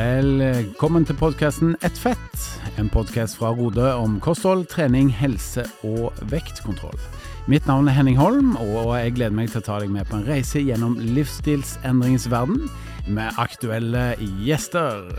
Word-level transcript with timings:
Velkommen 0.00 1.04
til 1.04 1.16
podkasten 1.18 1.74
Ett 1.84 1.98
fett, 1.98 2.42
en 2.80 2.86
podkast 2.88 3.36
fra 3.36 3.50
Rode 3.52 3.84
om 3.98 4.14
kosthold, 4.22 4.62
trening, 4.70 5.10
helse 5.12 5.66
og 5.84 6.14
vektkontroll. 6.30 6.96
Mitt 7.50 7.66
navn 7.68 7.90
er 7.90 7.96
Henning 7.98 8.16
Holm, 8.16 8.54
og 8.56 8.94
jeg 8.96 9.16
gleder 9.18 9.34
meg 9.36 9.50
til 9.52 9.60
å 9.60 9.66
ta 9.66 9.80
deg 9.82 9.90
med 9.92 10.08
på 10.08 10.16
en 10.16 10.24
reise 10.24 10.62
gjennom 10.62 10.94
livsstilsendringens 11.18 12.30
verden 12.32 12.70
med 13.12 13.36
aktuelle 13.42 14.14
gjester. 14.46 15.10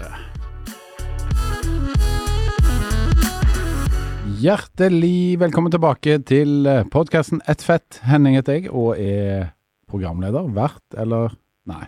Hjertelig 4.41 5.37
velkommen 5.43 5.75
tilbake 5.75 6.17
til 6.31 6.71
podkasten 6.95 7.43
Ett 7.51 7.61
fett. 7.67 8.01
Henning 8.07 8.39
heter 8.39 8.57
jeg, 8.57 8.71
og 8.73 8.95
er 8.97 9.51
programleder. 9.91 10.49
Vert, 10.57 10.81
eller 10.97 11.37
Nei. 11.69 11.85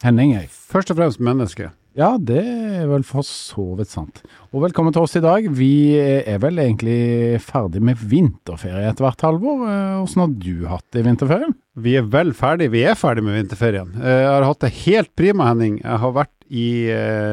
Henning 0.00 0.38
er. 0.38 0.48
Først 0.48 0.94
og 0.94 1.02
fremst 1.02 1.20
menneske. 1.20 1.68
Ja, 1.98 2.12
det 2.22 2.38
er 2.38 2.84
vel 2.86 3.02
for 3.02 3.26
så 3.26 3.64
vidt 3.74 3.90
sant. 3.90 4.20
Og 4.54 4.62
velkommen 4.62 4.94
til 4.94 5.02
oss 5.02 5.16
i 5.18 5.22
dag. 5.24 5.48
Vi 5.58 5.98
er 5.98 6.36
vel 6.38 6.60
egentlig 6.62 7.40
ferdig 7.42 7.80
med 7.82 7.98
vinterferie 7.98 8.92
etter 8.92 9.02
hvert, 9.02 9.24
Halvor. 9.26 9.64
Hvordan 9.64 10.22
har 10.22 10.36
du 10.44 10.68
hatt 10.70 10.86
det 10.94 11.02
i 11.02 11.06
vinterferien? 11.08 11.56
Vi 11.74 11.96
er 11.98 12.06
vel 12.06 12.30
ferdig. 12.38 12.68
Vi 12.70 12.84
er 12.86 12.94
ferdig 12.98 13.24
med 13.26 13.34
vinterferien. 13.40 13.90
Jeg 13.98 14.28
har 14.28 14.46
hatt 14.46 14.62
det 14.62 14.70
helt 14.84 15.10
prima, 15.18 15.48
Henning. 15.50 15.80
Jeg 15.82 16.02
har 16.04 16.14
vært 16.14 16.46
i 16.46 16.68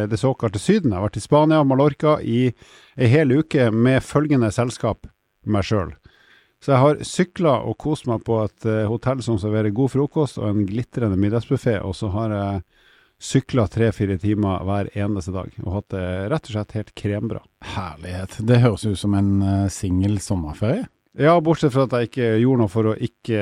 det 0.10 0.20
såkalte 0.24 0.62
Syden. 0.64 0.90
Jeg 0.90 0.98
har 0.98 1.06
vært 1.06 1.22
i 1.22 1.26
Spania 1.28 1.62
Mallorca 1.62 2.18
i 2.26 2.40
ei 2.98 3.12
hel 3.14 3.38
uke 3.38 3.70
med 3.70 4.02
følgende 4.02 4.50
selskap, 4.56 5.06
meg 5.46 5.70
sjøl. 5.70 5.94
Så 6.66 6.74
jeg 6.74 6.82
har 6.82 7.06
sykla 7.06 7.60
og 7.70 7.78
kost 7.78 8.10
meg 8.10 8.26
på 8.26 8.42
et 8.42 8.66
hotell 8.90 9.22
som 9.22 9.38
serverer 9.38 9.70
god 9.70 9.94
frokost 9.94 10.42
og 10.42 10.50
en 10.50 10.66
glitrende 10.66 11.20
middagsbuffé, 11.22 11.78
og 11.86 11.94
så 11.94 12.10
har 12.18 12.34
jeg 12.34 12.66
sykla 13.18 13.66
tre-fire 13.72 14.18
timer 14.22 14.66
hver 14.68 14.92
eneste 14.98 15.34
dag, 15.34 15.50
og 15.64 15.74
hatt 15.74 15.90
det 15.96 16.06
rett 16.34 16.50
og 16.50 16.54
slett 16.54 16.76
helt 16.78 16.94
krembra. 16.98 17.42
Herlighet. 17.76 18.38
Det 18.46 18.62
høres 18.62 18.86
ut 18.86 19.00
som 19.00 19.18
en 19.18 19.34
uh, 19.42 19.72
singel 19.74 20.20
sommerferie. 20.24 20.86
Ja, 21.18 21.34
bortsett 21.42 21.74
fra 21.74 21.88
at 21.88 21.96
jeg 21.98 22.12
ikke 22.12 22.28
gjorde 22.44 22.62
noe 22.62 22.70
for 22.70 22.92
å, 22.92 22.94
ikke, 22.94 23.40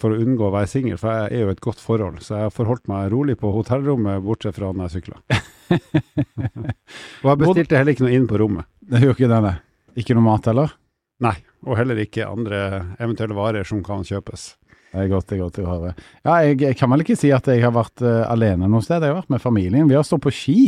for 0.00 0.10
å 0.10 0.18
unngå 0.18 0.48
å 0.48 0.54
være 0.56 0.70
singel, 0.70 0.98
for 0.98 1.14
jeg 1.14 1.36
er 1.36 1.44
jo 1.44 1.52
et 1.52 1.62
godt 1.62 1.78
forhold. 1.78 2.18
Så 2.26 2.34
jeg 2.34 2.48
har 2.48 2.54
forholdt 2.54 2.90
meg 2.90 3.12
rolig 3.12 3.36
på 3.38 3.52
hotellrommet, 3.54 4.18
bortsett 4.24 4.58
fra 4.58 4.72
når 4.72 4.88
jeg 4.88 4.96
sykla. 4.96 5.20
og 7.22 7.30
jeg 7.30 7.40
bestilte 7.44 7.78
heller 7.78 7.94
ikke 7.94 8.06
noe 8.08 8.16
inn 8.18 8.26
på 8.26 8.40
rommet. 8.42 8.66
Det 8.82 9.04
gjør 9.04 9.14
ikke 9.14 9.30
det, 9.30 9.40
nei. 9.46 9.54
Ikke 10.02 10.18
noe 10.18 10.26
mat 10.26 10.50
heller? 10.50 10.74
Nei, 11.22 11.36
og 11.66 11.78
heller 11.78 12.02
ikke 12.02 12.26
andre 12.26 12.58
eventuelle 12.98 13.38
varer 13.38 13.66
som 13.66 13.84
kan 13.86 14.02
kjøpes. 14.06 14.52
Det 14.88 15.02
er 15.02 15.08
godt, 15.10 15.26
det 15.28 15.36
er 15.36 15.42
godt 15.42 15.58
å 15.60 15.68
høre. 15.68 15.94
Ja, 16.24 16.36
jeg, 16.46 16.60
jeg, 16.64 16.76
kan 16.80 16.90
vel 16.92 17.04
ikke 17.04 17.18
si 17.18 17.32
at 17.34 17.48
jeg 17.50 17.60
har 17.64 17.74
vært 17.76 18.04
uh, 18.04 18.24
alene 18.30 18.68
noe 18.70 18.84
sted. 18.84 19.04
Jeg 19.04 19.12
har 19.12 19.20
vært 19.20 19.34
med 19.34 19.42
familien. 19.42 19.88
Vi 19.90 19.96
har 19.98 20.06
stått 20.06 20.24
på 20.24 20.32
ski. 20.34 20.60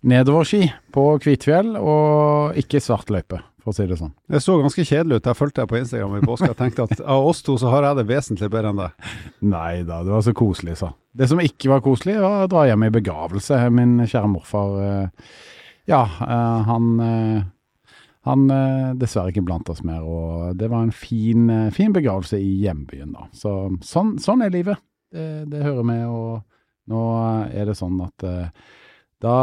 Nedoverski 0.00 0.64
på 0.94 1.02
Kvitfjell, 1.20 1.74
og 1.76 2.56
ikke 2.60 2.80
svart 2.80 3.10
løype, 3.12 3.42
for 3.60 3.72
å 3.72 3.76
si 3.76 3.84
det 3.88 3.98
sånn. 4.00 4.14
Det 4.32 4.40
så 4.40 4.56
ganske 4.56 4.84
kjedelig 4.88 5.18
ut. 5.18 5.28
Jeg 5.28 5.36
fulgte 5.36 5.60
deg 5.60 5.68
på 5.68 5.76
Instagram 5.76 6.14
i 6.16 6.22
påska. 6.24 6.48
og 6.54 6.56
tenkte 6.56 6.86
at 6.88 7.02
av 7.04 7.28
oss 7.28 7.42
to 7.44 7.58
så 7.60 7.72
har 7.74 7.84
jeg 7.84 7.98
det 7.98 8.06
vesentlig 8.08 8.48
bedre 8.52 8.72
enn 8.72 8.80
deg. 8.80 9.10
Nei 9.52 9.82
da, 9.84 10.00
det 10.06 10.14
var 10.14 10.24
så 10.24 10.34
koselig, 10.36 10.78
sa. 10.80 10.94
Det 11.12 11.28
som 11.28 11.42
ikke 11.44 11.72
var 11.74 11.84
koselig, 11.84 12.16
var 12.22 12.46
å 12.46 12.50
dra 12.50 12.64
hjem 12.70 12.88
i 12.88 12.92
begravelse. 12.96 13.60
Min 13.76 13.98
kjære 14.06 14.32
morfar, 14.32 14.76
uh, 14.80 15.40
ja, 15.90 16.04
uh, 16.22 16.70
han 16.70 16.92
han 18.28 18.50
er 18.52 18.98
dessverre 19.00 19.32
ikke 19.32 19.46
blant 19.48 19.70
oss 19.72 19.80
mer, 19.86 20.04
og 20.04 20.58
det 20.60 20.68
var 20.68 20.84
en 20.84 20.92
fin, 20.92 21.48
fin 21.72 21.94
begravelse 21.94 22.36
i 22.36 22.50
hjembyen, 22.66 23.14
da. 23.16 23.30
Så, 23.32 23.54
sånn, 23.86 24.18
sånn, 24.20 24.44
er 24.44 24.52
livet. 24.52 24.82
Det, 25.10 25.46
det, 25.50 25.64
hører 25.64 25.86
med, 25.88 26.04
og 26.06 26.92
nå 26.92 27.06
er 27.48 27.70
det 27.70 27.78
sånn 27.78 27.96
at 28.04 28.26
eh, 28.28 28.76
da 29.24 29.38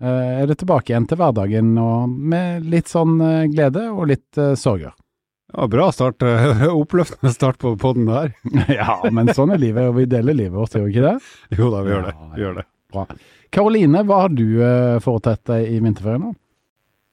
eh, 0.00 0.40
er 0.40 0.48
det 0.48 0.56
tilbake 0.62 0.94
igjen 0.94 1.06
til 1.10 1.20
hverdagen, 1.20 1.76
og 1.78 2.08
med 2.08 2.66
litt 2.72 2.90
sånn 2.90 3.20
uh, 3.20 3.44
glede 3.52 3.86
og 3.92 4.08
litt 4.10 4.40
sorger. 4.58 4.96
Ja, 5.52 5.68
Bra 5.70 5.90
start. 5.92 6.24
Oppløftende 6.82 7.34
start 7.34 7.60
på 7.60 7.74
podden 7.80 8.08
der. 8.08 8.32
ja, 8.80 9.00
men 9.12 9.32
sånn 9.36 9.52
er 9.52 9.60
livet, 9.60 9.92
og 9.92 9.98
vi 10.00 10.08
deler 10.08 10.40
livet 10.40 10.56
vårt, 10.56 10.76
gjør 10.78 10.88
vi 10.88 10.96
ikke 10.96 11.08
det? 11.10 11.32
Jo 11.60 11.72
da, 11.74 11.84
vi 11.84 11.92
gjør 11.92 12.06
det. 12.08 12.18
Vi 12.34 12.44
gjør 12.46 12.60
det. 12.62 12.68
Bra. 12.90 13.08
Karoline, 13.50 14.06
hva 14.06 14.24
har 14.24 14.32
du 14.34 14.46
foretatt 15.04 15.44
deg 15.52 15.74
i 15.74 15.82
vinterferien 15.82 16.30
nå? 16.30 16.32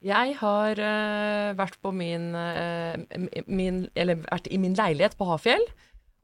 Jeg 0.06 0.36
har 0.38 0.78
uh, 0.78 1.58
vært 1.58 1.78
min, 1.90 2.30
uh, 2.38 2.94
min, 3.50 3.86
vært 3.96 4.50
i 4.54 4.60
min 4.62 4.78
leilighet 4.78 5.18
på 5.18 5.26
Hafjell. 5.26 5.66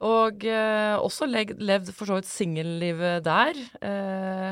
Og 0.04 0.44
uh, 0.46 1.00
også 1.02 1.26
leg, 1.26 1.56
levd 1.58 1.90
for 1.96 2.10
så 2.10 2.20
vidt 2.20 2.30
singellivet 2.30 3.24
der. 3.26 3.58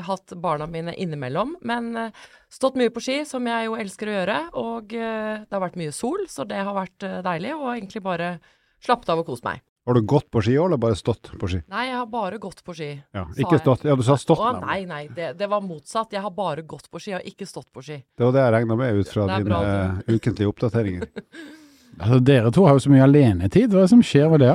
hatt 0.02 0.34
barna 0.34 0.66
mine 0.66 0.94
innimellom. 0.96 1.56
Men 1.62 2.10
stått 2.50 2.78
mye 2.80 2.90
på 2.90 3.02
ski, 3.04 3.20
som 3.28 3.46
jeg 3.46 3.68
jo 3.68 3.76
elsker 3.78 4.08
å 4.10 4.16
gjøre. 4.16 4.38
Og 4.58 4.88
det 4.90 5.52
har 5.52 5.66
vært 5.68 5.78
mye 5.78 5.92
sol, 5.94 6.26
så 6.28 6.48
det 6.48 6.58
har 6.58 6.74
vært 6.74 7.06
deilig. 7.22 7.54
Og 7.54 7.76
egentlig 7.76 8.02
bare 8.02 8.38
slappet 8.82 9.12
av 9.12 9.22
og 9.22 9.28
kost 9.30 9.46
meg. 9.46 9.62
Har 9.84 9.94
du 9.94 10.02
gått 10.06 10.28
på 10.30 10.38
ski 10.46 10.52
òg, 10.60 10.68
eller 10.68 10.78
bare 10.78 10.94
stått 10.94 11.32
på 11.40 11.48
ski? 11.50 11.58
Nei, 11.72 11.88
jeg 11.88 11.96
har 11.98 12.06
bare 12.10 12.38
gått 12.42 12.60
på 12.62 12.74
ski. 12.78 12.90
Ja, 13.16 13.24
ikke 13.34 13.58
stått. 13.58 13.82
Ja, 13.88 13.96
du 13.98 14.04
sa 14.06 14.14
stått. 14.20 14.38
Å, 14.38 14.52
nei, 14.62 14.84
nei, 14.86 15.08
det, 15.10 15.32
det, 15.40 15.48
var 15.50 15.64
motsatt. 15.64 16.14
Jeg 16.14 16.22
har 16.22 16.30
bare 16.36 16.62
gått 16.62 16.86
på 16.86 17.00
ski, 17.02 17.10
jeg 17.10 17.18
har 17.18 17.26
ikke 17.26 17.48
stått 17.50 17.66
på 17.74 17.82
ski. 17.82 17.96
Det 17.98 18.22
var 18.28 18.36
det 18.36 18.44
jeg 18.44 18.54
regna 18.54 18.76
med 18.78 19.00
ut 19.00 19.10
fra 19.10 19.26
dine 19.32 19.48
bra, 19.48 19.62
ukentlige 20.06 20.52
oppdateringer. 20.52 21.08
altså, 22.02 22.20
dere 22.22 22.52
to 22.54 22.68
har 22.68 22.78
jo 22.78 22.84
så 22.86 22.94
mye 22.94 23.08
alenetid. 23.08 23.74
Hva 23.74 23.82
er 23.82 23.88
det 23.88 23.94
som 23.96 24.06
skjer 24.06 24.30
med 24.30 24.44
det? 24.46 24.54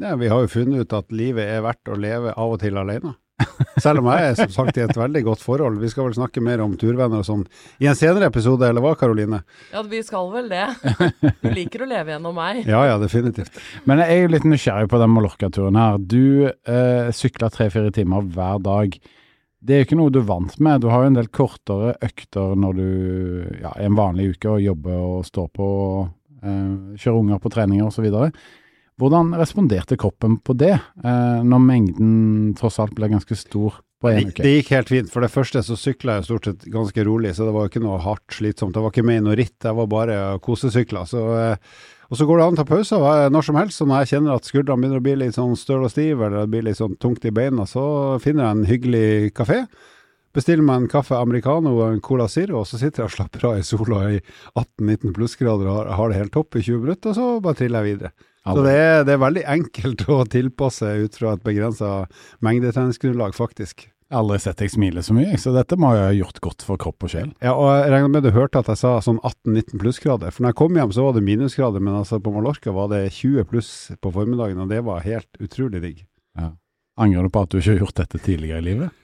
Ja, 0.00 0.14
vi 0.16 0.32
har 0.32 0.46
jo 0.46 0.52
funnet 0.54 0.86
ut 0.86 0.96
at 0.96 1.12
livet 1.12 1.52
er 1.58 1.60
verdt 1.66 1.92
å 1.92 2.00
leve 2.00 2.32
av 2.32 2.56
og 2.56 2.62
til 2.64 2.80
alene. 2.80 3.12
Selv 3.80 4.02
om 4.02 4.10
jeg 4.12 4.30
er 4.30 4.36
som 4.38 4.52
sagt 4.54 4.78
i 4.78 4.84
et 4.84 4.96
veldig 4.96 5.22
godt 5.26 5.44
forhold. 5.44 5.78
Vi 5.80 5.90
skal 5.92 6.08
vel 6.08 6.16
snakke 6.16 6.42
mer 6.44 6.62
om 6.64 6.74
turvenner 6.80 7.22
og 7.22 7.28
sånn 7.28 7.44
i 7.80 7.88
en 7.90 7.98
senere 7.98 8.28
episode, 8.30 8.66
eller 8.68 8.84
hva 8.84 8.94
Karoline? 8.98 9.42
Ja, 9.72 9.84
vi 9.86 10.02
skal 10.06 10.30
vel 10.34 10.50
det. 10.52 10.66
Du 11.40 11.48
liker 11.54 11.84
å 11.84 11.88
leve 11.88 12.14
gjennom 12.14 12.36
meg. 12.36 12.64
Ja, 12.68 12.82
ja, 12.88 12.98
definitivt. 13.00 13.56
Men 13.88 14.02
jeg 14.02 14.12
er 14.12 14.22
jo 14.24 14.34
litt 14.34 14.46
nysgjerrig 14.48 14.90
på 14.92 15.00
den 15.00 15.12
Mallorca-turen 15.14 15.78
her. 15.80 15.98
Du 16.00 16.50
eh, 16.50 17.10
sykler 17.16 17.52
tre-fire 17.54 17.92
timer 17.94 18.26
hver 18.34 18.60
dag. 18.64 18.96
Det 19.60 19.74
er 19.74 19.82
jo 19.82 19.88
ikke 19.88 19.98
noe 20.00 20.12
du 20.12 20.22
er 20.22 20.28
vant 20.28 20.56
med. 20.62 20.80
Du 20.80 20.88
har 20.92 21.04
jo 21.04 21.10
en 21.10 21.18
del 21.18 21.28
kortere 21.32 21.94
økter 22.04 22.56
når 22.56 22.78
du 22.78 22.86
ja, 23.60 23.74
en 23.76 23.98
vanlig 23.98 24.34
uke 24.34 24.54
og 24.54 24.64
jobber 24.64 24.96
og 24.96 25.28
står 25.28 25.50
på 25.56 25.68
og 25.68 25.98
eh, 26.44 26.96
kjører 26.96 27.20
unger 27.20 27.42
på 27.42 27.52
treninger 27.52 27.90
osv. 27.90 28.08
Hvordan 29.00 29.32
responderte 29.40 29.96
kroppen 29.96 30.36
på 30.44 30.52
det, 30.60 30.74
eh, 30.76 31.38
når 31.46 31.62
mengden 31.64 32.10
tross 32.58 32.76
alt 32.82 32.92
ble 32.96 33.08
ganske 33.08 33.36
stor 33.38 33.78
på 34.00 34.10
en 34.10 34.28
uke? 34.28 34.44
Det 34.44 34.52
gikk 34.58 34.72
helt 34.74 34.92
fint. 34.92 35.12
For 35.12 35.24
det 35.24 35.32
første 35.32 35.62
så 35.64 35.76
sykla 35.78 36.18
jeg 36.18 36.26
stort 36.28 36.48
sett 36.50 36.66
ganske 36.68 37.04
rolig, 37.08 37.32
så 37.36 37.46
det 37.48 37.54
var 37.56 37.70
ikke 37.70 37.82
noe 37.84 38.00
hardt 38.04 38.36
slitsomt. 38.36 38.74
Det 38.76 38.82
var 38.84 38.92
ikke 38.92 39.06
med 39.08 39.22
i 39.22 39.24
noe 39.24 39.38
ritt, 39.40 39.56
jeg 39.64 39.78
var 39.78 39.88
bare 39.88 40.18
kosesykla. 40.44 41.06
Så, 41.08 41.22
eh, 41.38 41.70
og 42.10 42.18
så 42.18 42.26
går 42.28 42.40
det 42.40 42.44
an 42.44 42.58
å 42.58 42.60
ta 42.60 42.66
pauser 42.68 43.30
når 43.32 43.46
som 43.46 43.56
helst. 43.56 43.80
Så 43.80 43.86
når 43.88 44.02
jeg 44.02 44.12
kjenner 44.12 44.36
at 44.36 44.50
skuldrene 44.50 44.82
begynner 44.82 45.00
å 45.00 45.06
bli 45.06 45.16
litt 45.22 45.38
sånn 45.38 45.56
støl 45.56 45.86
og 45.86 45.94
stiv, 45.94 46.20
eller 46.20 46.42
det 46.42 46.52
blir 46.52 46.68
litt 46.68 46.80
sånn 46.80 46.98
tungt 47.00 47.24
i 47.24 47.32
beina, 47.32 47.64
så 47.70 48.18
finner 48.20 48.44
jeg 48.44 48.58
en 48.58 48.68
hyggelig 48.68 49.32
kafé. 49.32 49.62
Bestiller 50.36 50.62
meg 50.62 50.76
en 50.76 50.90
kaffe 50.90 51.16
americano 51.18 51.72
og 51.72 51.86
en 51.88 52.02
Cola 52.04 52.28
Zero, 52.30 52.60
og 52.60 52.68
så 52.68 52.78
sitter 52.78 53.02
jeg 53.02 53.10
og 53.10 53.14
slapper 53.16 53.46
av 53.48 53.56
i 53.58 53.64
sola 53.66 54.02
i 54.14 54.20
18-19 54.52 55.14
plussgrader 55.16 55.70
og 55.70 55.78
har, 55.78 55.94
har 55.98 56.12
det 56.12 56.20
helt 56.20 56.34
topp 56.36 56.58
i 56.60 56.62
20 56.62 56.84
minutter, 56.84 57.10
og 57.10 57.16
så 57.16 57.30
bare 57.42 57.58
triller 57.58 57.82
jeg 57.82 57.96
videre. 57.96 58.12
Så 58.46 58.62
det 58.64 58.72
er, 58.72 59.02
det 59.04 59.14
er, 59.14 59.20
veldig 59.20 59.42
enkelt 59.52 60.04
å 60.08 60.22
tilpasse 60.28 60.88
ut 61.04 61.16
fra 61.20 61.34
et 61.36 61.42
begrensa 61.44 61.90
mengdetreningsgrunnlag, 62.44 63.34
faktisk. 63.36 63.84
Jeg 64.10 64.16
har 64.16 64.24
aldri 64.24 64.40
sett 64.42 64.58
deg 64.58 64.72
smile 64.72 65.02
så 65.06 65.14
mye, 65.14 65.36
så 65.38 65.52
dette 65.54 65.76
må 65.78 65.92
jeg 65.94 66.02
ha 66.02 66.14
gjort 66.16 66.40
godt 66.42 66.64
for 66.66 66.80
kropp 66.82 67.04
og 67.06 67.12
sjel. 67.12 67.28
Ja, 67.44 67.52
og 67.52 67.68
jeg 67.70 67.92
regner 67.92 68.10
med 68.10 68.24
du 68.26 68.32
hørte 68.34 68.58
at 68.58 68.70
jeg 68.72 68.80
sa 68.80 68.96
sånn 69.04 69.20
18-19 69.20 69.76
plussgrader. 69.78 70.34
For 70.34 70.42
når 70.42 70.50
jeg 70.50 70.58
kom 70.58 70.80
hjem 70.80 70.94
så 70.96 71.04
var 71.04 71.14
det 71.14 71.22
minusgrader, 71.28 71.84
men 71.84 72.00
altså 72.00 72.18
på 72.18 72.32
Mallorca 72.34 72.74
var 72.74 72.88
det 72.90 73.04
20 73.20 73.46
pluss 73.52 73.70
på 74.02 74.10
formiddagen, 74.16 74.58
og 74.64 74.72
det 74.72 74.80
var 74.88 75.04
helt 75.06 75.30
utrolig 75.38 75.84
digg. 75.84 76.02
Ja. 76.40 76.50
Angrer 77.00 77.28
du 77.28 77.32
på 77.36 77.44
at 77.44 77.52
du 77.52 77.60
ikke 77.60 77.76
har 77.76 77.84
gjort 77.84 78.00
dette 78.00 78.22
tidligere 78.24 78.64
i 78.64 78.68
livet? 78.72 78.96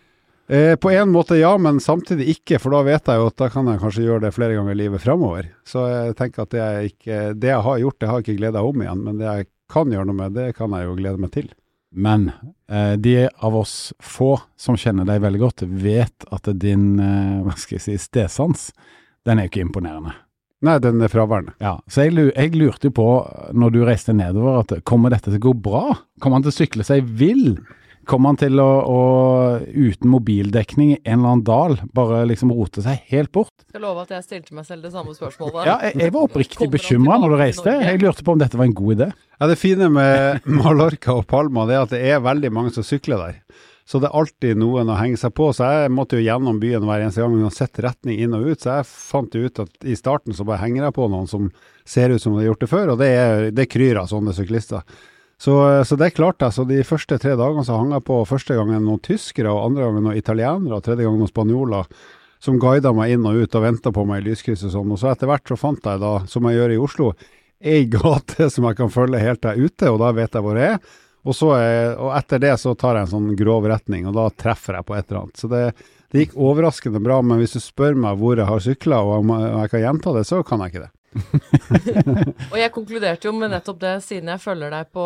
Eh, 0.48 0.76
på 0.78 0.90
en 0.94 1.10
måte 1.10 1.37
ja, 1.40 1.52
men 1.58 1.81
samtidig 1.82 2.28
ikke, 2.37 2.60
for 2.62 2.76
da 2.76 2.84
vet 2.87 3.08
jeg 3.10 3.19
jo 3.19 3.28
at 3.32 3.38
da 3.40 3.48
kan 3.50 3.66
jeg 3.66 3.81
kanskje 3.82 4.04
gjøre 4.06 4.26
det 4.28 4.34
flere 4.37 4.54
ganger 4.54 4.76
i 4.76 4.81
livet 4.84 5.02
fremover. 5.02 5.48
Så 5.66 5.87
jeg 5.90 6.16
tenker 6.19 6.44
at 6.44 6.52
det 6.54 6.60
jeg, 6.62 6.90
ikke, 6.93 7.20
det 7.34 7.50
jeg 7.50 7.64
har 7.66 7.81
gjort, 7.82 7.98
det 7.98 8.10
har 8.10 8.20
jeg 8.20 8.26
ikke 8.26 8.40
gleda 8.44 8.66
om 8.66 8.84
igjen, 8.84 9.06
men 9.08 9.22
det 9.22 9.26
jeg 9.26 9.48
kan 9.72 9.90
gjøre 9.90 10.06
noe 10.06 10.20
med, 10.20 10.37
det 10.37 10.52
kan 10.58 10.76
jeg 10.76 10.87
jo 10.87 10.98
glede 11.00 11.22
meg 11.22 11.32
til. 11.34 11.48
Men 11.96 12.28
eh, 12.70 12.94
de 13.00 13.16
av 13.26 13.56
oss 13.58 13.75
få 14.02 14.37
som 14.60 14.78
kjenner 14.78 15.08
deg 15.08 15.25
veldig 15.25 15.43
godt, 15.43 15.64
vet 15.66 16.28
at 16.34 16.52
din 16.60 17.00
eh, 17.02 17.42
hva 17.42 17.56
skal 17.58 17.81
jeg 17.81 17.87
si, 17.88 17.96
stedsans, 18.06 18.69
den 19.26 19.40
er 19.40 19.49
jo 19.49 19.54
ikke 19.54 19.66
imponerende. 19.66 20.14
Nei, 20.66 20.78
den 20.81 21.02
er 21.04 21.10
fraværende. 21.12 21.52
Ja, 21.60 21.75
Så 21.90 22.06
jeg, 22.06 22.14
jeg 22.32 22.54
lurte 22.56 22.88
jo 22.88 22.94
på, 22.96 23.08
når 23.52 23.75
du 23.75 23.81
reiste 23.84 24.14
nedover, 24.16 24.62
at 24.62 24.78
kommer 24.88 25.12
dette 25.12 25.28
til 25.28 25.40
å 25.40 25.46
gå 25.50 25.56
bra? 25.66 25.99
Kommer 26.22 26.38
han 26.38 26.46
til 26.46 26.54
å 26.54 26.58
sykle 26.60 26.87
seg 26.87 27.10
vill? 27.19 27.58
Kommer 28.06 28.30
han 28.30 28.38
til 28.38 28.60
å, 28.62 28.68
å, 28.86 28.98
uten 29.66 30.10
mobildekning 30.12 30.92
i 30.94 30.98
en 31.02 31.18
eller 31.18 31.32
annen 31.32 31.44
dal, 31.46 31.76
bare 31.96 32.20
liksom 32.30 32.52
rote 32.54 32.84
seg 32.84 33.02
helt 33.10 33.32
bort? 33.34 33.50
Jeg 33.64 33.74
skal 33.74 33.82
love 33.82 34.04
at 34.04 34.12
jeg 34.14 34.26
stilte 34.28 34.54
meg 34.54 34.68
selv 34.68 34.86
det 34.86 34.92
samme 34.94 35.14
spørsmålet. 35.16 35.62
Ja, 35.66 35.76
jeg, 35.88 35.98
jeg 36.04 36.14
var 36.14 36.28
oppriktig 36.28 36.68
bekymra 36.70 37.18
når 37.22 37.34
du 37.34 37.38
reiste. 37.40 37.74
Jeg 37.82 38.02
lurte 38.04 38.26
på 38.26 38.36
om 38.36 38.42
dette 38.42 38.60
var 38.60 38.68
en 38.68 38.76
god 38.78 38.94
idé. 38.94 39.08
Ja, 39.40 39.48
Det 39.50 39.58
fine 39.58 39.88
med 39.90 40.46
Mallorca 40.60 41.16
og 41.18 41.26
Palma 41.30 41.66
det 41.66 41.74
er 41.74 41.86
at 41.88 41.96
det 41.96 42.04
er 42.12 42.22
veldig 42.22 42.52
mange 42.54 42.74
som 42.76 42.86
sykler 42.86 43.24
der. 43.24 43.40
Så 43.86 44.00
det 44.02 44.08
er 44.08 44.18
alltid 44.18 44.58
noen 44.58 44.88
å 44.90 44.98
henge 44.98 45.18
seg 45.18 45.34
på. 45.38 45.52
Så 45.54 45.66
jeg 45.66 45.92
måtte 45.94 46.18
jo 46.18 46.24
gjennom 46.26 46.58
byen 46.62 46.86
hver 46.86 47.04
eneste 47.04 47.22
gang 47.22 47.36
uansett 47.38 47.82
retning 47.84 48.22
inn 48.22 48.34
og 48.34 48.48
ut. 48.50 48.62
Så 48.62 48.80
jeg 48.80 48.88
fant 48.90 49.34
jo 49.34 49.46
ut 49.46 49.60
at 49.62 49.86
i 49.86 49.94
starten 49.98 50.34
så 50.34 50.46
bare 50.46 50.62
henger 50.64 50.88
jeg 50.88 50.96
på 50.96 51.06
noen 51.10 51.30
som 51.30 51.50
ser 51.86 52.10
ut 52.14 52.22
som 52.22 52.34
de 52.34 52.42
har 52.42 52.48
gjort 52.50 52.64
det 52.64 52.70
før, 52.70 52.94
og 52.94 53.02
det, 53.02 53.10
er, 53.14 53.44
det 53.54 53.68
kryr 53.70 54.00
av 54.02 54.10
sånne 54.10 54.34
syklister. 54.34 54.82
Så, 55.36 55.84
så 55.84 55.96
det 56.00 56.14
klarte 56.16 56.46
jeg. 56.46 56.56
Så 56.56 56.64
de 56.68 56.82
første 56.86 57.18
tre 57.20 57.34
dagene 57.36 57.64
så 57.66 57.78
hang 57.80 57.92
jeg 57.92 58.06
på 58.08 58.20
første 58.28 58.56
gangen 58.56 58.86
noen 58.86 59.02
tyskere, 59.04 59.52
og 59.52 59.70
andre 59.70 59.88
gangen 59.88 60.06
noen 60.08 60.20
italienere, 60.20 60.78
og 60.78 60.84
tredje 60.86 61.04
gangen 61.04 61.20
noen 61.24 61.32
spanjoler 61.32 61.90
som 62.42 62.60
guida 62.60 62.92
meg 62.94 63.14
inn 63.14 63.26
og 63.26 63.40
ut 63.42 63.56
og 63.56 63.64
venta 63.64 63.92
på 63.92 64.04
meg 64.08 64.22
i 64.22 64.30
lyskrysset 64.30 64.72
sånn. 64.74 64.92
Og 64.92 65.00
så 65.00 65.10
etter 65.12 65.30
hvert 65.30 65.48
så 65.48 65.58
fant 65.60 65.88
jeg 65.88 66.02
da, 66.02 66.12
som 66.30 66.46
jeg 66.48 66.60
gjør 66.60 66.74
i 66.74 66.78
Oslo, 66.88 67.10
ei 67.60 67.84
gate 67.92 68.50
som 68.52 68.68
jeg 68.68 68.78
kan 68.78 68.92
følge 68.92 69.22
helt 69.22 69.42
til 69.42 69.52
jeg 69.52 69.66
er 69.66 69.72
ute, 69.72 69.92
og 69.92 70.00
da 70.04 70.14
vet 70.16 70.38
jeg 70.38 70.46
hvor 70.46 70.60
jeg 70.60 70.76
er. 70.76 70.96
Og, 71.26 71.34
så 71.34 71.48
er, 71.56 71.96
og 71.98 72.12
etter 72.14 72.38
det 72.38 72.52
så 72.62 72.76
tar 72.78 72.94
jeg 72.94 73.08
en 73.08 73.14
sånn 73.16 73.30
grov 73.38 73.66
retning, 73.66 74.04
og 74.06 74.14
da 74.14 74.28
treffer 74.30 74.78
jeg 74.78 74.86
på 74.86 74.94
et 74.94 75.08
eller 75.08 75.24
annet. 75.24 75.40
Så 75.40 75.50
det, 75.50 75.62
det 76.12 76.22
gikk 76.22 76.36
overraskende 76.38 77.02
bra, 77.02 77.18
men 77.26 77.40
hvis 77.42 77.56
du 77.56 77.62
spør 77.64 77.98
meg 77.98 78.20
hvor 78.20 78.38
jeg 78.38 78.46
har 78.46 78.62
sykla 78.62 79.00
og 79.02 79.16
om 79.24 79.32
jeg 79.42 79.72
kan 79.72 79.82
gjenta 79.82 80.14
det, 80.14 80.22
så 80.28 80.44
kan 80.46 80.62
jeg 80.62 80.74
ikke 80.74 80.84
det. 80.84 80.92
og 82.52 82.56
jeg 82.58 82.72
konkluderte 82.74 83.28
jo 83.28 83.34
med 83.36 83.52
nettopp 83.52 83.78
det, 83.82 83.94
siden 84.04 84.30
jeg 84.32 84.42
følger 84.42 84.72
deg 84.72 84.90
på 84.94 85.04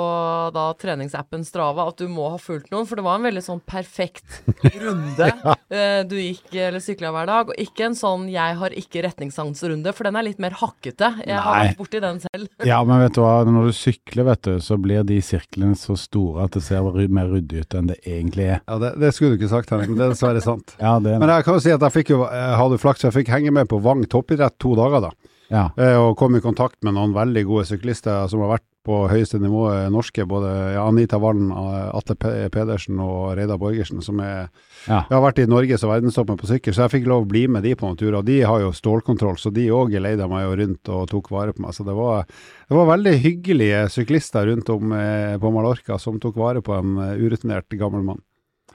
da 0.55 0.67
treningsappen 0.81 1.45
Strava, 1.47 1.89
at 1.91 2.01
du 2.01 2.09
må 2.11 2.29
ha 2.35 2.41
fulgt 2.41 2.71
noen. 2.73 2.89
For 2.89 3.01
det 3.01 3.07
var 3.07 3.19
en 3.19 3.27
veldig 3.29 3.45
sånn 3.45 3.62
perfekt 3.65 4.41
runde 4.65 5.31
ja. 5.31 5.55
uh, 5.57 6.01
du 6.09 6.17
gikk 6.19 6.55
eller 6.55 6.83
sykla 6.83 7.12
hver 7.15 7.31
dag. 7.31 7.53
Og 7.53 7.62
ikke 7.65 7.89
en 7.91 7.99
sånn 7.99 8.29
'jeg 8.31 8.59
har 8.61 8.77
ikke 8.77 9.05
retningssansrunde', 9.07 9.95
for 9.97 10.09
den 10.09 10.19
er 10.19 10.27
litt 10.27 10.43
mer 10.43 10.57
hakkete. 10.61 11.12
Jeg 11.25 11.35
Nei. 11.35 11.41
har 11.45 11.65
vært 11.65 11.81
borti 11.81 12.03
den 12.03 12.21
selv. 12.25 12.49
ja, 12.73 12.83
men 12.85 13.03
vet 13.05 13.17
du 13.17 13.23
hva, 13.25 13.35
når 13.49 13.71
du 13.71 13.77
sykler, 13.77 14.27
vet 14.31 14.43
du, 14.49 14.53
så 14.65 14.79
blir 14.81 15.07
de 15.07 15.21
sirklene 15.25 15.79
så 15.79 15.97
store 15.99 16.47
at 16.47 16.57
det 16.57 16.65
ser 16.67 16.85
mer 17.11 17.31
ryddig 17.31 17.65
ut 17.65 17.75
enn 17.79 17.91
det 17.91 17.99
egentlig 18.05 18.49
er. 18.57 18.61
Ja, 18.67 18.79
det, 18.83 18.95
det 19.01 19.12
skulle 19.15 19.35
du 19.35 19.41
ikke 19.41 19.53
sagt, 19.53 19.71
Henning, 19.73 19.93
men 19.93 20.01
det 20.01 20.07
er 20.09 20.15
dessverre 20.15 20.43
sant. 20.45 20.75
ja, 20.81 20.99
det 21.03 21.17
men 21.21 21.31
jeg 21.33 21.47
kan 21.47 21.57
jo 21.57 21.62
si 21.62 21.73
at 21.75 21.85
jeg 21.85 21.97
fikk 21.99 22.15
jo, 22.15 22.23
jeg 22.27 22.57
hadde 22.61 22.81
flaks, 22.81 23.05
jeg 23.07 23.17
fikk 23.17 23.33
henge 23.33 23.53
med 23.55 23.69
på 23.71 23.81
Vang 23.85 24.03
toppidrett 24.11 24.59
to 24.62 24.75
dager, 24.79 25.09
da. 25.09 25.12
Ja. 25.50 25.69
Eh, 25.76 25.97
og 25.99 26.17
kom 26.19 26.37
i 26.38 26.43
kontakt 26.43 26.79
med 26.87 26.94
noen 26.94 27.14
veldig 27.17 27.43
gode 27.49 27.67
syklister 27.69 28.29
som 28.31 28.44
har 28.44 28.55
vært 28.55 28.67
på 28.87 28.97
høyeste 29.11 29.41
nivå 29.43 29.67
norske. 29.93 30.25
Både 30.29 30.49
Anita 30.81 31.19
Wallen, 31.20 31.50
Atle 31.52 32.17
Pedersen 32.52 33.00
og 33.02 33.35
Reidar 33.37 33.58
Borgersen, 33.61 34.00
som 34.05 34.23
er, 34.25 34.49
ja. 34.87 35.02
har 35.11 35.25
vært 35.26 35.43
i 35.43 35.49
Norges- 35.50 35.85
og 35.85 35.93
verdenstoppen 35.93 36.38
på 36.41 36.49
sykkel. 36.49 36.73
Så 36.73 36.87
jeg 36.87 36.94
fikk 36.94 37.11
lov 37.11 37.26
å 37.26 37.29
bli 37.29 37.44
med 37.50 37.67
de 37.67 37.75
på 37.76 37.85
noen 37.85 37.99
turer. 38.00 38.25
De 38.25 38.38
har 38.47 38.62
jo 38.62 38.73
stålkontroll, 38.76 39.37
så 39.43 39.52
de 39.52 39.69
òg 39.75 39.93
geleida 39.93 40.31
meg 40.31 40.47
jo 40.47 40.56
rundt 40.62 40.94
og 40.97 41.05
tok 41.12 41.29
vare 41.35 41.52
på 41.56 41.67
meg. 41.67 41.76
Så 41.76 41.85
det 41.85 41.99
var, 41.99 42.25
det 42.70 42.79
var 42.79 42.91
veldig 42.94 43.14
hyggelige 43.26 43.85
syklister 43.93 44.49
rundt 44.49 44.73
om 44.73 44.97
eh, 44.97 45.37
på 45.43 45.52
Mallorca 45.52 46.00
som 46.00 46.23
tok 46.23 46.41
vare 46.41 46.64
på 46.64 46.79
en 46.79 46.97
urutinert 47.20 47.69
gammel 47.76 48.06
mann. 48.06 48.25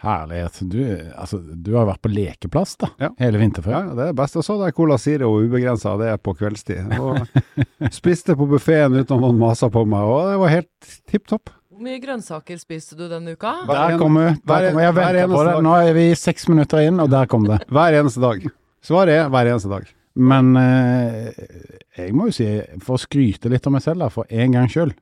Herlighet. 0.06 0.62
Du, 0.70 0.80
altså, 1.18 1.40
du 1.42 1.72
har 1.76 1.90
vært 1.90 2.04
på 2.06 2.12
lekeplass 2.14 2.76
da, 2.82 2.92
ja. 3.02 3.10
hele 3.20 3.42
vinterferien. 3.42 3.92
Ja, 3.92 3.98
det 3.98 4.08
er 4.12 4.18
best. 4.18 4.38
Jeg 4.38 4.48
så 4.48 4.58
det 4.62 4.70
er 4.70 4.78
Cola 4.78 4.98
Zero 5.02 5.32
ubegrensa, 5.42 5.96
det 6.02 6.12
er 6.14 6.22
på 6.22 6.36
kveldstid. 6.38 6.96
Og 7.02 7.26
spiste 8.00 8.38
på 8.38 8.48
buffeen 8.50 8.94
uten 8.96 9.06
at 9.06 9.16
noen 9.18 9.40
masa 9.42 9.72
på 9.74 9.86
meg, 9.90 10.06
og 10.06 10.32
det 10.32 10.42
var 10.44 10.54
helt 10.54 10.92
tipp 11.12 11.26
topp. 11.32 11.54
Hvor 11.76 11.84
mye 11.84 12.00
grønnsaker 12.00 12.60
spiste 12.62 12.96
du 12.96 13.04
denne 13.12 13.34
uka? 13.36 13.52
Der 13.68 13.98
kommer 14.00 14.38
der 14.38 14.70
kom, 14.70 14.80
Jeg 14.80 14.96
venter 14.96 15.28
på 15.28 15.42
det. 15.44 15.56
Nå 15.66 15.74
er 15.82 15.98
vi 15.98 16.06
seks 16.16 16.48
minutter 16.48 16.86
inn, 16.88 17.02
og 17.04 17.10
der 17.12 17.28
kom 17.28 17.50
det. 17.50 17.60
Hver 17.76 17.98
eneste 18.00 18.24
dag. 18.24 18.46
Svaret 18.86 19.18
er 19.18 19.32
hver 19.34 19.50
eneste 19.50 19.72
dag. 19.72 19.90
Men 20.16 20.54
eh, 20.60 21.34
jeg 21.98 22.14
må 22.16 22.30
jo 22.30 22.36
si, 22.38 22.48
for 22.86 22.96
å 22.96 23.02
skryte 23.02 23.50
litt 23.52 23.66
av 23.68 23.74
meg 23.76 23.84
selv, 23.84 24.06
da, 24.06 24.12
for 24.14 24.30
en 24.30 24.54
gangs 24.56 24.72
skyld 24.72 24.94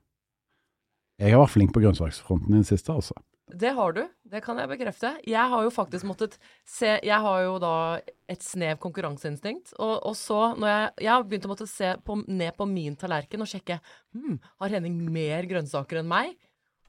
Jeg 1.21 1.35
har 1.35 1.44
vært 1.44 1.53
flink 1.53 1.73
på 1.75 1.83
grønnsaksfronten 1.83 2.56
i 2.56 2.63
det 2.63 2.71
siste, 2.71 2.95
altså. 2.95 3.13
Det 3.51 3.74
har 3.75 3.92
du, 3.92 4.06
det 4.31 4.40
kan 4.42 4.57
jeg 4.57 4.69
bekrefte. 4.72 5.10
Jeg 5.28 5.51
har 5.51 5.66
jo 5.66 5.72
faktisk 5.74 6.07
måttet 6.07 6.38
se 6.66 6.95
Jeg 7.04 7.19
har 7.25 7.42
jo 7.44 7.57
da 7.62 8.00
et 8.31 8.42
snev 8.42 8.80
konkurranseinstinkt. 8.81 9.75
Og, 9.78 9.98
og 10.00 10.16
så, 10.18 10.54
når 10.56 10.72
jeg, 10.72 10.94
jeg 11.04 11.12
har 11.12 11.28
begynt 11.28 11.50
å 11.50 11.51
måtte 11.51 11.68
se 11.69 11.92
på, 12.07 12.18
ned 12.24 12.56
på 12.57 12.68
min 12.69 12.95
tallerken 13.00 13.44
og 13.44 13.51
sjekke 13.51 13.81
hm, 14.16 14.40
Har 14.63 14.74
Henning 14.78 14.95
mer 15.12 15.45
grønnsaker 15.50 16.01
enn 16.01 16.10
meg? 16.10 16.34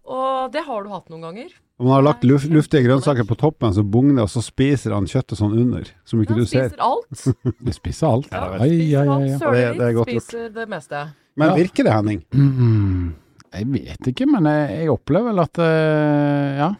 Og 0.04 0.52
det 0.52 0.62
har 0.66 0.84
du 0.84 0.92
hatt 0.92 1.08
noen 1.08 1.24
ganger. 1.24 1.52
Om 1.80 1.88
han 1.88 1.96
har 1.96 2.04
lagt 2.04 2.24
luft, 2.28 2.46
luftige 2.52 2.84
grønnsaker 2.84 3.24
på 3.26 3.38
toppen 3.40 3.72
så 3.74 3.82
bugner, 3.82 4.26
og 4.26 4.30
så 4.30 4.42
spiser 4.44 4.92
han 4.94 5.08
kjøttet 5.10 5.40
sånn 5.40 5.56
under, 5.58 5.88
som 6.06 6.20
ikke 6.22 6.36
du 6.36 6.44
ser. 6.46 6.68
Han 6.68 7.16
spiser 7.16 7.32
alt. 7.40 7.58
Du 7.64 7.72
spiser 7.74 8.10
alt. 8.10 8.28
Ja, 8.30 8.44
Ai, 8.60 8.70
ja, 8.92 9.02
ja, 9.08 9.18
ja. 9.24 9.38
Søler 9.40 9.80
litt, 9.80 10.04
spiser 10.12 10.52
det 10.54 10.68
meste. 10.70 11.06
Men 11.40 11.56
virker 11.56 11.88
det, 11.88 11.96
Henning? 11.96 12.20
Mm. 12.36 13.08
Jeg 13.54 13.68
vet 13.70 14.08
ikke, 14.10 14.26
men 14.30 14.48
jeg, 14.50 14.80
jeg 14.82 14.94
opplever 14.94 15.32
vel 15.32 15.42
at 15.44 15.60
uh, 15.62 16.48
ja, 16.58 16.70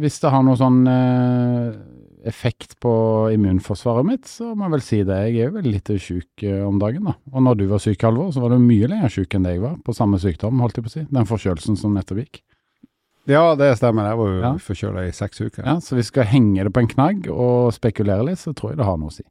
hvis 0.00 0.20
det 0.22 0.30
har 0.32 0.44
noe 0.46 0.58
sånn 0.60 0.84
uh, 0.86 1.72
effekt 2.28 2.76
på 2.82 2.92
immunforsvaret 3.34 4.06
mitt, 4.06 4.28
så 4.28 4.52
må 4.52 4.68
jeg 4.68 4.74
vel 4.74 4.84
si 4.84 5.00
det. 5.08 5.18
Jeg 5.30 5.48
er 5.48 5.56
jo 5.56 5.64
litt 5.64 5.90
sjuk 6.02 6.44
uh, 6.44 6.62
om 6.68 6.78
dagen, 6.82 7.08
da. 7.10 7.16
Og 7.32 7.44
når 7.46 7.60
du 7.60 7.66
var 7.70 7.82
syk, 7.82 8.04
Halvor, 8.06 8.30
så 8.34 8.44
var 8.44 8.54
du 8.54 8.62
mye 8.62 8.90
lenger 8.92 9.16
sjuk 9.16 9.34
enn 9.34 9.48
det 9.48 9.56
jeg 9.56 9.64
var, 9.64 9.80
på 9.86 9.96
samme 9.96 10.20
sykdom, 10.22 10.62
holdt 10.62 10.78
jeg 10.78 10.86
på 10.86 10.92
å 10.92 10.96
si. 10.98 11.04
Den 11.10 11.28
forkjølelsen 11.28 11.80
som 11.80 11.96
nettopp 11.96 12.22
gikk. 12.22 12.42
Ja, 13.30 13.42
det 13.58 13.74
stemmer. 13.78 14.08
Jeg 14.10 14.18
var 14.18 14.30
jo 14.30 14.38
ja. 14.40 14.54
forkjøla 14.64 15.04
i 15.06 15.12
seks 15.14 15.42
uker. 15.42 15.64
Ja, 15.66 15.76
Så 15.84 15.98
vi 15.98 16.06
skal 16.06 16.28
henge 16.30 16.64
det 16.66 16.72
på 16.74 16.82
en 16.82 16.90
knagg 16.90 17.28
og 17.30 17.74
spekulere 17.76 18.26
litt, 18.30 18.40
så 18.42 18.54
tror 18.56 18.72
jeg 18.72 18.80
det 18.80 18.88
har 18.88 18.98
noe 19.00 19.12
å 19.12 19.14
si. 19.14 19.26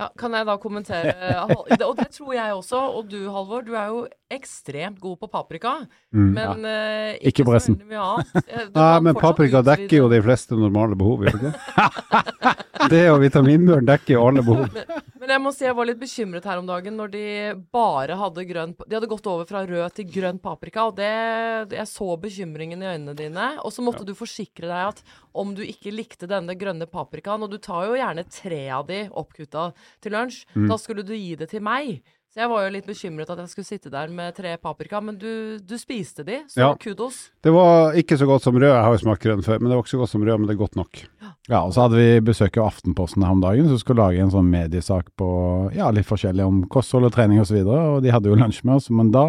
Ja, 0.00 0.08
Kan 0.16 0.32
jeg 0.32 0.46
da 0.48 0.56
kommentere 0.60 1.12
Og 1.50 1.98
det 1.98 2.08
tror 2.14 2.32
jeg 2.32 2.54
også. 2.56 2.80
Og 2.96 3.10
du, 3.10 3.18
Halvor, 3.32 3.64
du 3.66 3.74
er 3.76 3.90
jo 3.92 4.00
ekstremt 4.30 5.00
god 5.02 5.16
på 5.20 5.28
paprika. 5.32 5.74
Mm, 6.14 6.28
men 6.36 6.64
ja. 6.64 7.10
uh, 7.10 7.14
ikke, 7.18 7.32
ikke 7.32 7.46
på 7.48 7.54
resten. 7.56 7.76
Mye 7.90 8.00
annet. 8.00 8.50
Nei, 8.78 8.92
men 9.04 9.18
paprika 9.18 9.62
dekker 9.66 9.96
jo 10.04 10.10
de 10.12 10.20
fleste 10.24 10.56
normale 10.56 10.96
behov, 10.98 11.24
gjør 11.26 11.40
det 11.40 11.50
ikke? 11.50 12.54
det 12.92 13.02
og 13.10 13.18
vitaminbjørn 13.24 13.90
dekker 13.90 14.14
jo 14.16 14.26
alle 14.30 14.44
behov. 14.46 14.70
Men, 14.76 15.09
men, 15.30 15.36
jeg 15.36 15.44
må 15.44 15.52
si 15.54 15.66
jeg 15.66 15.76
var 15.78 15.86
litt 15.86 16.00
bekymret 16.00 16.46
her 16.48 16.58
om 16.58 16.66
dagen 16.66 16.96
når 16.98 17.12
de 17.12 17.24
bare 17.70 18.16
hadde 18.18 18.44
grønn 18.48 18.72
De 18.80 18.96
hadde 18.96 19.10
gått 19.10 19.28
over 19.30 19.46
fra 19.46 19.62
rød 19.68 19.94
til 19.94 20.08
grønn 20.10 20.40
paprika, 20.42 20.88
og 20.90 20.96
det 20.98 21.76
Jeg 21.76 21.86
så 21.86 22.08
bekymringen 22.20 22.82
i 22.82 22.88
øynene 22.90 23.14
dine. 23.14 23.46
Og 23.62 23.74
så 23.74 23.84
måtte 23.84 24.02
ja. 24.02 24.10
du 24.10 24.18
forsikre 24.18 24.66
deg 24.66 24.90
at 24.90 25.02
om 25.30 25.54
du 25.54 25.62
ikke 25.62 25.94
likte 25.94 26.26
denne 26.30 26.56
grønne 26.58 26.88
paprikaen, 26.90 27.44
og 27.46 27.52
du 27.52 27.60
tar 27.62 27.86
jo 27.86 27.98
gjerne 27.98 28.26
tre 28.26 28.64
av 28.74 28.88
de 28.90 29.04
oppkutta 29.22 29.70
til 30.02 30.16
lunsj, 30.16 30.42
mm. 30.56 30.66
da 30.72 30.78
skulle 30.80 31.06
du 31.06 31.14
gi 31.14 31.36
det 31.38 31.52
til 31.54 31.62
meg. 31.62 32.00
Så 32.30 32.44
jeg 32.44 32.50
var 32.52 32.62
jo 32.62 32.70
litt 32.70 32.86
bekymret 32.86 33.30
at 33.32 33.40
jeg 33.42 33.50
skulle 33.50 33.66
sitte 33.66 33.90
der 33.90 34.10
med 34.14 34.36
tre 34.36 34.52
paprika, 34.62 35.00
men 35.02 35.16
du, 35.18 35.58
du 35.66 35.72
spiste 35.80 36.22
de, 36.22 36.36
så 36.52 36.60
ja. 36.60 36.68
kudos. 36.78 37.16
Det 37.42 37.50
var 37.50 37.96
ikke 37.98 38.14
så 38.20 38.28
godt 38.28 38.44
som 38.44 38.54
rød, 38.54 38.68
jeg 38.70 38.84
har 38.86 38.94
jo 38.94 39.00
smakt 39.02 39.24
grønn 39.24 39.42
før, 39.42 39.58
men 39.58 39.66
det 39.66 39.74
var 39.74 39.82
ikke 39.82 39.92
så 39.96 39.98
godt 40.04 40.12
som 40.12 40.22
rød, 40.22 40.36
men 40.38 40.46
det 40.46 40.54
er 40.54 40.60
godt 40.60 40.78
nok. 40.78 41.00
Ja, 41.02 41.30
ja 41.50 41.62
og 41.64 41.74
så 41.74 41.88
hadde 41.88 41.98
vi 41.98 42.20
besøk 42.28 42.60
av 42.60 42.68
Aftenposten 42.68 43.26
her 43.26 43.34
om 43.34 43.42
dagen, 43.42 43.66
som 43.66 43.80
skulle 43.82 44.06
lage 44.06 44.22
en 44.22 44.30
sånn 44.30 44.52
mediesak 44.52 45.10
på 45.18 45.30
ja, 45.74 45.90
litt 45.90 46.06
forskjellig 46.06 46.46
om 46.46 46.62
kosthold 46.70 47.10
og 47.10 47.16
trening 47.18 47.42
osv., 47.42 47.48
og, 47.48 47.50
så 47.50 47.58
videre, 47.58 47.82
og 47.96 48.06
de 48.06 48.14
hadde 48.14 48.30
jo 48.30 48.38
lunsj 48.38 48.62
med 48.62 48.78
oss, 48.78 48.86
men 48.94 49.10
da 49.16 49.26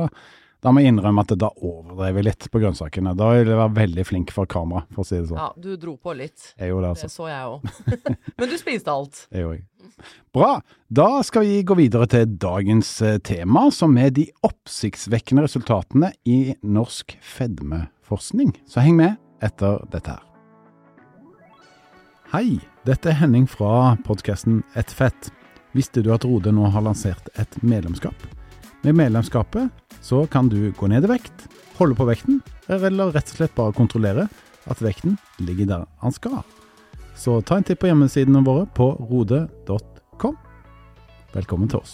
da 0.61 0.69
må 0.69 0.83
jeg 0.83 0.91
innrømme 0.93 1.23
at 1.25 1.31
da 1.41 1.49
overdrev 1.57 2.19
jeg 2.19 2.25
litt 2.27 2.45
på 2.53 2.59
grønnsakene. 2.61 3.15
Da 3.17 3.31
ville 3.33 3.49
jeg 3.49 3.57
være 3.57 3.75
veldig 3.79 4.03
flink 4.05 4.33
for 4.35 4.49
kamera, 4.49 4.83
for 4.93 5.01
å 5.01 5.07
si 5.09 5.17
det 5.17 5.31
sånn. 5.31 5.39
Ja, 5.41 5.47
du 5.57 5.71
dro 5.81 5.95
på 5.97 6.13
litt. 6.17 6.51
Jeg 6.53 6.69
gjorde 6.69 6.85
det, 6.85 6.91
altså. 6.93 7.07
Det 7.09 7.15
så 7.15 7.29
jeg 7.31 7.47
òg. 7.49 7.63
Men 8.37 8.51
du 8.51 8.57
spiste 8.61 8.93
alt. 8.93 9.23
Det 9.33 9.41
gjorde 9.41 9.57
jeg. 9.57 9.65
Bra. 10.37 10.49
Da 10.93 11.07
skal 11.25 11.47
vi 11.47 11.63
gå 11.65 11.77
videre 11.79 12.05
til 12.13 12.35
dagens 12.41 12.91
eh, 13.01 13.17
tema, 13.25 13.63
som 13.73 13.97
er 13.97 14.13
de 14.13 14.27
oppsiktsvekkende 14.45 15.47
resultatene 15.47 16.11
i 16.29 16.53
norsk 16.61 17.15
fedmeforskning. 17.25 18.53
Så 18.69 18.85
heng 18.85 18.99
med 19.01 19.17
etter 19.41 19.81
dette 19.93 20.13
her. 20.13 20.27
Hei, 22.31 22.61
dette 22.87 23.09
er 23.11 23.17
Henning 23.19 23.49
fra 23.49 23.97
podkasten 24.05 24.61
Et 24.79 24.93
fett. 24.93 25.31
Visste 25.73 26.05
du 26.05 26.13
at 26.13 26.27
Rode 26.27 26.53
nå 26.53 26.69
har 26.69 26.85
lansert 26.85 27.33
et 27.41 27.57
medlemskap? 27.65 28.29
Med 28.81 28.95
medlemskapet 28.95 29.69
så 30.01 30.23
kan 30.25 30.47
du 30.50 30.71
gå 30.73 30.88
ned 30.89 31.05
i 31.05 31.09
vekt, 31.11 31.43
holde 31.77 31.93
på 31.93 32.07
vekten, 32.07 32.39
eller 32.65 33.11
rett 33.13 33.29
og 33.29 33.38
slett 33.38 33.53
bare 33.53 33.75
kontrollere 33.77 34.23
at 34.65 34.81
vekten 34.81 35.19
ligger 35.38 35.69
der 35.69 35.83
han 36.01 36.15
skal. 36.15 36.39
Så 37.13 37.38
ta 37.45 37.59
en 37.59 37.67
titt 37.67 37.77
på 37.77 37.91
hjemmesidene 37.91 38.41
våre 38.41 38.65
på 38.73 38.88
rode.com. 38.97 40.33
Velkommen 41.35 41.69
til 41.69 41.83
oss. 41.83 41.93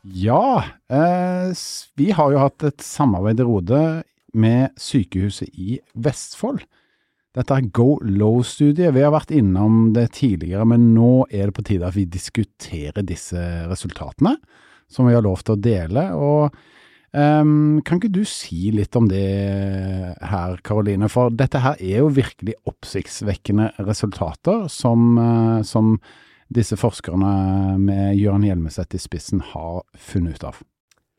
Ja, 0.00 0.64
eh, 0.88 1.52
vi 2.00 2.08
har 2.16 2.32
jo 2.32 2.40
hatt 2.40 2.64
et 2.64 2.80
samarbeid 2.80 3.44
i 3.44 3.48
Rode 3.48 3.84
med 4.32 4.72
sykehuset 4.80 5.52
i 5.52 5.78
Vestfold. 5.92 6.64
Dette 7.36 7.52
er 7.52 7.68
Go 7.68 7.98
Low-studiet. 8.00 8.96
Vi 8.96 9.04
har 9.04 9.12
vært 9.12 9.32
innom 9.34 9.92
det 9.92 10.14
tidligere, 10.16 10.64
men 10.72 10.94
nå 10.96 11.26
er 11.28 11.50
det 11.50 11.56
på 11.60 11.68
tide 11.68 11.88
at 11.88 11.96
vi 12.00 12.08
diskuterer 12.08 13.04
disse 13.04 13.40
resultatene 13.68 14.38
som 14.90 15.08
vi 15.08 15.16
har 15.16 15.24
lov 15.24 15.42
til 15.42 15.56
å 15.56 15.60
dele. 15.60 16.04
og 16.14 16.54
um, 17.12 17.80
Kan 17.86 18.00
ikke 18.00 18.12
du 18.12 18.22
si 18.28 18.70
litt 18.74 18.96
om 18.98 19.08
det 19.10 19.24
her, 20.20 20.60
Karoline? 20.66 21.10
For 21.12 21.32
dette 21.34 21.62
her 21.64 21.80
er 21.80 22.04
jo 22.04 22.12
virkelig 22.14 22.58
oppsiktsvekkende 22.70 23.72
resultater 23.86 24.68
som, 24.72 25.16
uh, 25.18 25.62
som 25.66 25.96
disse 26.54 26.76
forskerne 26.78 27.78
med 27.80 28.20
Jørn 28.20 28.44
Hjelmeset 28.46 28.94
i 28.94 29.02
spissen 29.02 29.42
har 29.54 29.82
funnet 29.98 30.38
ut 30.38 30.48
av. 30.52 30.62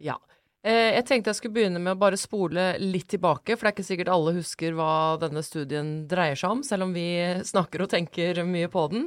Ja. 0.03 0.19
Eh, 0.65 0.95
jeg 0.95 1.05
tenkte 1.05 1.29
jeg 1.29 1.39
skulle 1.39 1.57
begynne 1.59 1.81
med 1.81 1.93
å 1.93 2.01
bare 2.01 2.17
spole 2.17 2.71
litt 2.81 3.11
tilbake, 3.13 3.53
for 3.53 3.67
det 3.67 3.69
er 3.69 3.75
ikke 3.75 3.89
sikkert 3.91 4.13
alle 4.15 4.33
husker 4.39 4.73
hva 4.77 4.93
denne 5.21 5.43
studien 5.45 5.91
dreier 6.09 6.39
seg 6.39 6.55
om, 6.57 6.63
selv 6.65 6.87
om 6.87 6.95
vi 6.95 7.05
snakker 7.45 7.85
og 7.85 7.91
tenker 7.93 8.41
mye 8.49 8.71
på 8.73 8.87
den. 8.93 9.05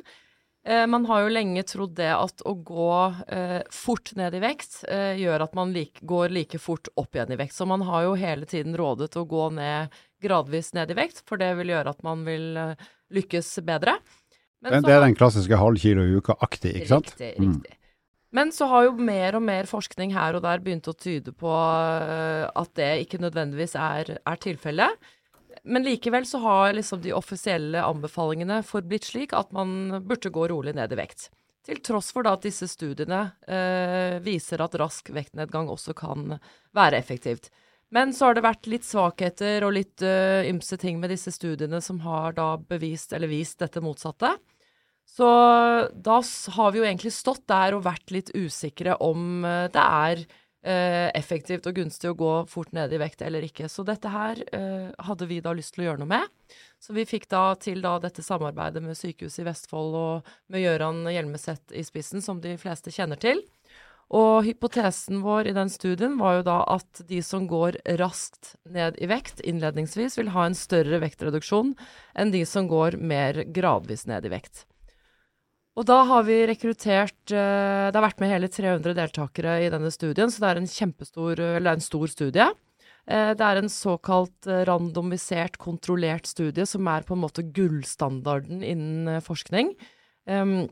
Eh, 0.69 0.87
man 0.87 1.07
har 1.09 1.23
jo 1.25 1.29
lenge 1.33 1.63
trodd 1.65 1.95
det 1.97 2.11
at 2.13 2.43
å 2.45 2.53
gå 2.53 2.97
eh, 3.33 3.61
fort 3.73 4.11
ned 4.19 4.35
i 4.37 4.41
vekt 4.43 4.83
eh, 4.85 5.17
gjør 5.17 5.47
at 5.47 5.55
man 5.57 5.73
like, 5.73 6.03
går 6.05 6.35
like 6.35 6.61
fort 6.61 6.91
opp 7.01 7.17
igjen 7.17 7.33
i 7.33 7.39
vekt. 7.41 7.57
Så 7.57 7.65
man 7.65 7.87
har 7.89 8.05
jo 8.05 8.13
hele 8.21 8.45
tiden 8.49 8.77
rådet 8.77 9.15
å 9.17 9.25
gå 9.25 9.47
ned 9.57 9.95
gradvis 10.21 10.75
ned 10.77 10.93
i 10.93 10.99
vekt, 10.99 11.23
for 11.25 11.41
det 11.41 11.55
vil 11.57 11.73
gjøre 11.73 11.95
at 11.97 12.05
man 12.05 12.27
vil 12.29 12.59
eh, 12.61 12.87
lykkes 13.17 13.49
bedre. 13.65 13.97
Men 14.61 14.77
det, 14.77 14.91
det 14.91 14.97
er 14.99 15.07
den 15.07 15.17
klassiske 15.17 15.57
halv 15.57 15.81
kilo 15.81 16.05
i 16.05 16.21
uka-aktig, 16.21 16.75
ikke 16.83 16.93
sant? 16.93 17.13
Riktig, 17.15 17.33
riktig. 17.39 17.73
Mm. 17.73 17.79
Men 18.37 18.51
så 18.53 18.69
har 18.69 18.91
jo 18.91 18.97
mer 19.01 19.39
og 19.39 19.45
mer 19.49 19.69
forskning 19.71 20.13
her 20.13 20.37
og 20.37 20.45
der 20.45 20.61
begynt 20.61 20.91
å 20.91 20.93
tyde 20.93 21.33
på 21.33 21.49
uh, 21.49 22.45
at 22.45 22.75
det 22.77 22.91
ikke 23.07 23.23
nødvendigvis 23.23 23.73
er, 23.81 24.19
er 24.21 24.43
tilfellet. 24.43 25.09
Men 25.65 25.87
likevel 25.87 26.27
så 26.27 26.39
har 26.45 26.77
liksom 26.77 27.03
de 27.03 27.15
offisielle 27.17 27.83
anbefalingene 27.83 28.61
forblitt 28.67 29.09
slik 29.11 29.35
at 29.37 29.53
man 29.57 30.03
burde 30.07 30.33
gå 30.35 30.49
rolig 30.53 30.75
ned 30.79 30.93
i 30.95 30.99
vekt. 31.01 31.29
Til 31.69 31.81
tross 31.85 32.13
for 32.15 32.27
at 32.31 32.47
disse 32.47 32.69
studiene 32.71 33.25
eh, 33.45 34.19
viser 34.25 34.63
at 34.65 34.77
rask 34.81 35.11
vektnedgang 35.13 35.69
også 35.69 35.93
kan 35.99 36.39
være 36.77 37.01
effektivt. 37.03 37.51
Men 37.93 38.13
så 38.13 38.29
har 38.29 38.37
det 38.37 38.45
vært 38.45 38.69
litt 38.69 38.85
svakheter 38.85 39.65
og 39.65 39.73
litt 39.79 40.05
uh, 40.05 40.45
ymse 40.45 40.77
ting 40.81 40.99
med 41.01 41.13
disse 41.13 41.33
studiene 41.33 41.81
som 41.85 42.03
har 42.05 42.37
da 42.37 42.51
bevist 42.61 43.15
eller 43.17 43.31
vist 43.31 43.63
dette 43.63 43.81
motsatte. 43.81 44.35
Så 45.09 45.29
da 45.89 46.19
har 46.57 46.75
vi 46.75 46.83
jo 46.83 46.85
egentlig 46.85 47.15
stått 47.17 47.47
der 47.49 47.79
og 47.79 47.87
vært 47.87 48.13
litt 48.13 48.35
usikre 48.37 48.99
om 49.05 49.41
uh, 49.41 49.71
det 49.73 49.85
er 49.85 50.27
effektivt 50.63 51.69
og 51.71 51.77
gunstig 51.77 52.11
å 52.11 52.17
gå 52.19 52.33
fort 52.51 52.73
ned 52.75 52.93
i 52.93 52.99
vekt 52.99 53.23
eller 53.23 53.45
ikke. 53.47 53.69
Så 53.71 53.85
dette 53.87 54.11
her 54.11 54.41
hadde 54.99 55.29
vi 55.31 55.39
da 55.45 55.53
lyst 55.55 55.77
til 55.77 55.85
å 55.85 55.87
gjøre 55.89 56.03
noe 56.03 56.11
med. 56.11 56.55
Så 56.83 56.97
vi 56.97 57.07
fikk 57.07 57.29
da 57.31 57.53
til 57.61 57.79
da 57.85 57.95
dette 58.03 58.25
samarbeidet 58.27 58.83
med 58.83 58.99
Sykehuset 58.99 59.45
i 59.45 59.47
Vestfold 59.47 59.95
og 59.99 60.33
med 60.51 60.65
Gøran 60.65 61.05
Hjelmeset 61.07 61.75
i 61.77 61.85
spissen, 61.87 62.25
som 62.25 62.43
de 62.43 62.57
fleste 62.59 62.91
kjenner 62.95 63.21
til. 63.23 63.45
Og 64.09 64.47
hypotesen 64.47 65.21
vår 65.21 65.51
i 65.51 65.57
den 65.57 65.69
studien 65.69 66.17
var 66.21 66.39
jo 66.39 66.47
da 66.47 66.59
at 66.79 67.03
de 67.11 67.21
som 67.25 67.45
går 67.49 67.77
raskt 68.01 68.55
ned 68.65 68.97
i 68.97 69.09
vekt 69.11 69.43
innledningsvis, 69.45 70.17
vil 70.17 70.33
ha 70.33 70.47
en 70.49 70.57
større 70.57 71.03
vektreduksjon 71.03 71.75
enn 72.17 72.33
de 72.33 72.45
som 72.49 72.71
går 72.71 72.97
mer 72.97 73.45
gradvis 73.53 74.07
ned 74.09 74.25
i 74.25 74.33
vekt. 74.33 74.65
Og 75.79 75.87
da 75.87 76.01
har 76.09 76.25
vi 76.27 76.41
rekruttert 76.51 77.31
eh, 77.31 77.89
Det 77.89 77.95
har 77.95 78.03
vært 78.03 78.23
med 78.23 78.33
hele 78.33 78.49
300 78.51 78.97
deltakere 78.99 79.61
i 79.63 79.69
denne 79.71 79.93
studien, 79.95 80.31
så 80.31 80.43
det 80.43 80.49
er 80.51 80.61
en 80.63 80.73
kjempestor, 80.73 81.39
eller 81.39 81.77
en 81.77 81.85
stor 81.85 82.11
studie. 82.11 82.49
Eh, 83.07 83.31
det 83.39 83.45
er 83.47 83.61
en 83.61 83.71
såkalt 83.71 84.49
eh, 84.51 84.65
randomisert, 84.67 85.61
kontrollert 85.63 86.27
studie 86.27 86.67
som 86.67 86.89
er 86.91 87.07
på 87.07 87.15
en 87.15 87.23
måte 87.23 87.47
gullstandarden 87.47 88.65
innen 88.67 89.23
forskning. 89.25 89.71
Um, 90.29 90.67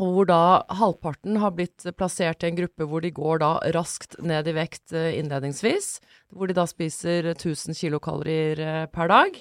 og 0.00 0.12
hvor 0.14 0.28
da 0.28 0.42
halvparten 0.72 1.36
har 1.42 1.52
blitt 1.56 1.84
plassert 1.98 2.44
i 2.44 2.48
en 2.48 2.56
gruppe 2.56 2.86
hvor 2.88 3.02
de 3.04 3.10
går 3.12 3.42
da 3.42 3.50
raskt 3.76 4.16
ned 4.24 4.48
i 4.48 4.54
vekt 4.56 4.94
eh, 4.96 5.18
innledningsvis. 5.18 5.98
Hvor 6.32 6.48
de 6.48 6.56
da 6.56 6.64
spiser 6.68 7.32
1000 7.34 7.76
kilokalorier 7.76 8.62
eh, 8.62 8.86
per 8.92 9.12
dag. 9.12 9.36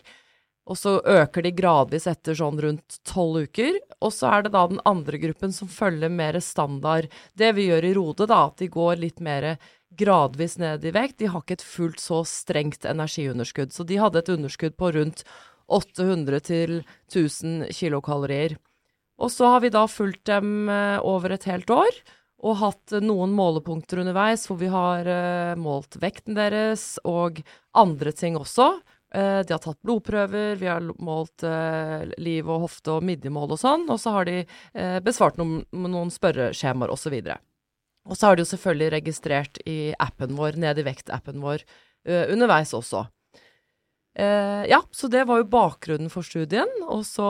Og 0.69 0.77
så 0.77 0.99
øker 0.99 1.43
de 1.43 1.51
gradvis 1.57 2.05
etter 2.07 2.37
sånn 2.37 2.59
rundt 2.61 2.99
tolv 3.07 3.47
uker. 3.47 3.79
Og 3.99 4.13
så 4.13 4.29
er 4.29 4.45
det 4.45 4.53
da 4.53 4.65
den 4.69 4.81
andre 4.87 5.19
gruppen 5.21 5.53
som 5.55 5.71
følger 5.71 6.11
mer 6.13 6.37
standard. 6.43 7.09
Det 7.33 7.49
vi 7.57 7.67
gjør 7.69 7.87
i 7.87 7.93
Rode, 7.97 8.27
da, 8.29 8.45
at 8.51 8.61
de 8.61 8.69
går 8.71 9.01
litt 9.01 9.23
mer 9.23 9.55
gradvis 9.97 10.57
ned 10.61 10.85
i 10.85 10.93
vekt. 10.95 11.19
De 11.19 11.31
har 11.33 11.43
ikke 11.43 11.59
et 11.59 11.65
fullt 11.65 11.99
så 11.99 12.21
strengt 12.27 12.85
energiunderskudd. 12.87 13.73
Så 13.73 13.87
de 13.89 13.99
hadde 14.01 14.21
et 14.21 14.33
underskudd 14.37 14.77
på 14.79 14.93
rundt 14.95 15.25
800 15.71 16.45
til 16.47 16.77
1000 17.09 17.71
kilokalorier. 17.75 18.57
Og 19.21 19.29
så 19.33 19.53
har 19.53 19.61
vi 19.65 19.73
da 19.73 19.85
fulgt 19.89 20.25
dem 20.29 20.69
eh, 20.69 20.97
over 21.01 21.33
et 21.35 21.45
helt 21.49 21.69
år. 21.73 22.01
Og 22.41 22.57
hatt 22.57 22.95
noen 23.03 23.33
målepunkter 23.37 24.01
underveis 24.01 24.47
hvor 24.49 24.57
vi 24.57 24.71
har 24.73 25.05
uh, 25.05 25.59
målt 25.61 25.99
vekten 26.01 26.33
deres 26.33 26.95
og 27.05 27.37
andre 27.77 28.13
ting 28.17 28.33
også. 28.39 28.79
Uh, 29.11 29.41
de 29.43 29.53
har 29.53 29.61
tatt 29.63 29.79
blodprøver, 29.83 30.55
vi 30.61 30.69
har 30.69 30.83
målt 31.03 31.43
uh, 31.43 32.07
liv 32.21 32.47
og 32.47 32.67
hofte 32.67 32.95
og 32.95 33.07
midjemål 33.07 33.55
og 33.57 33.61
sånn. 33.61 33.87
Og 33.91 33.99
så 34.01 34.15
har 34.15 34.29
de 34.29 34.41
besvart 35.03 35.39
noen, 35.41 35.65
noen 35.71 36.11
spørreskjemaer 36.13 36.93
osv. 36.93 37.17
Og 38.09 38.17
så 38.17 38.29
har 38.29 38.37
de 38.37 38.45
jo 38.45 38.51
selvfølgelig 38.53 38.93
registrert 38.95 39.61
i 39.69 39.79
appen 40.01 40.37
vår, 40.39 40.57
Ned 40.61 40.79
i 40.81 40.85
vekt-appen 40.87 41.43
vår, 41.43 41.65
underveis 42.33 42.71
også. 42.73 43.05
Uh, 44.11 44.67
ja, 44.67 44.81
så 44.91 45.07
det 45.07 45.21
var 45.23 45.39
jo 45.39 45.47
bakgrunnen 45.47 46.11
for 46.11 46.25
studien. 46.27 46.67
Og 46.91 47.05
så 47.07 47.27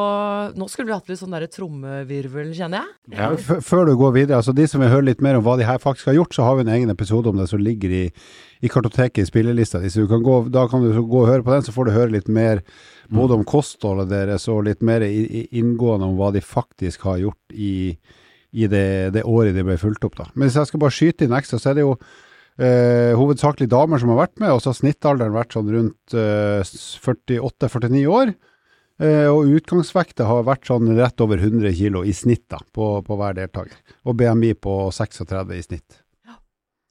Nå 0.57 0.65
skulle 0.69 0.89
vi 0.89 0.95
hatt 0.95 1.11
litt 1.11 1.19
sånn 1.19 1.33
derre 1.35 1.49
trommevirvel, 1.51 2.49
kjenner 2.57 2.81
jeg. 2.81 3.19
Ja, 3.19 3.59
Før 3.61 3.85
du 3.85 3.93
går 3.99 4.15
videre, 4.15 4.39
altså 4.39 4.55
de 4.57 4.65
som 4.69 4.81
vil 4.81 4.89
høre 4.89 5.05
litt 5.11 5.21
mer 5.21 5.37
om 5.37 5.45
hva 5.45 5.59
de 5.59 5.67
her 5.67 5.81
faktisk 5.81 6.09
har 6.09 6.17
gjort, 6.17 6.33
så 6.33 6.47
har 6.47 6.57
vi 6.57 6.65
en 6.65 6.73
egen 6.73 6.93
episode 6.93 7.29
om 7.29 7.37
det 7.37 7.45
som 7.51 7.61
ligger 7.61 7.93
i, 7.93 8.05
i 8.65 8.71
kartoteket 8.71 9.21
i 9.21 9.29
spillelista 9.29 9.81
di. 9.83 9.91
Da 9.93 10.65
kan 10.71 10.81
du 10.81 10.89
gå 10.97 11.21
og 11.21 11.29
høre 11.29 11.45
på 11.45 11.53
den, 11.53 11.67
så 11.67 11.75
får 11.75 11.87
du 11.87 11.93
høre 11.99 12.15
litt 12.17 12.31
mer 12.31 12.65
både 13.11 13.37
om 13.37 13.45
kostholdet 13.45 14.09
deres 14.09 14.47
og 14.49 14.65
litt 14.65 14.81
mer 14.81 15.05
inngående 15.05 16.09
om 16.09 16.17
hva 16.17 16.31
de 16.33 16.41
faktisk 16.41 17.05
har 17.09 17.21
gjort 17.21 17.53
i, 17.53 17.93
i 18.51 18.67
det, 18.71 19.13
det, 19.13 19.25
året 19.27 19.53
de 19.55 19.65
ble 19.67 19.77
fulgt 19.77 20.07
opp. 20.07 20.17
da. 20.17 20.29
Men 20.33 20.47
hvis 20.47 20.57
jeg 20.57 20.71
skal 20.71 20.81
bare 20.81 20.97
skyte 20.97 21.27
inn 21.27 21.35
ekstra, 21.37 21.59
så 21.61 21.71
er 21.71 21.77
det 21.77 21.85
jo 21.85 21.97
Eh, 22.59 23.15
hovedsakelig 23.15 23.69
damer 23.71 24.01
som 24.01 24.11
har 24.11 24.25
vært 24.25 24.39
med, 24.41 24.51
og 24.51 24.59
så 24.61 24.73
har 24.73 24.79
snittalderen 24.81 25.35
vært 25.35 25.55
sånn 25.55 25.71
rundt 25.71 26.15
eh, 26.17 26.59
48-49 26.65 28.03
år. 28.11 28.33
Eh, 29.01 29.25
og 29.31 29.49
utgangsvekta 29.55 30.27
har 30.29 30.43
vært 30.45 30.67
sånn 30.69 30.91
rett 30.97 31.23
over 31.23 31.41
100 31.41 31.73
kg 31.73 32.03
i 32.05 32.13
snitt 32.13 32.45
da, 32.51 32.59
på, 32.75 32.93
på, 33.07 33.17
hver 33.17 33.39
deltaker. 33.39 33.79
Og 34.05 34.17
BMI 34.19 34.53
på 34.61 34.75
36 34.93 35.55
i 35.57 35.63
snitt. 35.65 36.01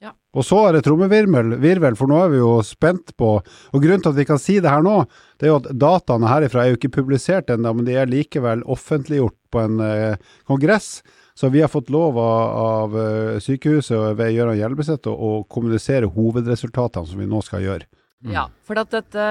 Ja. 0.01 0.15
Og 0.33 0.47
så 0.49 0.63
er 0.65 0.75
det 0.75 0.87
trommevirvel, 0.89 1.95
for 1.99 2.11
nå 2.11 2.19
er 2.25 2.33
vi 2.33 2.41
jo 2.41 2.55
spent 2.65 3.13
på 3.21 3.35
Og 3.37 3.83
grunnen 3.83 4.01
til 4.01 4.15
at 4.15 4.17
vi 4.17 4.25
kan 4.25 4.41
si 4.41 4.57
det 4.65 4.73
her 4.73 4.81
nå, 4.83 5.03
det 5.37 5.47
er 5.47 5.53
jo 5.53 5.61
at 5.61 5.69
dataene 5.77 6.31
herifra 6.33 6.65
er 6.65 6.73
jo 6.73 6.81
ikke 6.81 6.95
publisert 7.03 7.53
ennå, 7.53 7.77
men 7.77 7.87
de 7.87 7.99
er 8.01 8.11
likevel 8.11 8.65
offentliggjort 8.65 9.37
på 9.53 9.61
en 9.63 9.85
eh, 9.85 10.33
kongress 10.49 11.03
så 11.41 11.49
vi 11.49 11.63
har 11.65 11.71
fått 11.73 11.89
lov 11.89 12.19
av, 12.19 12.43
av 12.61 12.97
eh, 13.01 13.39
sykehuset 13.41 14.13
ved 14.19 14.35
Gøran 14.35 14.59
Hjelmeset 14.59 15.07
å, 15.09 15.15
å 15.15 15.31
kommunisere 15.49 16.11
hovedresultatene 16.13 17.09
som 17.09 17.23
vi 17.23 17.29
nå 17.31 17.41
skal 17.47 17.65
gjøre. 17.65 17.89
Mm. 18.21 18.35
Ja, 18.35 18.43
for 18.69 18.77
at 18.77 18.93
dette 18.93 19.25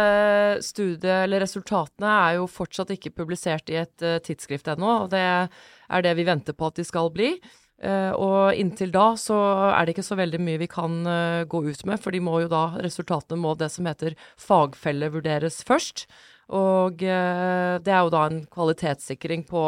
studiet, 0.66 1.06
eller 1.28 1.44
resultatene, 1.46 2.10
er 2.10 2.40
jo 2.40 2.50
fortsatt 2.50 2.96
ikke 2.96 3.14
publisert 3.14 3.70
i 3.70 3.78
et 3.84 4.02
uh, 4.02 4.18
tidsskrift 4.26 4.72
ennå. 4.74 5.04
Og 5.04 5.12
det 5.14 5.22
er 5.22 6.06
det 6.08 6.16
vi 6.18 6.26
venter 6.26 6.58
på 6.58 6.72
at 6.72 6.82
de 6.82 6.88
skal 6.88 7.14
bli. 7.14 7.36
Uh, 7.78 8.10
og 8.18 8.58
inntil 8.58 8.90
da 8.92 9.12
så 9.14 9.38
er 9.70 9.86
det 9.86 9.94
ikke 9.94 10.10
så 10.10 10.18
veldig 10.18 10.42
mye 10.42 10.64
vi 10.66 10.72
kan 10.72 10.98
uh, 11.06 11.46
gå 11.46 11.62
ut 11.70 11.86
med, 11.86 12.02
for 12.02 12.18
de 12.18 12.26
må 12.26 12.42
jo 12.42 12.50
da, 12.50 12.66
resultatene 12.82 13.38
må 13.38 13.54
det 13.60 13.70
som 13.70 13.86
heter 13.86 14.18
fagfelle 14.42 15.14
vurderes 15.14 15.62
først. 15.68 16.08
Og 16.50 16.98
det 16.98 17.92
er 17.94 18.00
jo 18.02 18.10
da 18.10 18.24
en 18.26 18.40
kvalitetssikring 18.50 19.44
på 19.46 19.62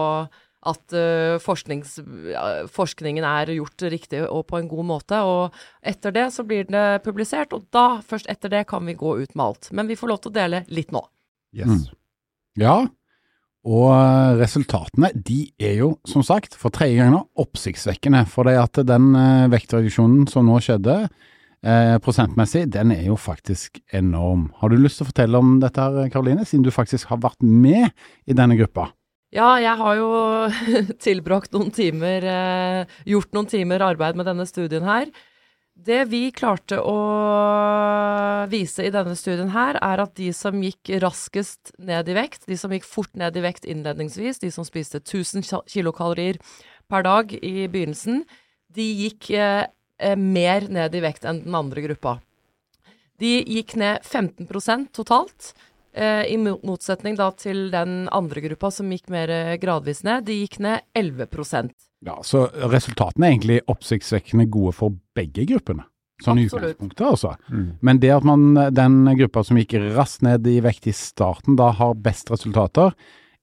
at 0.69 0.93
uh, 0.93 1.41
forskningen 1.41 3.25
er 3.25 3.53
gjort 3.55 3.85
riktig 3.89 4.21
og 4.27 4.45
på 4.51 4.59
en 4.59 4.69
god 4.69 4.87
måte. 4.91 5.21
Og 5.25 5.57
etter 5.81 6.13
det 6.15 6.27
så 6.35 6.45
blir 6.47 6.69
det 6.69 7.01
publisert, 7.05 7.55
og 7.57 7.65
da, 7.73 8.01
først 8.05 8.29
etter 8.29 8.53
det, 8.53 8.67
kan 8.69 8.85
vi 8.85 8.97
gå 8.97 9.17
ut 9.23 9.35
med 9.35 9.45
alt. 9.45 9.71
Men 9.73 9.89
vi 9.89 9.97
får 9.97 10.13
lov 10.13 10.21
til 10.21 10.33
å 10.33 10.39
dele 10.41 10.65
litt 10.69 10.93
nå. 10.93 11.03
Yes. 11.57 11.67
Mm. 11.67 11.97
Ja, 12.61 12.75
og 13.67 13.91
eh, 13.93 14.39
resultatene 14.41 15.11
de 15.13 15.43
er 15.61 15.75
jo, 15.83 15.91
som 16.09 16.25
sagt, 16.25 16.55
for 16.57 16.73
tredje 16.73 16.97
gang 16.97 17.11
nå, 17.13 17.21
oppsiktsvekkende. 17.41 18.23
For 18.29 18.49
det 18.49 18.57
at 18.57 18.81
den 18.89 19.11
uh, 19.13 19.49
vektreduksjonen 19.53 20.25
som 20.31 20.47
nå 20.49 20.57
skjedde, 20.65 20.95
eh, 21.61 21.97
prosentmessig, 22.01 22.65
den 22.73 22.93
er 22.95 23.05
jo 23.11 23.19
faktisk 23.21 23.77
enorm. 23.93 24.49
Har 24.61 24.73
du 24.73 24.79
lyst 24.81 24.99
til 24.99 25.05
å 25.05 25.11
fortelle 25.11 25.41
om 25.41 25.59
dette, 25.61 25.77
her, 25.77 26.09
Karoline, 26.13 26.45
siden 26.47 26.65
du 26.65 26.73
faktisk 26.73 27.13
har 27.13 27.21
vært 27.21 27.45
med 27.45 27.91
i 28.25 28.37
denne 28.37 28.57
gruppa? 28.57 28.89
Ja, 29.31 29.53
jeg 29.63 29.77
har 29.79 29.95
jo 29.95 30.07
tilbrakt 31.05 31.53
noen 31.55 31.71
timer, 31.71 32.25
eh, 32.27 32.95
gjort 33.07 33.31
noen 33.35 33.47
timer 33.47 33.83
arbeid 33.85 34.17
med 34.19 34.27
denne 34.27 34.43
studien 34.49 34.83
her. 34.83 35.07
Det 35.71 36.01
vi 36.11 36.25
klarte 36.35 36.81
å 36.83 36.97
vise 38.51 38.83
i 38.83 38.91
denne 38.91 39.15
studien 39.15 39.53
her, 39.53 39.79
er 39.79 40.03
at 40.03 40.13
de 40.19 40.27
som 40.35 40.59
gikk 40.61 40.91
raskest 41.01 41.71
ned 41.79 42.11
i 42.11 42.17
vekt, 42.17 42.43
de 42.51 42.57
som 42.59 42.75
gikk 42.75 42.85
fort 42.85 43.15
ned 43.17 43.39
i 43.39 43.45
vekt 43.45 43.65
innledningsvis, 43.65 44.43
de 44.43 44.51
som 44.51 44.67
spiste 44.67 44.99
1000 44.99 45.47
kilokalorier 45.71 46.41
per 46.91 47.07
dag 47.07 47.31
i 47.31 47.69
begynnelsen, 47.71 48.25
de 48.75 48.89
gikk 49.05 49.31
eh, 49.31 49.63
eh, 49.95 50.19
mer 50.19 50.67
ned 50.67 50.91
i 50.99 51.05
vekt 51.07 51.23
enn 51.23 51.45
den 51.47 51.55
andre 51.55 51.87
gruppa. 51.87 52.17
De 53.21 53.37
gikk 53.39 53.77
ned 53.79 54.03
15% 54.03 54.91
totalt. 54.97 55.53
Eh, 55.93 56.23
I 56.33 56.37
motsetning 56.39 57.17
da 57.19 57.29
til 57.35 57.69
den 57.73 58.05
andre 58.15 58.41
gruppa 58.45 58.69
som 58.71 58.89
gikk 58.93 59.09
mer 59.11 59.29
eh, 59.29 59.57
gradvis 59.59 60.03
ned. 60.07 60.25
De 60.29 60.37
gikk 60.43 60.59
ned 60.63 60.85
11% 60.95 61.71
Ja, 62.07 62.15
Så 62.23 62.45
resultatene 62.71 63.27
er 63.27 63.35
egentlig 63.35 63.59
oppsiktsvekkende 63.67 64.47
gode 64.49 64.73
for 64.77 64.95
begge 65.15 65.45
gruppene? 65.49 65.87
sånn 66.21 66.37
i 66.37 66.43
Absolutt. 66.45 66.75
utgangspunktet, 66.77 67.07
altså. 67.07 67.31
Men 67.81 67.97
det 67.97 68.11
at 68.13 68.23
man, 68.23 68.53
den 68.77 69.05
gruppa 69.17 69.41
som 69.43 69.57
gikk 69.57 69.73
raskt 69.95 70.21
ned 70.21 70.45
i 70.45 70.59
vekt 70.61 70.85
i 70.85 70.93
starten, 70.93 71.55
da 71.57 71.71
har 71.73 71.95
best 71.97 72.29
resultater 72.29 72.93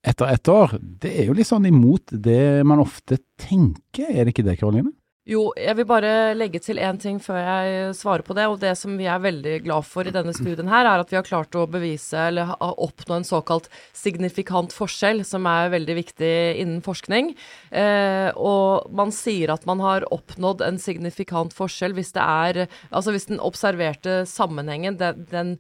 etter 0.07 0.31
ett 0.31 0.47
år, 0.47 0.77
det 1.03 1.11
er 1.11 1.27
jo 1.27 1.35
litt 1.35 1.49
sånn 1.49 1.67
imot 1.67 2.15
det 2.15 2.63
man 2.63 2.79
ofte 2.79 3.19
tenker, 3.37 4.07
er 4.07 4.25
det 4.29 4.31
ikke 4.37 4.47
det, 4.47 4.55
Karoline? 4.61 4.93
Jo, 5.29 5.51
jeg 5.61 5.77
vil 5.77 5.85
bare 5.85 6.11
legge 6.33 6.57
til 6.65 6.79
én 6.81 6.97
ting 6.97 7.19
før 7.21 7.37
jeg 7.37 7.89
svarer 7.99 8.25
på 8.25 8.33
det. 8.37 8.47
Og 8.49 8.57
det 8.63 8.71
som 8.81 8.95
vi 8.97 9.05
er 9.13 9.21
veldig 9.21 9.59
glad 9.67 9.85
for 9.85 10.09
i 10.09 10.15
denne 10.15 10.33
studien 10.33 10.71
her, 10.73 10.89
er 10.89 11.03
at 11.03 11.13
vi 11.13 11.19
har 11.19 11.27
klart 11.27 11.59
å 11.59 11.67
bevise 11.69 12.31
eller 12.31 12.55
oppnå 12.65 13.19
en 13.19 13.29
såkalt 13.29 13.69
signifikant 13.93 14.73
forskjell, 14.73 15.21
som 15.29 15.45
er 15.51 15.75
veldig 15.75 15.99
viktig 16.01 16.33
innen 16.63 16.81
forskning. 16.85 17.35
Eh, 17.69 18.31
og 18.41 18.89
man 18.97 19.13
sier 19.13 19.53
at 19.53 19.69
man 19.69 19.85
har 19.85 20.09
oppnådd 20.17 20.65
en 20.65 20.81
signifikant 20.81 21.53
forskjell 21.53 21.93
hvis 21.99 22.15
det 22.17 22.25
er 22.25 22.65
Altså 22.89 23.13
hvis 23.13 23.29
den 23.29 23.41
observerte 23.45 24.23
sammenhengen, 24.29 24.97
den, 24.97 25.27
den, 25.29 25.55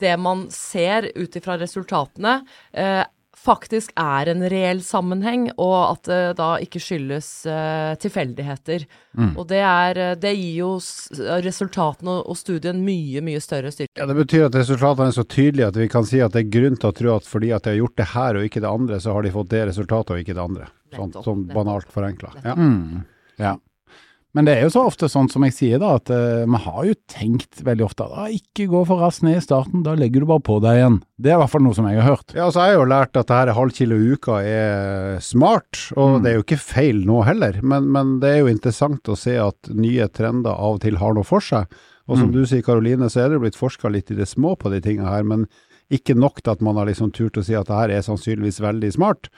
det 0.00 0.16
man 0.16 0.46
ser 0.54 1.10
ut 1.12 1.36
ifra 1.36 1.60
resultatene, 1.60 2.38
eh, 2.72 3.04
faktisk 3.40 3.92
er 3.98 4.30
en 4.32 4.44
reell 4.52 4.82
sammenheng, 4.84 5.48
og 5.56 5.76
at 5.78 6.08
det 6.10 6.20
da 6.40 6.50
ikke 6.62 6.82
skyldes 6.82 7.28
uh, 7.48 7.94
tilfeldigheter. 8.00 8.84
Og 9.34 9.42
det, 9.50 9.60
er, 9.64 9.98
eh, 9.98 10.16
det 10.20 10.32
gir 10.36 10.58
jo 10.60 10.68
resultatene 11.42 12.20
og 12.20 12.36
studien 12.38 12.78
mye, 12.84 13.22
mye 13.24 13.40
større 13.42 13.72
styrke. 13.74 13.96
Ja, 13.98 14.06
Det 14.06 14.18
betyr 14.20 14.46
at 14.46 14.58
resultatene 14.60 15.10
er 15.10 15.16
så 15.16 15.24
tydelige 15.26 15.70
at 15.72 15.80
vi 15.80 15.88
kan 15.90 16.06
si 16.06 16.20
at 16.22 16.36
det 16.36 16.44
er 16.44 16.52
grunn 16.52 16.78
til 16.78 16.92
å 16.92 16.96
tro 16.96 17.16
at 17.16 17.26
fordi 17.28 17.50
at 17.56 17.66
de 17.66 17.74
har 17.74 17.80
gjort 17.80 17.96
det 17.98 18.08
her 18.12 18.38
og 18.38 18.46
ikke 18.46 18.62
det 18.62 18.70
andre, 18.70 19.00
så 19.02 19.16
har 19.16 19.26
de 19.26 19.34
fått 19.34 19.50
det 19.50 19.64
resultatet 19.72 20.14
og 20.14 20.22
ikke 20.22 20.36
det 20.36 20.44
andre. 20.44 20.70
Sånn, 20.94 21.16
sånn 21.24 21.42
banalt 21.50 21.90
forenkla. 21.90 22.32
Ja. 22.44 22.54
Mm. 22.58 23.02
Ja. 23.40 23.56
Men 24.36 24.46
det 24.46 24.52
er 24.54 24.60
jo 24.62 24.70
så 24.76 24.84
ofte 24.86 25.08
sånn 25.10 25.26
som 25.30 25.42
jeg 25.42 25.54
sier, 25.56 25.80
da, 25.82 25.96
at 25.98 26.10
eh, 26.14 26.44
vi 26.46 26.58
har 26.62 26.84
jo 26.86 26.94
tenkt 27.10 27.62
veldig 27.66 27.82
ofte 27.88 28.04
at 28.06 28.12
ah, 28.14 28.28
ikke 28.30 28.68
gå 28.70 28.82
for 28.86 29.02
raskt 29.02 29.24
ned 29.26 29.40
i 29.40 29.42
starten, 29.42 29.82
da 29.86 29.96
legger 29.98 30.22
du 30.22 30.28
bare 30.30 30.44
på 30.46 30.60
deg 30.62 30.78
igjen. 30.78 30.98
Det 31.18 31.32
er 31.32 31.38
i 31.38 31.40
hvert 31.42 31.52
fall 31.52 31.64
noe 31.66 31.74
som 31.74 31.88
jeg 31.90 31.98
har 31.98 32.06
hørt. 32.12 32.34
Ja, 32.38 32.46
så 32.46 32.62
har 32.62 32.70
jeg 32.70 32.78
jo 32.78 32.90
lært 32.92 33.18
at 33.18 33.26
det 33.26 33.40
her 33.40 33.52
halv 33.56 33.74
kilo 33.74 33.98
i 33.98 34.12
uka 34.14 34.38
er 34.46 35.18
smart, 35.24 35.80
og 35.98 36.20
det 36.22 36.30
er 36.30 36.38
jo 36.38 36.46
ikke 36.46 36.60
feil 36.62 37.02
nå 37.08 37.24
heller. 37.26 37.58
Men, 37.58 37.90
men 37.90 38.18
det 38.22 38.30
er 38.30 38.44
jo 38.44 38.52
interessant 38.54 39.10
å 39.10 39.18
se 39.18 39.34
at 39.42 39.72
nye 39.74 40.06
trender 40.14 40.54
av 40.54 40.78
og 40.78 40.84
til 40.86 41.00
har 41.02 41.18
noe 41.18 41.26
for 41.26 41.42
seg. 41.42 41.66
Og 42.10 42.18
som 42.18 42.30
du 42.34 42.40
sier, 42.42 42.62
Karoline, 42.66 43.06
så 43.10 43.22
er 43.22 43.30
det 43.30 43.42
blitt 43.42 43.58
forska 43.58 43.90
litt 43.90 44.10
i 44.10 44.16
det 44.18 44.26
små 44.26 44.56
på 44.58 44.70
de 44.72 44.80
tinga 44.82 45.06
her, 45.06 45.22
men 45.26 45.44
ikke 45.94 46.16
nok 46.18 46.40
til 46.42 46.54
at 46.54 46.62
man 46.62 46.78
har 46.78 46.88
liksom 46.88 47.12
turt 47.14 47.38
å 47.38 47.44
si 47.46 47.54
at 47.58 47.68
det 47.68 47.76
her 47.76 47.92
er 47.94 48.02
sannsynligvis 48.06 48.58
veldig 48.62 48.90
smart. 48.94 49.30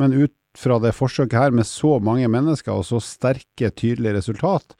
Men 0.00 0.16
ut 0.16 0.32
fra 0.58 0.80
det 0.82 0.94
forsøket 0.96 1.38
her 1.38 1.54
med 1.54 1.68
så 1.68 1.98
mange 2.02 2.28
mennesker 2.30 2.74
og 2.74 2.86
så 2.88 3.00
sterke, 3.04 3.70
tydelige 3.70 4.16
resultat, 4.18 4.74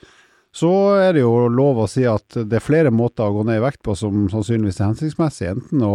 så 0.50 0.70
er 0.98 1.14
det 1.14 1.22
jo 1.22 1.46
lov 1.52 1.84
å 1.84 1.88
si 1.90 2.02
at 2.10 2.34
det 2.34 2.58
er 2.58 2.64
flere 2.64 2.90
måter 2.90 3.28
å 3.28 3.36
gå 3.36 3.46
ned 3.46 3.60
i 3.60 3.64
vekt 3.64 3.84
på 3.86 3.94
som 3.98 4.26
sannsynligvis 4.32 4.80
er 4.80 4.88
hensiktsmessig. 4.88 5.52
Enten 5.52 5.84
å 5.86 5.94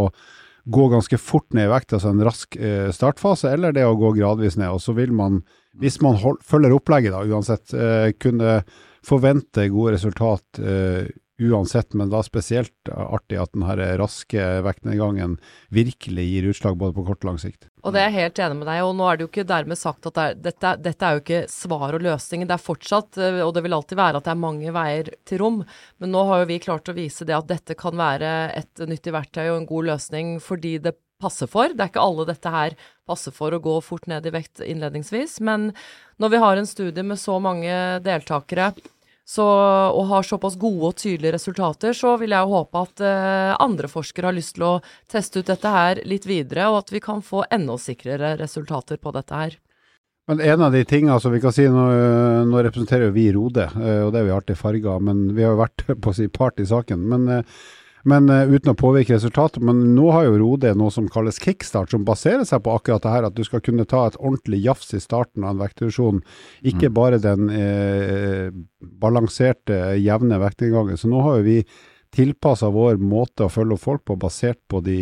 gå 0.66 0.88
ganske 0.90 1.20
fort 1.22 1.52
ned 1.54 1.68
i 1.68 1.74
vekt, 1.74 1.94
altså 1.94 2.14
en 2.14 2.24
rask 2.26 2.56
eh, 2.58 2.88
startfase, 2.96 3.52
eller 3.52 3.76
det 3.76 3.84
å 3.86 3.98
gå 4.00 4.14
gradvis 4.16 4.56
ned. 4.58 4.72
Og 4.74 4.82
så 4.82 4.96
vil 4.98 5.12
man, 5.14 5.42
hvis 5.78 6.00
man 6.04 6.18
hold, 6.24 6.40
følger 6.46 6.74
opplegget 6.74 7.14
da, 7.14 7.22
uansett, 7.28 7.76
eh, 7.76 8.10
kunne 8.18 8.62
forvente 9.06 9.68
gode 9.70 9.98
resultat 9.98 10.64
eh, 10.64 11.12
uansett, 11.42 11.94
men 11.94 12.10
da 12.10 12.22
spesielt 12.24 12.90
artig 12.92 13.38
at 13.42 13.52
den 13.54 13.66
raske 14.00 14.44
vektnedgangen 14.64 15.36
virkelig 15.74 16.26
gir 16.30 16.50
utslag 16.52 16.78
både 16.80 16.96
på 16.96 17.06
kort 17.10 17.24
og 17.26 17.30
lang 17.32 17.40
sikt. 17.42 17.68
Og 17.84 17.94
det 17.94 18.02
er 18.02 18.10
jeg 18.10 18.18
helt 18.24 18.42
enig 18.46 18.60
med 18.62 18.70
deg, 18.72 18.82
og 18.86 18.96
nå 18.98 19.08
er 19.10 19.18
det 19.18 19.26
jo 19.26 19.30
ikke 19.30 19.48
dermed 19.50 19.80
sagt 19.80 20.08
at 20.10 20.16
det 20.16 20.26
er, 20.26 20.38
dette, 20.48 20.74
dette 20.86 21.08
er 21.08 21.18
jo 21.18 21.24
ikke 21.24 21.42
svar 21.52 21.98
og 21.98 22.06
løsning, 22.06 22.48
Det 22.48 22.56
er 22.56 22.68
fortsatt, 22.68 23.20
eh, 23.20 23.42
og 23.44 23.54
det 23.54 23.66
vil 23.66 23.76
alltid 23.78 24.00
være 24.00 24.22
at 24.22 24.28
det 24.28 24.34
er 24.34 24.44
mange 24.46 24.76
veier 24.76 25.12
til 25.28 25.44
rom, 25.44 25.64
men 26.00 26.14
nå 26.16 26.24
har 26.30 26.44
jo 26.44 26.52
vi 26.54 26.62
klart 26.64 26.90
å 26.90 26.98
vise 26.98 27.28
det 27.28 27.36
at 27.36 27.52
dette 27.52 27.76
kan 27.76 27.98
være 28.00 28.32
et 28.56 28.88
nyttig 28.88 29.14
verktøy 29.14 29.50
og 29.50 29.60
en 29.60 29.70
god 29.70 29.92
løsning 29.92 30.38
fordi 30.44 30.78
det 30.80 30.96
passer 31.22 31.48
for. 31.48 31.72
Det 31.72 31.84
er 31.84 31.92
ikke 31.92 32.04
alle 32.04 32.26
dette 32.28 32.52
her 32.52 32.76
passer 33.08 33.36
for 33.36 33.54
å 33.54 33.62
gå 33.64 33.78
fort 33.84 34.08
ned 34.12 34.26
i 34.28 34.34
vekt 34.34 34.64
innledningsvis, 34.64 35.40
men 35.46 35.72
når 36.22 36.32
vi 36.32 36.42
har 36.44 36.60
en 36.60 36.70
studie 36.70 37.06
med 37.06 37.20
så 37.20 37.38
mange 37.44 37.72
deltakere 38.06 38.72
så, 39.26 39.46
og 39.90 40.06
har 40.12 40.24
såpass 40.24 40.56
gode 40.62 40.92
og 40.92 40.98
tydelige 41.02 41.34
resultater, 41.34 41.96
så 41.98 42.14
vil 42.22 42.36
jeg 42.36 42.46
jo 42.46 42.60
håpe 42.60 42.82
at 42.86 43.02
eh, 43.02 43.52
andre 43.58 43.90
forskere 43.90 44.30
har 44.30 44.38
lyst 44.38 44.56
til 44.60 44.68
å 44.68 44.74
teste 45.12 45.42
ut 45.42 45.50
dette 45.50 45.72
her 45.74 46.02
litt 46.06 46.28
videre, 46.30 46.70
og 46.70 46.84
at 46.84 46.94
vi 46.94 47.02
kan 47.02 47.26
få 47.26 47.44
enda 47.50 47.78
sikrere 47.82 48.36
resultater 48.38 49.02
på 49.02 49.16
dette 49.16 49.40
her. 49.40 49.58
Men 50.30 50.42
en 50.42 50.62
av 50.66 50.74
de 50.74 50.82
tingene 50.86 51.18
som 51.22 51.34
vi 51.34 51.42
kan 51.42 51.54
si, 51.54 51.66
nå, 51.70 51.86
nå 52.50 52.62
representerer 52.66 53.12
vi 53.14 53.28
Rode, 53.34 53.66
eh, 53.66 54.04
og 54.06 54.14
det 54.14 54.22
er 54.22 54.30
vi 54.30 54.36
alltid 54.38 54.62
farger, 54.62 55.02
men 55.10 55.26
vi 55.34 55.46
har 55.46 55.54
jo 55.54 55.64
vært 55.64 55.88
på 56.02 56.14
å 56.14 56.18
si 56.18 56.30
part 56.30 56.62
i 56.62 56.70
saken. 56.70 57.10
Men, 57.10 57.28
eh, 57.40 57.66
men 58.06 58.30
uh, 58.30 58.46
uten 58.46 58.72
å 58.72 58.78
påvirke 58.78 59.16
resultatet. 59.16 59.64
Men 59.66 59.82
nå 59.98 60.12
har 60.14 60.28
jo 60.28 60.38
Rode 60.42 60.76
noe 60.78 60.94
som 60.94 61.08
kalles 61.12 61.40
kickstart, 61.42 61.90
som 61.94 62.06
baserer 62.06 62.46
seg 62.48 62.62
på 62.66 62.76
akkurat 62.78 63.04
det 63.04 63.14
her, 63.16 63.28
at 63.28 63.38
du 63.38 63.42
skal 63.48 63.64
kunne 63.66 63.88
ta 63.90 64.04
et 64.08 64.20
ordentlig 64.20 64.62
jafs 64.66 64.94
i 64.94 65.02
starten 65.02 65.46
av 65.46 65.56
en 65.56 65.64
vektreduksjon. 65.64 66.22
Ikke 66.70 66.92
bare 66.94 67.22
den 67.24 67.50
eh, 67.50 68.52
balanserte, 69.02 69.96
jevne 69.98 70.40
vektinngangen. 70.44 71.00
Så 71.02 71.10
nå 71.10 71.24
har 71.26 71.40
jo 71.40 71.48
vi 71.48 71.60
tilpassa 72.16 72.70
vår 72.72 73.02
måte 73.02 73.48
å 73.48 73.52
følge 73.52 73.76
opp 73.76 73.84
folk 73.84 74.06
på, 74.08 74.20
basert 74.22 74.62
på 74.72 74.80
de, 74.86 75.00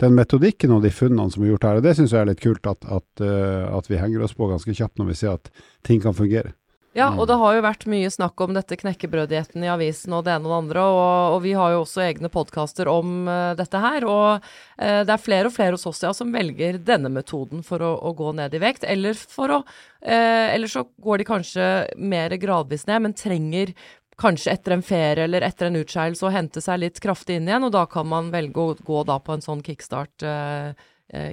den 0.00 0.16
metodikken 0.16 0.72
og 0.74 0.82
de 0.86 0.92
funnene 0.94 1.30
som 1.34 1.44
er 1.44 1.52
gjort 1.52 1.68
her. 1.68 1.80
Og 1.80 1.86
Det 1.86 1.94
syns 1.98 2.14
jeg 2.16 2.22
er 2.24 2.32
litt 2.32 2.42
kult, 2.42 2.64
at, 2.70 2.88
at, 2.88 3.24
eh, 3.24 3.66
at 3.68 3.90
vi 3.90 4.00
henger 4.00 4.24
oss 4.24 4.36
på 4.38 4.48
ganske 4.50 4.74
kjapt 4.74 4.98
når 4.98 5.12
vi 5.12 5.18
ser 5.20 5.36
at 5.36 5.52
ting 5.86 6.00
kan 6.02 6.16
fungere. 6.16 6.56
Ja, 6.96 7.10
og 7.12 7.26
det 7.28 7.36
har 7.36 7.52
jo 7.54 7.62
vært 7.62 7.84
mye 7.90 8.08
snakk 8.10 8.40
om 8.40 8.54
dette 8.56 8.76
knekkebrøddietten 8.80 9.62
i 9.62 9.68
avisen 9.70 10.14
og 10.16 10.24
det 10.24 10.32
ene 10.32 10.48
og 10.48 10.54
det 10.54 10.56
andre, 10.56 10.84
og, 10.88 11.34
og 11.34 11.42
vi 11.44 11.52
har 11.54 11.74
jo 11.74 11.82
også 11.82 12.00
egne 12.06 12.30
podkaster 12.32 12.88
om 12.88 13.28
uh, 13.28 13.52
dette 13.58 13.82
her. 13.82 14.06
Og 14.08 14.40
uh, 14.40 15.00
det 15.04 15.12
er 15.12 15.22
flere 15.22 15.50
og 15.50 15.54
flere 15.54 15.76
hos 15.76 15.84
oss 15.90 16.00
ja, 16.06 16.14
som 16.16 16.32
velger 16.34 16.80
denne 16.80 17.12
metoden 17.12 17.62
for 17.66 17.84
å, 17.84 17.92
å 18.08 18.14
gå 18.16 18.32
ned 18.40 18.56
i 18.56 18.62
vekt. 18.62 18.88
Eller, 18.88 19.14
å, 19.14 19.60
uh, 19.60 20.08
eller 20.08 20.72
så 20.72 20.86
går 21.04 21.20
de 21.20 21.28
kanskje 21.28 21.70
mer 22.00 22.34
gradvis 22.40 22.88
ned, 22.88 23.04
men 23.04 23.16
trenger 23.18 23.74
kanskje 24.18 24.56
etter 24.56 24.74
en 24.74 24.82
ferie 24.82 25.28
eller 25.28 25.44
etter 25.46 25.68
en 25.68 25.78
utskeielse 25.78 26.26
å 26.26 26.32
hente 26.34 26.62
seg 26.64 26.80
litt 26.82 26.98
kraftig 27.04 27.36
inn 27.38 27.52
igjen, 27.52 27.68
og 27.68 27.76
da 27.76 27.84
kan 27.86 28.08
man 28.10 28.32
velge 28.34 28.64
å 28.64 28.72
gå 28.74 29.04
da 29.06 29.20
på 29.22 29.36
en 29.36 29.44
sånn 29.44 29.60
kickstart, 29.62 30.24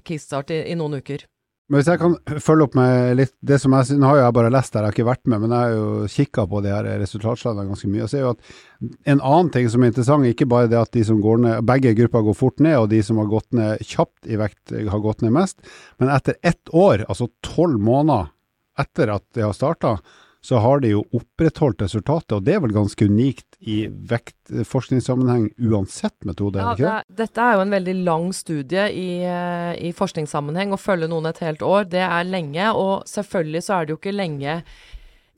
kickstart 0.06 0.54
i, 0.54 0.60
i 0.70 0.78
noen 0.78 1.00
uker. 1.02 1.26
Men 1.66 1.80
hvis 1.80 1.88
jeg 1.90 1.98
kan 1.98 2.14
følge 2.46 2.68
opp 2.68 2.76
med 2.78 3.16
litt 3.18 3.32
det 3.42 3.58
som 3.58 3.74
jeg 3.74 3.98
Nå 3.98 4.06
har 4.12 4.20
jeg 4.20 4.36
bare 4.38 4.52
lest 4.54 4.76
der, 4.76 4.84
jeg 4.86 4.92
har 4.92 4.94
ikke 4.94 5.08
vært 5.08 5.30
med, 5.32 5.42
men 5.42 5.54
jeg 5.56 5.64
har 5.64 5.72
jo 5.74 6.10
kikka 6.14 6.46
på 6.52 6.62
de 6.62 6.74
her 6.74 6.90
resultatslagene 7.02 7.66
ganske 7.72 7.90
mye. 7.90 8.04
og 8.06 8.12
ser 8.12 8.22
jo 8.22 8.34
at 8.36 8.52
En 9.10 9.24
annen 9.24 9.50
ting 9.54 9.70
som 9.74 9.82
er 9.82 9.90
interessant, 9.90 10.28
ikke 10.30 10.50
bare 10.52 10.70
det 10.70 10.78
at 10.78 10.94
de 10.94 11.02
som 11.08 11.22
går 11.24 11.42
ned, 11.42 11.64
begge 11.66 11.96
grupper 11.98 12.28
går 12.28 12.38
fort 12.38 12.62
ned, 12.62 12.78
og 12.78 12.92
de 12.94 13.02
som 13.06 13.18
har 13.18 13.32
gått 13.32 13.58
ned 13.58 13.82
kjapt 13.82 14.30
i 14.30 14.38
vekt, 14.38 14.76
har 14.92 15.02
gått 15.02 15.26
ned 15.26 15.34
mest. 15.34 15.58
Men 15.98 16.14
etter 16.14 16.38
ett 16.46 16.70
år, 16.70 17.08
altså 17.10 17.32
tolv 17.46 17.82
måneder 17.82 18.30
etter 18.78 19.10
at 19.16 19.26
de 19.34 19.46
har 19.48 19.56
starta, 19.56 19.96
så 20.46 20.60
har 20.62 20.82
de 20.84 20.92
jo 20.92 21.02
opprettholdt 21.18 21.82
resultatet, 21.82 22.36
og 22.38 22.44
det 22.46 22.54
er 22.54 22.60
vel 22.62 22.74
ganske 22.76 23.08
unikt 23.10 23.56
i 23.66 23.86
vektforskningssammenheng 23.90 25.48
uansett 25.72 26.16
metode? 26.28 26.62
Ja, 26.62 26.76
ikke 26.76 26.86
det? 26.86 27.16
det 27.16 27.26
dette 27.26 27.46
er 27.46 27.56
jo 27.58 27.64
en 27.64 27.74
veldig 27.74 27.96
lang 28.06 28.28
studie 28.38 28.84
i, 28.94 29.08
eh, 29.26 29.72
i 29.90 29.94
forskningssammenheng. 29.98 30.76
Å 30.76 30.82
følge 30.82 31.10
noen 31.10 31.32
et 31.32 31.42
helt 31.42 31.66
år, 31.66 31.90
det 31.90 32.04
er 32.06 32.30
lenge. 32.30 32.70
Og 32.78 33.08
selvfølgelig 33.10 33.64
så 33.66 33.80
er 33.80 33.88
det 33.88 33.96
jo 33.96 34.00
ikke 34.00 34.14
lenge 34.14 34.60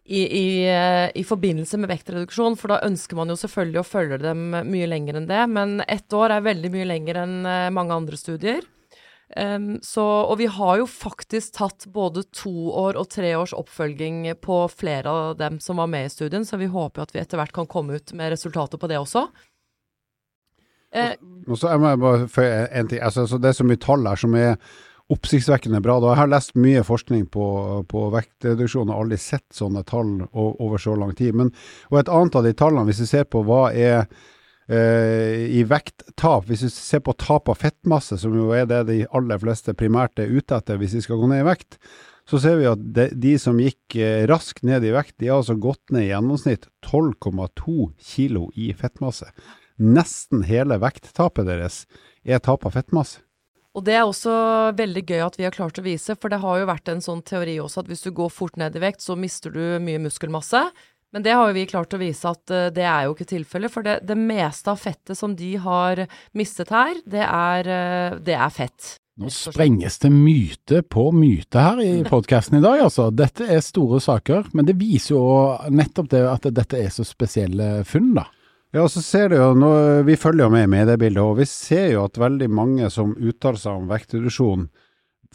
i, 0.03 0.21
i, 0.23 0.47
eh, 0.67 1.07
i 1.15 1.23
forbindelse 1.27 1.79
med 1.79 1.91
vektreduksjon, 1.91 2.59
for 2.59 2.75
da 2.75 2.83
ønsker 2.87 3.19
man 3.19 3.31
jo 3.31 3.39
selvfølgelig 3.39 3.81
å 3.81 3.87
følge 3.87 4.19
dem 4.27 4.49
mye 4.67 4.91
lenger 4.91 5.21
enn 5.21 5.31
det. 5.31 5.43
Men 5.55 5.79
ett 5.87 6.11
år 6.15 6.35
er 6.35 6.49
veldig 6.51 6.73
mye 6.75 6.91
lenger 6.91 7.23
enn 7.23 7.37
eh, 7.47 7.69
mange 7.75 7.95
andre 7.95 8.19
studier. 8.19 8.67
Em, 9.37 9.67
så, 9.85 10.01
og 10.01 10.39
vi 10.39 10.47
har 10.49 10.79
jo 10.79 10.87
faktisk 10.89 11.53
tatt 11.59 11.85
både 11.93 12.23
to 12.33 12.71
år 12.73 12.97
og 12.97 13.09
tre 13.13 13.35
års 13.37 13.53
oppfølging 13.53 14.23
på 14.41 14.63
flere 14.73 15.13
av 15.13 15.35
dem 15.37 15.59
som 15.61 15.77
var 15.77 15.91
med 15.91 16.07
i 16.07 16.13
studien, 16.13 16.45
så 16.47 16.57
vi 16.57 16.69
håper 16.73 17.03
at 17.03 17.13
vi 17.13 17.21
etter 17.21 17.37
hvert 17.37 17.53
kan 17.53 17.69
komme 17.69 17.99
ut 17.99 18.13
med 18.17 18.33
resultater 18.33 18.81
på 18.81 18.89
det 18.89 18.97
også. 18.97 19.27
Eh, 20.95 21.13
Og 21.45 21.59
så 21.59 21.73
jeg 21.73 21.83
må 21.83 21.93
bare 22.01 22.29
føye 22.31 22.67
en 22.71 22.89
ting. 22.89 23.03
Altså, 23.03 23.27
det 23.37 23.51
er 23.51 23.57
så 23.59 23.67
mye 23.67 23.81
tall 23.83 24.07
her 24.09 24.19
som 24.19 24.33
er 24.39 24.55
oppsiktsvekkende 25.13 25.83
bra. 25.83 25.99
Da 26.01 26.11
jeg 26.11 26.21
har 26.21 26.31
lest 26.31 26.55
mye 26.59 26.81
forskning 26.87 27.27
på, 27.31 27.45
på 27.91 28.07
vektreduksjon 28.15 28.89
og 28.89 29.03
aldri 29.03 29.19
sett 29.21 29.45
sånne 29.55 29.85
tall 29.87 30.17
over 30.33 30.81
så 30.81 30.97
lang 30.99 31.13
tid. 31.15 31.37
Men, 31.37 31.53
og 31.91 32.01
et 32.01 32.11
annet 32.11 32.39
av 32.39 32.47
de 32.47 32.55
tallene, 32.57 32.87
hvis 32.89 33.03
vi 33.05 33.11
ser 33.13 33.29
på 33.29 33.43
hva 33.47 33.67
er 33.71 34.09
i 34.67 35.61
vekttap, 35.63 36.43
hvis 36.49 36.65
vi 36.65 36.69
ser 36.73 36.99
på 37.05 37.13
tap 37.15 37.47
av 37.47 37.55
fettmasse, 37.61 38.17
som 38.19 38.33
jo 38.35 38.49
er 38.51 38.65
det 38.67 38.81
de 38.89 38.97
aller 39.15 39.39
fleste 39.39 39.71
primært 39.79 40.19
er 40.19 40.33
ute 40.33 40.57
etter 40.57 40.79
hvis 40.81 40.97
de 40.97 41.03
skal 41.05 41.21
gå 41.21 41.29
ned 41.31 41.45
i 41.45 41.47
vekt, 41.47 41.77
så 42.27 42.39
ser 42.43 42.57
vi 42.59 42.67
at 42.67 42.81
de, 42.95 43.07
de 43.15 43.35
som 43.39 43.59
gikk 43.61 43.95
eh, 43.95 44.25
raskt 44.27 44.65
ned 44.67 44.83
i 44.83 44.91
vekt, 44.95 45.15
de 45.21 45.29
har 45.31 45.39
altså 45.39 45.55
gått 45.55 45.93
ned 45.95 46.07
i 46.07 46.09
gjennomsnitt 46.09 46.67
12,2 46.83 47.93
kilo 48.03 48.49
i 48.59 48.73
fettmasse. 48.75 49.29
Nesten 49.77 50.43
hele 50.47 50.79
vekttapet 50.81 51.47
deres 51.47 51.85
er 52.27 52.43
tap 52.43 52.67
av 52.67 52.75
fettmasse. 52.75 53.23
Og 53.77 53.83
det 53.85 53.93
er 53.93 54.07
også 54.07 54.33
veldig 54.73 55.03
gøy 55.05 55.19
at 55.21 55.35
vi 55.37 55.45
har 55.45 55.53
klart 55.53 55.77
å 55.77 55.85
vise, 55.85 56.15
for 56.17 56.33
det 56.33 56.41
har 56.41 56.59
jo 56.59 56.67
vært 56.67 56.89
en 56.89 57.03
sånn 57.03 57.21
teori 57.21 57.59
også 57.61 57.83
at 57.83 57.91
hvis 57.91 58.07
du 58.07 58.09
går 58.17 58.31
fort 58.33 58.57
ned 58.57 58.75
i 58.75 58.81
vekt, 58.81 59.03
så 59.05 59.13
mister 59.15 59.53
du 59.53 59.77
mye 59.83 60.01
muskelmasse. 60.01 60.63
Men 61.15 61.23
det 61.23 61.33
har 61.37 61.49
jo 61.49 61.55
vi 61.55 61.65
klart 61.69 61.95
å 61.95 62.01
vise 62.01 62.29
at 62.29 62.53
uh, 62.53 62.67
det 62.73 62.83
er 62.83 63.07
jo 63.07 63.15
ikke 63.15 63.29
tilfellet. 63.31 63.73
For 63.73 63.85
det, 63.85 63.99
det, 64.07 64.17
meste 64.19 64.73
av 64.73 64.79
fettet 64.81 65.17
som 65.17 65.35
de 65.37 65.55
har 65.63 66.03
mistet 66.37 66.71
her, 66.73 66.99
det 67.07 67.23
er, 67.23 67.69
uh, 67.71 68.17
det 68.23 68.35
er 68.35 68.53
fett. 68.53 68.95
Nå 69.17 69.31
sprenges 69.33 69.97
det 70.03 70.11
myte 70.13 70.83
på 70.85 71.07
myte 71.15 71.61
her 71.63 71.79
i 71.81 71.91
podkasten 72.05 72.59
i 72.59 72.61
dag, 72.61 72.83
altså. 72.85 73.07
Dette 73.09 73.47
er 73.49 73.63
store 73.65 73.97
saker, 74.03 74.51
men 74.53 74.67
det 74.67 74.75
viser 74.77 75.15
jo 75.15 75.29
nettopp 75.73 76.11
det 76.11 76.21
at 76.29 76.45
dette 76.53 76.83
er 76.83 76.91
så 76.93 77.05
spesielle 77.07 77.79
funn, 77.87 78.11
da. 78.19 78.27
Ja, 78.75 78.83
så 78.91 79.01
ser 79.01 79.31
du 79.31 79.37
jo, 79.39 79.53
nå, 79.57 79.71
Vi 80.05 80.19
følger 80.19 80.45
jo 80.45 80.51
med 80.53 80.67
i 80.67 80.69
mediebildet, 80.69 81.23
og 81.23 81.39
vi 81.39 81.47
ser 81.49 81.95
jo 81.95 82.03
at 82.05 82.19
veldig 82.19 82.49
mange 82.51 82.91
som 82.93 83.15
uttaler 83.15 83.57
seg 83.57 83.79
om 83.79 83.89
vektreduksjon, 83.89 84.67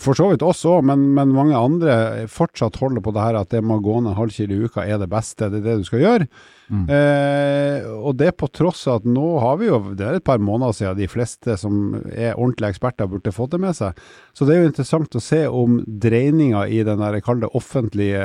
for 0.00 0.16
så 0.16 0.30
vidt 0.30 0.42
oss 0.46 0.62
òg, 0.68 0.80
men, 0.88 1.04
men, 1.16 1.32
mange 1.34 1.58
andre 1.58 1.94
fortsatt 2.30 2.78
holder 2.80 3.04
på 3.04 3.12
det 3.14 3.24
her 3.26 3.38
at 3.38 3.50
det 3.52 3.60
med 3.60 3.80
å 3.80 3.84
gå 3.84 3.98
ned 4.00 4.12
en 4.12 4.18
halv 4.18 4.34
kilo 4.34 4.56
i 4.56 4.68
uka 4.68 4.86
er 4.88 5.00
det 5.02 5.10
beste, 5.12 5.50
det 5.52 5.60
er 5.60 5.66
det 5.66 5.76
du 5.82 5.86
skal 5.88 6.04
gjøre. 6.04 6.28
Mm. 6.72 6.84
Eh, 6.96 7.88
og 7.92 8.16
det 8.20 8.30
på 8.40 8.48
tross 8.54 8.86
av 8.88 9.02
at 9.02 9.08
nå 9.12 9.26
har 9.44 9.58
vi 9.60 9.68
jo, 9.68 9.80
det 9.98 10.06
er 10.08 10.18
et 10.18 10.26
par 10.26 10.40
måneder 10.42 10.76
siden 10.78 11.00
de 11.00 11.08
fleste 11.12 11.56
som 11.60 11.96
er 12.10 12.38
ordentlige 12.38 12.72
eksperter 12.72 13.10
burde 13.12 13.34
fått 13.36 13.54
det 13.54 13.62
med 13.62 13.76
seg. 13.76 13.98
Så 14.32 14.48
det 14.48 14.56
er 14.56 14.62
jo 14.62 14.70
interessant 14.72 15.18
å 15.18 15.24
se 15.24 15.42
om 15.48 15.82
dreininga 15.86 16.64
i 16.72 16.80
den 16.88 17.02
der, 17.04 17.20
kall 17.24 17.44
det 17.44 17.52
offentlige 17.52 18.22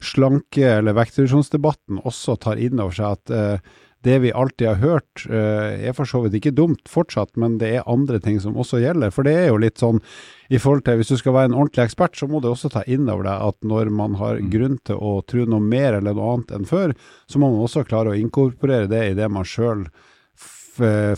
slanke- 0.00 0.78
eller 0.78 0.96
vektreduksjonsdebatten 0.96 2.00
også 2.08 2.36
tar 2.40 2.60
inn 2.60 2.80
over 2.80 2.96
seg 2.96 3.16
at 3.18 3.34
eh, 3.36 3.72
det 4.06 4.16
vi 4.22 4.32
alltid 4.32 4.68
har 4.68 4.80
hørt, 4.80 5.24
uh, 5.28 5.76
er 5.76 5.94
for 5.96 6.08
så 6.08 6.22
vidt 6.24 6.38
ikke 6.38 6.54
dumt 6.56 6.88
fortsatt, 6.88 7.34
men 7.40 7.58
det 7.60 7.72
er 7.76 7.88
andre 7.90 8.20
ting 8.22 8.38
som 8.40 8.56
også 8.56 8.80
gjelder. 8.80 9.12
For 9.14 9.26
det 9.26 9.34
er 9.36 9.50
jo 9.50 9.60
litt 9.60 9.80
sånn 9.82 10.00
i 10.50 10.58
forhold 10.58 10.86
til 10.86 11.00
hvis 11.00 11.12
du 11.12 11.18
skal 11.20 11.36
være 11.36 11.50
en 11.52 11.58
ordentlig 11.58 11.84
ekspert, 11.84 12.16
så 12.18 12.28
må 12.30 12.40
du 12.40 12.48
også 12.50 12.72
ta 12.72 12.84
inn 12.90 13.08
over 13.08 13.28
deg 13.28 13.48
at 13.50 13.58
når 13.72 13.92
man 13.94 14.16
har 14.20 14.40
mm. 14.40 14.52
grunn 14.52 14.78
til 14.88 14.98
å 14.98 15.18
tro 15.28 15.44
noe 15.46 15.62
mer 15.62 15.98
eller 16.00 16.16
noe 16.16 16.36
annet 16.36 16.54
enn 16.56 16.68
før, 16.68 16.96
så 17.30 17.42
må 17.42 17.52
man 17.52 17.66
også 17.66 17.84
klare 17.88 18.14
å 18.14 18.18
inkorporere 18.18 18.90
det 18.90 19.04
i 19.10 19.18
det 19.18 19.28
man 19.30 19.46
sjøl 19.46 19.86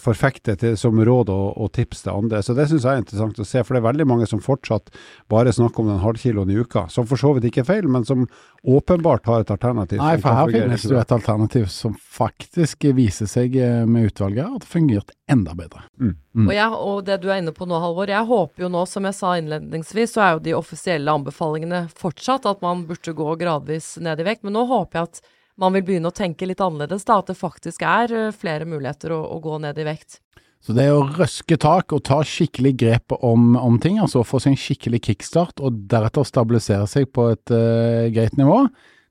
forfekter 0.02 0.56
til, 0.58 0.76
som 0.80 0.98
råd 0.98 1.30
og, 1.32 1.46
og, 1.56 1.70
tips 1.76 2.04
til 2.04 2.12
andre. 2.12 2.42
Så 2.42 2.54
det 2.56 2.68
syns 2.70 2.86
jeg 2.86 2.98
er 2.98 3.02
interessant 3.02 3.40
å 3.42 3.46
se, 3.46 3.62
for 3.62 3.76
det 3.76 3.82
er 3.82 3.88
veldig 3.88 4.06
mange 4.08 4.28
som 4.30 4.42
fortsatt 4.42 4.92
bare 5.32 5.52
snakker 5.54 5.84
om 5.84 5.92
den 5.92 6.00
halvkiloen 6.02 6.52
i 6.52 6.58
uka, 6.62 6.86
som 6.92 7.06
for 7.08 7.20
så 7.20 7.34
vidt 7.36 7.50
ikke 7.50 7.62
er 7.64 7.68
feil, 7.68 7.88
men 7.90 8.06
som 8.08 8.26
åpenbart 8.62 9.26
har 9.30 9.44
et 9.44 9.52
alternativ. 9.54 10.00
Nei, 10.02 10.16
for 10.22 10.38
her 10.38 10.52
finnes 10.54 10.86
det 10.88 10.98
et 11.00 11.14
alternativ 11.16 11.66
som 11.72 11.96
faktisk 11.98 12.86
viser 12.96 13.30
seg 13.30 13.56
eh, 13.58 13.82
med 13.88 14.12
utvalget 14.12 14.46
at 14.46 14.64
det 14.64 14.70
fungerte 14.70 15.16
enda 15.32 15.54
bedre. 15.58 15.84
Mm. 16.00 16.14
Mm. 16.32 16.46
Og, 16.46 16.54
jeg, 16.56 16.78
og, 16.78 17.02
det 17.08 17.18
du 17.22 17.28
er 17.28 17.42
inne 17.42 17.54
på 17.56 17.68
nå, 17.68 17.76
Halvor, 17.82 18.10
jeg 18.10 18.28
håper 18.28 18.66
jo 18.66 18.72
nå, 18.72 18.86
som 18.88 19.06
jeg 19.08 19.18
sa 19.18 19.34
innledningsvis, 19.38 20.14
så 20.14 20.24
er 20.24 20.34
jo 20.36 20.42
de 20.46 20.56
offisielle 20.56 21.18
anbefalingene 21.18 21.84
fortsatt 21.98 22.48
at 22.48 22.64
man 22.64 22.86
burde 22.88 23.16
gå 23.16 23.36
gradvis 23.40 23.94
ned 24.02 24.22
i 24.22 24.28
vekt, 24.30 24.46
men 24.46 24.56
nå 24.56 24.64
håper 24.70 25.00
jeg 25.00 25.10
at 25.10 25.32
man 25.60 25.74
vil 25.76 25.84
begynne 25.86 26.10
å 26.10 26.16
tenke 26.16 26.48
litt 26.48 26.62
annerledes, 26.64 27.04
da, 27.08 27.18
at 27.20 27.30
det 27.30 27.38
faktisk 27.38 27.84
er 27.86 28.14
eh, 28.16 28.30
flere 28.36 28.68
muligheter 28.68 29.14
å, 29.14 29.22
å 29.34 29.40
gå 29.42 29.58
ned 29.62 29.80
i 29.80 29.88
vekt. 29.88 30.20
Så 30.62 30.74
det 30.76 30.86
å 30.94 31.02
røske 31.02 31.56
tak 31.58 31.90
og 31.94 32.04
ta 32.06 32.20
skikkelig 32.22 32.72
grep 32.78 33.14
om, 33.18 33.56
om 33.58 33.80
ting, 33.82 33.98
altså 33.98 34.22
få 34.22 34.38
seg 34.42 34.54
en 34.54 34.60
skikkelig 34.62 35.00
kickstart 35.08 35.58
og 35.58 35.80
deretter 35.90 36.26
stabilisere 36.28 36.86
seg 36.86 37.08
på 37.10 37.32
et 37.32 37.50
uh, 37.50 38.06
greit 38.14 38.36
nivå, 38.38 38.60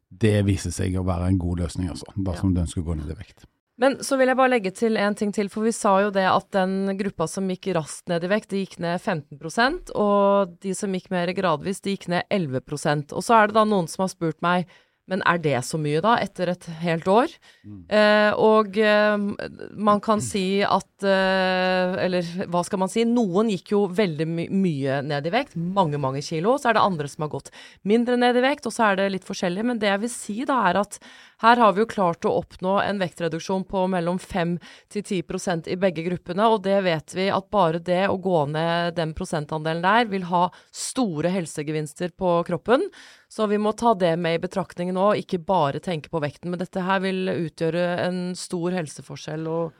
det 0.08 0.38
viser 0.48 0.72
seg 0.72 0.96
å 0.96 1.04
være 1.08 1.28
en 1.28 1.40
god 1.42 1.66
løsning, 1.66 1.90
altså, 1.92 2.08
dersom 2.16 2.54
ja. 2.54 2.56
du 2.56 2.64
ønsker 2.64 2.86
å 2.86 2.88
gå 2.88 2.96
ned 3.02 3.12
i 3.12 3.18
vekt. 3.20 3.44
Men 3.82 3.98
så 4.06 4.16
vil 4.20 4.30
jeg 4.30 4.38
bare 4.38 4.52
legge 4.54 4.72
til 4.78 4.96
en 5.02 5.16
ting 5.18 5.32
til, 5.36 5.50
for 5.52 5.66
vi 5.66 5.74
sa 5.76 5.96
jo 6.04 6.12
det 6.14 6.28
at 6.30 6.48
den 6.54 6.94
gruppa 7.00 7.26
som 7.28 7.48
gikk 7.50 7.72
raskt 7.76 8.12
ned 8.12 8.24
i 8.24 8.30
vekt, 8.32 8.52
de 8.54 8.62
gikk 8.62 8.78
ned 8.84 9.02
15% 9.02 9.92
og 9.98 10.54
de 10.62 10.76
som 10.78 10.94
gikk 10.94 11.10
mer 11.12 11.32
gradvis, 11.36 11.82
de 11.82 11.96
gikk 11.96 12.08
ned 12.14 12.28
11% 12.30 13.16
Og 13.18 13.26
så 13.26 13.40
er 13.40 13.50
det 13.50 13.58
da 13.58 13.66
noen 13.66 13.90
som 13.90 14.06
har 14.06 14.12
spurt 14.14 14.38
meg 14.46 14.70
men 15.10 15.24
er 15.28 15.40
det 15.42 15.58
så 15.68 15.80
mye, 15.82 16.00
da, 16.04 16.14
etter 16.22 16.52
et 16.54 16.68
helt 16.84 17.08
år? 17.10 17.34
Mm. 17.66 17.80
Eh, 17.90 18.38
og 18.40 18.78
eh, 18.80 19.18
man 19.76 20.02
kan 20.04 20.22
si 20.24 20.62
at 20.64 21.06
eh, 21.06 21.98
Eller 22.06 22.28
hva 22.52 22.62
skal 22.66 22.80
man 22.84 22.92
si? 22.92 23.04
Noen 23.10 23.50
gikk 23.52 23.74
jo 23.74 23.82
veldig 23.92 24.28
my 24.30 24.46
mye 24.52 25.02
ned 25.06 25.28
i 25.28 25.34
vekt. 25.34 25.58
Mange, 25.58 26.00
mange 26.02 26.22
kilo. 26.26 26.56
Så 26.62 26.70
er 26.70 26.78
det 26.78 26.86
andre 26.86 27.10
som 27.12 27.26
har 27.26 27.34
gått 27.34 27.52
mindre 27.88 28.18
ned 28.20 28.38
i 28.38 28.46
vekt, 28.46 28.70
og 28.70 28.76
så 28.76 28.92
er 28.92 29.02
det 29.02 29.10
litt 29.18 29.28
forskjellig. 29.28 29.66
Men 29.68 29.82
det 29.82 29.90
jeg 29.90 30.04
vil 30.06 30.14
si, 30.14 30.38
da, 30.48 30.62
er 30.70 30.82
at 30.84 31.00
her 31.42 31.58
har 31.58 31.74
vi 31.74 31.82
jo 31.82 31.90
klart 31.90 32.28
å 32.30 32.36
oppnå 32.38 32.78
en 32.84 33.00
vektreduksjon 33.02 33.66
på 33.70 33.88
mellom 33.90 34.20
5 34.22 34.58
til 34.94 35.02
10% 35.02 35.72
i 35.74 35.78
begge 35.82 36.06
gruppene, 36.06 36.46
og 36.46 36.62
det 36.68 36.78
vet 36.86 37.16
vi 37.18 37.32
at 37.34 37.50
bare 37.54 37.82
det 37.82 38.04
å 38.12 38.20
gå 38.22 38.44
ned 38.54 38.94
den 39.00 39.16
prosentandelen 39.18 39.82
der 39.82 40.06
vil 40.12 40.28
ha 40.30 40.44
store 40.70 41.34
helsegevinster 41.34 42.14
på 42.14 42.36
kroppen. 42.46 42.86
Så 43.32 43.48
vi 43.48 43.58
må 43.58 43.72
ta 43.72 43.94
det 43.96 44.18
med 44.20 44.36
i 44.36 44.42
betraktningen 44.44 44.98
nå, 44.98 45.14
ikke 45.22 45.40
bare 45.48 45.80
tenke 45.80 46.12
på 46.12 46.20
vekten. 46.20 46.52
Men 46.52 46.60
dette 46.60 46.84
her 46.84 47.00
vil 47.00 47.30
utgjøre 47.32 47.86
en 48.04 48.20
stor 48.36 48.76
helseforskjell 48.76 49.46
og 49.48 49.78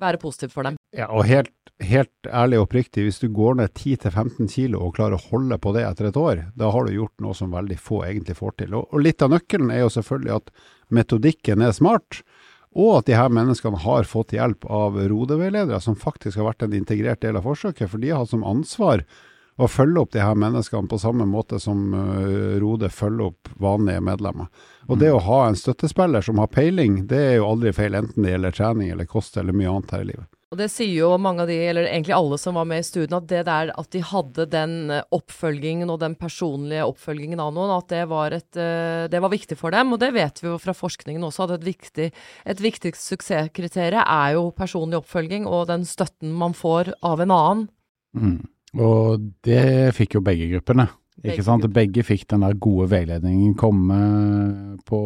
være 0.00 0.20
positivt 0.22 0.54
for 0.54 0.64
dem. 0.64 0.78
Ja, 0.96 1.10
og 1.12 1.26
helt, 1.28 1.52
helt 1.84 2.28
ærlig 2.30 2.62
og 2.62 2.68
oppriktig, 2.68 3.04
hvis 3.04 3.20
du 3.20 3.28
går 3.34 3.58
ned 3.60 3.74
10-15 3.76 4.48
kilo 4.54 4.80
og 4.86 4.96
klarer 4.96 5.18
å 5.18 5.28
holde 5.34 5.58
på 5.60 5.74
det 5.76 5.84
etter 5.84 6.08
et 6.08 6.18
år, 6.18 6.46
da 6.56 6.70
har 6.72 6.88
du 6.88 6.94
gjort 6.94 7.20
noe 7.24 7.36
som 7.36 7.52
veldig 7.52 7.76
få 7.82 8.00
egentlig 8.08 8.38
får 8.40 8.56
til. 8.62 8.78
Og, 8.78 8.88
og 8.88 9.04
litt 9.04 9.24
av 9.24 9.34
nøkkelen 9.34 9.74
er 9.74 9.84
jo 9.84 9.92
selvfølgelig 9.98 10.34
at 10.38 10.50
metodikken 10.94 11.66
er 11.66 11.76
smart, 11.76 12.22
og 12.74 13.02
at 13.02 13.10
de 13.10 13.18
her 13.18 13.30
menneskene 13.30 13.84
har 13.84 14.08
fått 14.08 14.32
hjelp 14.34 14.64
av 14.66 14.96
rodeveiledere, 15.12 15.78
som 15.82 15.98
faktisk 15.98 16.40
har 16.40 16.48
vært 16.48 16.64
en 16.66 16.80
integrert 16.80 17.22
del 17.22 17.36
av 17.38 17.44
forsøket. 17.46 17.90
For 17.90 18.02
de 18.02 18.10
har 18.10 18.24
hatt 18.24 18.32
som 18.32 18.48
ansvar 18.48 19.04
å 19.56 19.68
følge 19.70 20.02
opp 20.02 20.12
de 20.14 20.22
her 20.24 20.38
menneskene 20.38 20.90
på 20.90 20.98
samme 20.98 21.26
måte 21.30 21.60
som 21.62 21.92
uh, 21.94 22.56
Rode 22.62 22.90
følger 22.90 23.30
opp 23.30 23.52
vanlige 23.62 24.02
medlemmer. 24.02 24.48
Og 24.88 24.98
det 24.98 25.12
mm. 25.12 25.18
å 25.18 25.24
ha 25.28 25.40
en 25.48 25.58
støttespiller 25.58 26.24
som 26.26 26.40
har 26.42 26.50
peiling, 26.50 27.04
det 27.10 27.20
er 27.30 27.36
jo 27.38 27.50
aldri 27.52 27.74
feil, 27.76 27.94
enten 27.98 28.26
det 28.26 28.34
gjelder 28.34 28.56
trening 28.56 28.94
eller 28.94 29.10
kost 29.10 29.38
eller 29.38 29.56
mye 29.56 29.70
annet 29.70 29.94
her 29.94 30.06
i 30.06 30.10
livet. 30.10 30.30
Og 30.54 30.58
det 30.60 30.68
sier 30.70 31.00
jo 31.00 31.08
mange 31.18 31.42
av 31.42 31.48
de, 31.50 31.56
eller 31.66 31.88
egentlig 31.88 32.14
alle 32.14 32.36
som 32.38 32.54
var 32.54 32.66
med 32.70 32.78
i 32.78 32.86
studien, 32.86 33.16
at 33.16 33.26
det 33.26 33.40
der 33.48 33.72
at 33.74 33.88
de 33.90 34.02
hadde 34.06 34.44
den 34.52 34.74
eh, 34.94 35.02
oppfølgingen 35.16 35.90
og 35.90 35.98
den 35.98 36.14
personlige 36.14 36.84
oppfølgingen 36.86 37.42
av 37.42 37.50
noen, 37.56 37.72
at 37.74 37.88
det 37.90 38.04
var, 38.12 38.36
et, 38.36 38.52
eh, 38.54 39.08
det 39.10 39.18
var 39.24 39.32
viktig 39.32 39.58
for 39.58 39.74
dem. 39.74 39.90
Og 39.90 39.98
det 39.98 40.12
vet 40.14 40.38
vi 40.38 40.52
jo 40.52 40.60
fra 40.62 40.76
forskningen 40.78 41.26
også, 41.26 41.48
at 41.48 41.56
et 41.56 41.66
viktig, 41.66 42.08
et 42.54 42.62
viktig 42.62 42.94
suksesskriterium 42.94 44.06
er 44.06 44.36
jo 44.36 44.46
personlig 44.54 45.00
oppfølging 45.00 45.50
og 45.50 45.66
den 45.72 45.88
støtten 45.90 46.30
man 46.38 46.54
får 46.54 46.92
av 47.02 47.24
en 47.24 47.34
annen. 47.34 47.66
Mm. 48.14 48.38
Og 48.80 49.24
det 49.46 49.94
fikk 49.96 50.18
jo 50.18 50.24
begge 50.24 50.50
gruppene. 50.52 50.88
Begge 51.20 51.36
ikke 51.36 51.46
sant? 51.46 51.66
Begge 51.74 52.04
fikk 52.06 52.26
den 52.32 52.44
der 52.44 52.56
gode 52.58 52.88
veiledningen. 52.90 53.54
Komme 53.58 53.98
på 54.88 55.00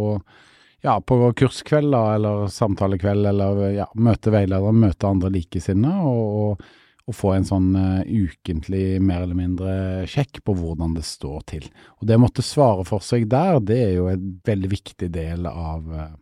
ja, 0.80 1.00
på 1.00 1.32
kurskveld 1.36 1.92
da, 1.92 2.02
eller 2.14 2.48
samtalekveld, 2.52 3.26
eller 3.26 3.62
ja, 3.74 3.86
møte 3.98 4.30
veiledere, 4.30 4.74
møte 4.74 5.08
andre 5.10 5.30
likesinnede, 5.34 6.06
og, 6.06 6.36
og, 6.38 6.68
og, 7.08 7.16
få 7.18 7.32
en 7.34 7.48
sånn 7.48 7.68
uh, 7.74 8.02
ukentlig 8.06 9.00
mer 9.02 9.24
eller 9.24 9.38
mindre 9.38 9.72
sjekk 10.10 10.42
på 10.46 10.54
hvordan 10.58 10.94
det 10.94 11.06
står 11.08 11.40
til. 11.50 11.66
Og 11.98 12.08
det 12.08 12.18
å 12.18 12.22
måtte 12.22 12.46
svare 12.46 12.86
for 12.88 13.04
seg 13.04 13.26
der, 13.32 13.58
det 13.58 13.80
er 13.88 13.94
jo 13.96 14.10
en 14.12 14.36
veldig 14.46 14.70
viktig 14.76 15.10
del 15.14 15.48
av, 15.50 15.88
uh, 15.90 16.12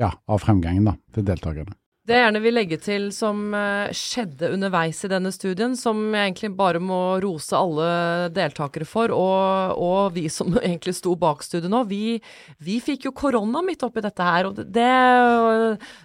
ja, 0.00 0.14
av 0.26 0.40
fremgangen 0.44 0.88
da, 0.88 0.96
til 1.12 1.28
deltakerne. 1.28 1.76
Det 2.06 2.14
jeg 2.14 2.22
gjerne 2.22 2.38
vil 2.38 2.54
legge 2.54 2.76
til 2.78 3.06
som 3.10 3.40
uh, 3.50 3.88
skjedde 3.90 4.52
underveis 4.54 5.00
i 5.02 5.08
denne 5.10 5.32
studien, 5.34 5.72
som 5.74 5.98
jeg 6.14 6.28
egentlig 6.28 6.52
bare 6.54 6.78
må 6.78 6.98
rose 7.18 7.56
alle 7.58 8.28
deltakere 8.30 8.86
for, 8.86 9.10
og, 9.10 9.74
og 9.82 10.12
vi 10.14 10.28
som 10.30 10.54
egentlig 10.60 10.94
sto 10.94 11.16
bak 11.18 11.42
studiet 11.42 11.72
nå, 11.72 11.80
vi, 11.90 12.20
vi, 12.62 12.76
fikk 12.84 13.08
jo 13.08 13.12
korona 13.16 13.58
midt 13.66 13.82
oppi 13.82 14.04
dette 14.04 14.22
her. 14.22 14.46
Og 14.46 14.60
det, 14.60 14.92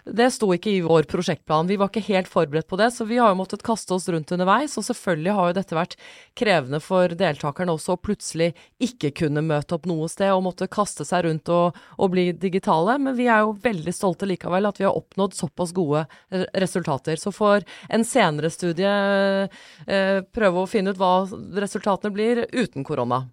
det 0.10 0.30
sto 0.34 0.50
ikke 0.56 0.72
i 0.74 0.80
vår 0.82 1.06
prosjektplan. 1.12 1.70
Vi 1.70 1.78
var 1.78 1.94
ikke 1.94 2.04
helt 2.08 2.32
forberedt 2.34 2.72
på 2.72 2.82
det, 2.82 2.90
så 2.96 3.06
vi 3.06 3.22
har 3.22 3.30
jo 3.30 3.38
måttet 3.44 3.62
kaste 3.68 3.94
oss 3.94 4.10
rundt 4.10 4.34
underveis. 4.34 4.80
Og 4.82 4.88
selvfølgelig 4.90 5.38
har 5.38 5.52
jo 5.52 5.58
dette 5.60 5.78
vært 5.78 5.96
krevende 6.34 6.82
for 6.82 7.14
deltakerne 7.14 7.78
også 7.78 7.94
å 7.94 8.02
plutselig 8.02 8.56
ikke 8.82 9.14
kunne 9.22 9.46
møte 9.46 9.78
opp 9.78 9.86
noe 9.86 10.10
sted 10.10 10.34
og 10.34 10.48
måtte 10.50 10.72
kaste 10.72 11.06
seg 11.06 11.28
rundt 11.30 11.54
og, 11.54 11.78
og 12.02 12.14
bli 12.18 12.32
digitale. 12.34 12.98
Men 12.98 13.20
vi 13.22 13.30
er 13.30 13.46
jo 13.46 13.54
veldig 13.70 13.94
stolte 13.94 14.34
likevel 14.34 14.72
at 14.74 14.82
vi 14.82 14.90
har 14.90 14.98
oppnådd 14.98 15.38
såpass 15.38 15.78
gode 15.78 15.91
gode 15.92 16.48
resultater. 16.64 17.20
Så 17.20 17.34
får 17.36 17.68
en 17.92 18.08
senere 18.08 18.52
studie 18.54 18.88
eh, 18.88 20.24
prøve 20.34 20.64
å 20.64 20.70
finne 20.70 20.94
ut 20.94 21.02
hva 21.02 21.28
resultatene 21.62 22.16
blir 22.16 22.46
uten 22.52 22.88
korona. 22.88 23.26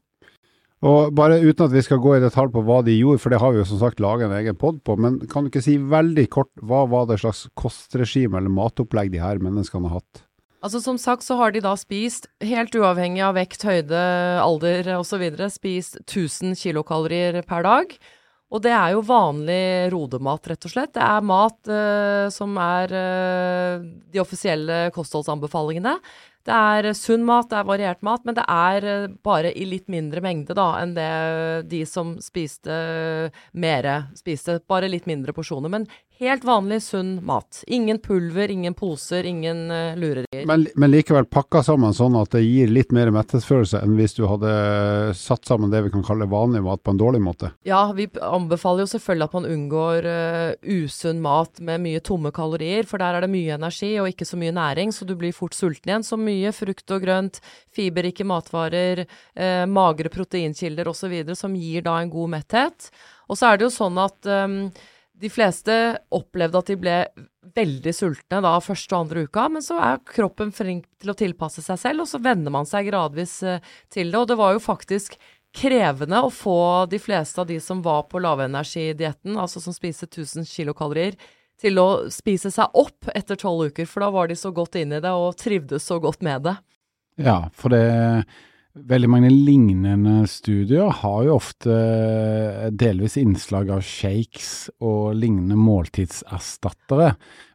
Og 0.86 1.10
bare 1.10 1.40
uten 1.42 1.64
at 1.66 1.74
vi 1.74 1.82
skal 1.82 1.98
gå 1.98 2.12
i 2.14 2.22
detalj 2.22 2.52
på 2.54 2.62
hva 2.62 2.78
de 2.86 2.94
gjorde, 2.94 3.18
for 3.22 3.34
det 3.34 3.40
har 3.42 3.50
vi 3.50 3.58
jo 3.58 3.66
som 3.66 3.80
sagt 3.80 4.02
laget 4.02 4.28
en 4.28 4.36
egen 4.36 4.58
pod 4.58 4.78
på, 4.86 4.94
men 5.00 5.18
kan 5.30 5.42
du 5.42 5.50
ikke 5.50 5.64
si 5.64 5.74
veldig 5.74 6.28
kort 6.30 6.52
hva 6.62 6.84
var 6.90 7.08
det 7.10 7.18
slags 7.18 7.48
kostregime 7.58 8.38
eller 8.38 8.52
matopplegg 8.54 9.10
de 9.10 9.22
her 9.22 9.42
menneskene 9.42 9.90
har 9.90 9.98
hatt? 9.98 10.22
Altså 10.62 10.80
Som 10.82 10.98
sagt 10.98 11.22
så 11.22 11.36
har 11.38 11.52
de 11.54 11.62
da 11.62 11.74
spist, 11.78 12.26
helt 12.42 12.74
uavhengig 12.74 13.22
av 13.22 13.36
vekt, 13.38 13.62
høyde, 13.66 13.98
alder 14.42 14.90
osv., 14.96 15.22
spist 15.54 16.00
1000 16.02 16.58
kilokalorier 16.58 17.42
per 17.46 17.66
dag. 17.66 17.98
Og 18.48 18.62
det 18.64 18.72
er 18.72 18.94
jo 18.94 19.04
vanlig 19.04 19.92
rodemat, 19.92 20.46
rett 20.48 20.64
og 20.64 20.72
slett. 20.72 20.94
Det 20.96 21.04
er 21.04 21.26
mat 21.28 21.68
uh, 21.68 22.28
som 22.32 22.56
er 22.64 22.94
uh, 22.96 23.84
de 24.08 24.22
offisielle 24.22 24.86
kostholdsanbefalingene. 24.96 25.98
Det 26.46 26.54
er 26.54 26.92
sunn 26.96 27.24
mat, 27.28 27.50
det 27.50 27.58
er 27.60 27.68
variert 27.68 28.04
mat, 28.06 28.24
men 28.24 28.36
det 28.38 28.44
er 28.48 28.86
eh, 28.88 29.08
bare 29.24 29.52
i 29.52 29.66
litt 29.68 29.88
mindre 29.92 30.22
mengde 30.24 30.56
da, 30.56 30.70
enn 30.82 30.94
det 30.96 31.08
de 31.68 31.84
som 31.88 32.16
spiste 32.22 32.74
mere 33.52 33.96
spiste. 34.16 34.60
Bare 34.68 34.90
litt 34.90 35.08
mindre 35.08 35.34
porsjoner. 35.36 35.72
Men 35.72 35.88
helt 36.18 36.44
vanlig 36.46 36.80
sunn 36.82 37.18
mat. 37.26 37.62
Ingen 37.66 38.00
pulver, 38.02 38.50
ingen 38.50 38.74
poser, 38.74 39.26
ingen 39.28 39.68
lurerier. 39.98 40.46
Men, 40.48 40.66
men, 40.74 40.90
likevel 40.90 41.28
pakka 41.30 41.62
sammen 41.66 41.94
sånn 41.94 42.16
at 42.18 42.32
det 42.34 42.42
gir 42.42 42.72
litt 42.72 42.90
mer 42.94 43.12
mettelsesfølelse 43.14 43.82
enn 43.84 43.94
hvis 43.98 44.16
du 44.16 44.24
hadde 44.26 44.50
satt 45.14 45.46
sammen 45.46 45.70
det 45.70 45.84
vi 45.86 45.92
kan 45.94 46.02
kalle 46.06 46.26
vanlig 46.30 46.64
mat 46.66 46.82
på 46.82 46.94
en 46.94 47.00
dårlig 47.00 47.20
måte? 47.22 47.52
Ja, 47.68 47.84
vi 47.94 48.08
anbefaler 48.24 48.84
jo 48.84 48.92
selvfølgelig 48.94 49.28
at 49.28 49.36
man 49.38 49.48
unngår 49.48 50.08
uh, 50.08 50.50
usunn 50.66 51.22
mat 51.24 51.62
med 51.64 51.84
mye 51.84 52.02
tomme 52.04 52.32
kalorier, 52.34 52.86
for 52.88 53.02
der 53.02 53.18
er 53.18 53.24
det 53.24 53.32
mye 53.32 53.56
energi 53.58 53.94
og 54.00 54.10
ikke 54.10 54.26
så 54.28 54.38
mye 54.40 54.54
næring, 54.54 54.94
så 54.94 55.06
du 55.08 55.14
blir 55.18 55.36
fort 55.36 55.56
sulten 55.56 55.92
igjen. 55.92 56.06
Så 56.06 56.18
mye 56.28 56.52
frukt 56.54 56.94
og 56.94 57.02
grønt, 57.06 57.40
fiberrike 57.74 58.26
matvarer, 58.28 59.06
eh, 59.34 59.64
magre 59.66 60.12
proteinkilder 60.12 60.92
osv. 60.92 61.16
som 61.38 61.56
gir 61.56 61.88
da 61.88 61.98
en 61.98 62.12
god 62.12 62.36
metthet. 62.36 62.92
Og 63.28 63.40
så 63.40 63.50
er 63.50 63.58
det 63.58 63.68
jo 63.68 63.74
sånn 63.74 63.98
at 64.00 64.28
um, 64.28 64.60
de 65.18 65.30
fleste 65.32 65.74
opplevde 66.14 66.60
at 66.60 66.70
de 66.70 66.76
ble 66.78 66.98
veldig 67.56 67.94
sultne 67.96 68.42
da 68.44 68.52
første 68.62 68.94
og 68.94 69.06
andre 69.06 69.24
uka, 69.26 69.48
men 69.50 69.64
så 69.64 69.78
er 69.82 70.04
kroppen 70.06 70.52
flink 70.54 70.86
til 71.00 71.12
å 71.12 71.16
tilpasse 71.18 71.64
seg 71.64 71.80
selv, 71.80 72.04
og 72.04 72.10
så 72.10 72.20
venner 72.22 72.54
man 72.54 72.68
seg 72.68 72.90
gradvis 72.90 73.40
eh, 73.42 73.64
til 73.92 74.12
det. 74.12 74.20
Og 74.20 74.28
det 74.30 74.38
var 74.38 74.54
jo 74.54 74.62
faktisk 74.62 75.18
krevende 75.58 76.20
å 76.22 76.30
få 76.32 76.86
de 76.90 77.00
fleste 77.00 77.40
av 77.40 77.48
de 77.48 77.58
som 77.62 77.80
var 77.82 78.04
på 78.10 78.20
lavenergidietten, 78.22 79.38
altså 79.40 79.62
som 79.64 79.74
spiste 79.74 80.06
1000 80.06 80.46
kilokalorier, 80.48 81.16
til 81.60 81.80
å 81.82 81.88
spise 82.12 82.52
seg 82.54 82.74
opp 82.78 83.10
etter 83.14 83.38
tolv 83.38 83.72
uker, 83.72 83.88
for 83.88 84.04
da 84.04 84.12
var 84.14 84.30
de 84.30 84.36
så 84.38 84.52
godt 84.54 84.78
inn 84.80 84.94
i 84.94 85.02
det 85.02 85.14
og 85.14 85.36
trivdes 85.40 85.86
så 85.88 85.98
godt 86.02 86.22
med 86.26 86.46
det. 86.46 86.58
Ja, 87.18 87.48
for 87.54 87.74
det 87.74 87.82
Veldig 88.78 89.08
mange 89.10 89.30
lignende 89.32 90.20
studier 90.30 90.92
har 91.00 91.22
jo 91.26 91.34
ofte 91.34 91.72
eh, 91.74 92.68
delvis 92.70 93.16
innslag 93.18 93.72
av 93.74 93.82
shakes 93.82 94.68
og 94.78 95.16
lignende 95.18 95.56
måltidserstattere, 95.58 97.14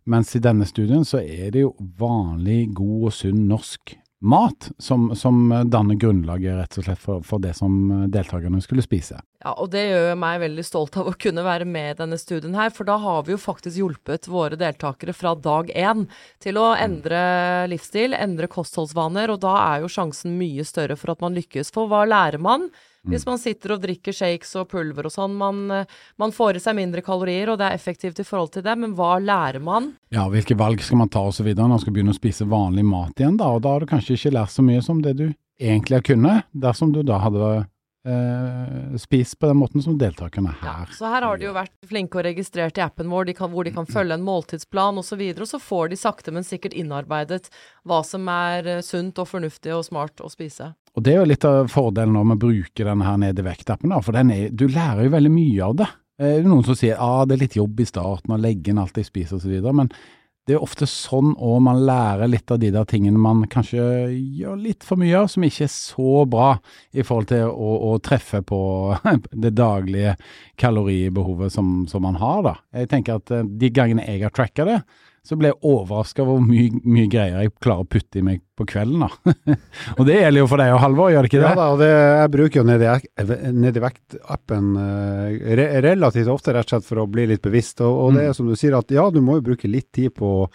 mens 0.10 0.34
i 0.36 0.42
denne 0.44 0.68
studien 0.68 1.06
så 1.08 1.22
er 1.22 1.54
det 1.54 1.64
jo 1.64 1.76
vanlig 2.02 2.74
god 2.76 3.08
og 3.08 3.16
sunn 3.16 3.46
norsk 3.48 3.96
mat 4.24 4.70
som, 4.80 5.10
som, 5.16 5.50
danner 5.68 5.98
grunnlaget 6.00 6.56
rett 6.56 6.78
og 6.80 6.86
slett 6.88 7.02
for, 7.02 7.24
for, 7.28 7.44
det 7.44 7.54
som 7.58 7.76
deltakerne 8.12 8.62
skulle 8.64 8.86
spise. 8.86 9.20
Ja, 9.44 9.52
og 9.60 9.74
det 9.74 9.84
gjør 9.90 10.16
meg 10.20 10.40
veldig 10.46 10.64
stolt 10.64 10.96
av 11.00 11.10
å 11.12 11.16
kunne 11.20 11.44
være 11.44 11.68
med 11.68 11.92
i 11.92 11.98
denne 12.00 12.20
studien 12.22 12.56
her, 12.56 12.72
for 12.72 12.88
da 12.88 12.96
har 13.04 13.26
vi 13.28 13.36
jo 13.36 13.42
faktisk 13.42 13.82
hjulpet 13.82 14.30
våre 14.32 14.60
deltakere 14.60 15.16
fra 15.18 15.36
dag 15.36 15.74
én 15.76 16.08
til 16.44 16.62
å 16.62 16.70
endre 16.80 17.20
livsstil, 17.72 18.16
endre 18.16 18.48
kostholdsvaner, 18.52 19.34
og 19.34 19.44
da 19.44 19.58
er 19.66 19.84
jo 19.84 19.92
sjansen 19.92 20.40
mye 20.40 20.64
større 20.68 20.96
for 21.00 21.12
at 21.14 21.24
man 21.24 21.36
lykkes. 21.36 21.74
For 21.76 21.92
hva 21.92 22.06
lærer 22.08 22.40
man? 22.40 22.70
Hvis 23.12 23.26
man 23.28 23.40
sitter 23.42 23.74
og 23.76 23.82
drikker 23.84 24.16
shakes 24.16 24.54
og 24.60 24.70
pulver 24.72 25.10
og 25.10 25.12
sånn. 25.12 25.34
Man, 25.36 25.66
eh, 25.72 25.90
man, 26.22 26.32
får 26.32 26.58
i 26.58 26.64
seg 26.64 26.78
mindre 26.78 27.04
kalorier, 27.04 27.52
og 27.52 27.60
det 27.60 27.68
er 27.68 27.76
effektivt 27.76 28.22
i 28.24 28.28
forhold 28.28 28.54
til 28.56 28.64
det, 28.64 28.76
men 28.80 28.96
hva 28.96 29.18
lærer 29.20 29.60
man? 29.64 29.92
Ja, 30.14 30.30
hvilke 30.32 30.56
valg 30.56 30.82
skal 30.84 31.02
man 31.02 31.12
ta 31.12 31.26
osv. 31.28 31.50
når 31.52 31.74
man 31.76 31.84
skal 31.84 31.94
begynne 31.96 32.16
å 32.16 32.20
spise 32.20 32.48
vanlig 32.48 32.86
mat 32.88 33.20
igjen, 33.20 33.38
da. 33.42 33.52
Og 33.52 33.64
da 33.66 33.76
har 33.76 33.84
du 33.84 33.92
kanskje 33.92 34.16
ikke 34.16 34.36
lært 34.38 34.56
så 34.56 34.64
mye 34.64 34.82
som 34.86 35.02
det 35.04 35.18
du 35.20 35.28
egentlig 35.60 36.00
har 36.00 36.08
kunnet, 36.08 36.48
dersom 36.52 36.94
du 36.96 37.04
da 37.04 37.20
hadde 37.24 37.66
eh, 38.08 38.98
spist 38.98 39.40
på 39.40 39.48
den 39.48 39.58
måten 39.58 39.82
som 39.82 39.98
deltakerne 39.98 40.54
her. 40.62 40.86
Ja, 40.88 40.96
så 40.98 41.10
her 41.12 41.26
har 41.26 41.40
de 41.40 41.48
jo 41.48 41.56
vært 41.56 41.74
flinke 41.90 42.20
og 42.20 42.28
registrert 42.28 42.78
i 42.80 42.84
appen 42.86 43.12
vår, 43.12 43.30
de 43.30 43.36
kan, 43.38 43.52
hvor 43.54 43.68
de 43.68 43.74
kan 43.76 43.88
følge 43.90 44.18
en 44.18 44.26
måltidsplan 44.26 45.00
osv., 45.00 45.04
og, 45.04 45.08
så 45.08 45.20
videre, 45.20 45.46
og 45.46 45.52
så 45.52 45.60
får 45.62 45.92
de 45.92 46.00
sakte, 46.00 46.34
men 46.36 46.48
sikkert 46.48 46.78
innarbeidet 46.78 47.50
hva 47.88 48.02
som 48.08 48.30
er 48.32 48.70
eh, 48.78 48.86
sunt 48.86 49.20
og 49.22 49.30
fornuftig 49.30 49.76
og 49.76 49.86
smart 49.88 50.24
å 50.24 50.32
spise. 50.32 50.74
Og 50.94 51.04
Det 51.06 51.14
er 51.14 51.22
jo 51.22 51.30
litt 51.30 51.46
av 51.50 51.68
fordelen 51.74 52.14
når 52.14 52.32
vi 52.34 52.40
bruker 52.46 52.90
denne 52.90 53.08
her 53.08 53.20
nede 53.22 53.46
vektappen, 53.46 53.94
for 54.06 54.18
er, 54.18 54.50
du 54.52 54.68
lærer 54.68 55.08
jo 55.08 55.14
veldig 55.16 55.34
mye 55.34 55.70
av 55.70 55.78
det. 55.82 55.90
Eh, 56.22 56.36
det 56.38 56.44
er 56.44 56.50
noen 56.50 56.68
som 56.68 56.78
sier 56.78 56.98
at 56.98 57.06
ah, 57.06 57.24
det 57.28 57.38
er 57.38 57.46
litt 57.48 57.58
jobb 57.60 57.80
i 57.80 57.90
starten 57.90 58.36
å 58.36 58.42
legge 58.42 58.74
inn 58.74 58.82
alt 58.82 59.00
jeg 59.00 59.10
spiser 59.10 59.40
osv., 59.40 59.74
men 59.74 59.92
det 60.48 60.58
er 60.58 60.64
ofte 60.64 60.88
sånn 60.90 61.32
òg 61.40 61.62
man 61.64 61.80
lærer 61.88 62.28
litt 62.28 62.52
av 62.52 62.60
de 62.60 62.72
der 62.74 62.88
tingene 62.90 63.20
man 63.22 63.46
kanskje 63.52 63.84
gjør 64.12 64.58
litt 64.60 64.84
for 64.84 65.00
mye 65.00 65.16
av, 65.22 65.30
som 65.32 65.46
ikke 65.48 65.64
er 65.68 65.72
så 65.72 66.26
bra 66.28 66.50
i 66.92 67.06
forhold 67.06 67.30
til 67.32 67.48
å, 67.48 67.70
å 67.88 67.94
treffe 68.04 68.42
på 68.44 68.60
det 69.46 69.54
daglige 69.56 70.18
kaloribehovet 70.60 71.54
som, 71.56 71.72
som, 71.88 72.04
man 72.04 72.20
har. 72.20 72.44
da. 72.44 72.56
Jeg 72.76 72.92
tenker 72.92 73.22
at 73.22 73.32
eh, 73.32 73.48
de 73.48 73.72
gangene 73.72 74.04
jeg 74.04 74.26
har 74.26 74.36
tracka 74.36 74.68
det, 74.68 74.82
så 75.24 75.38
ble 75.40 75.54
jeg 75.54 75.60
overraska 75.64 76.20
over 76.24 76.36
hvor 76.36 76.44
mye, 76.44 76.82
mye, 76.84 77.08
greier 77.08 77.46
jeg 77.46 77.54
klarer 77.64 77.86
å 77.86 77.88
putte 77.88 78.20
i 78.20 78.24
meg 78.28 78.42
på 78.60 78.66
kvelden. 78.68 79.06
da. 79.06 79.56
og 79.98 80.04
det 80.10 80.18
gjelder 80.20 80.42
jo 80.42 80.50
for 80.52 80.60
deg 80.60 80.74
og 80.76 80.82
Halvor, 80.84 81.14
gjør 81.14 81.24
det 81.24 81.32
ikke 81.32 81.40
det? 81.40 81.48
Ja 81.48 81.60
da, 81.60 81.68
og 81.72 81.80
det, 81.80 81.90
jeg 81.94 82.34
bruker 82.34 82.60
jo 82.60 82.66
ned 82.68 83.80
i 83.80 83.84
vekt-appen 83.86 84.70
uh, 84.76 85.56
re 85.62 85.68
relativt 85.88 86.32
ofte, 86.34 86.56
rett 86.58 86.68
og 86.68 86.76
slett 86.76 86.90
for 86.90 87.06
å 87.06 87.08
bli 87.08 87.30
litt 87.32 87.44
bevisst. 87.46 87.80
Og, 87.88 88.02
og 88.04 88.18
det 88.18 88.26
er 88.26 88.34
mm. 88.34 88.38
som 88.42 88.52
du 88.52 88.58
sier, 88.60 88.76
at 88.76 88.92
ja, 88.92 89.08
du 89.16 89.22
må 89.24 89.40
jo 89.40 89.48
bruke 89.48 89.72
litt 89.72 89.94
tid 89.96 90.12
på 90.20 90.34
å 90.44 90.50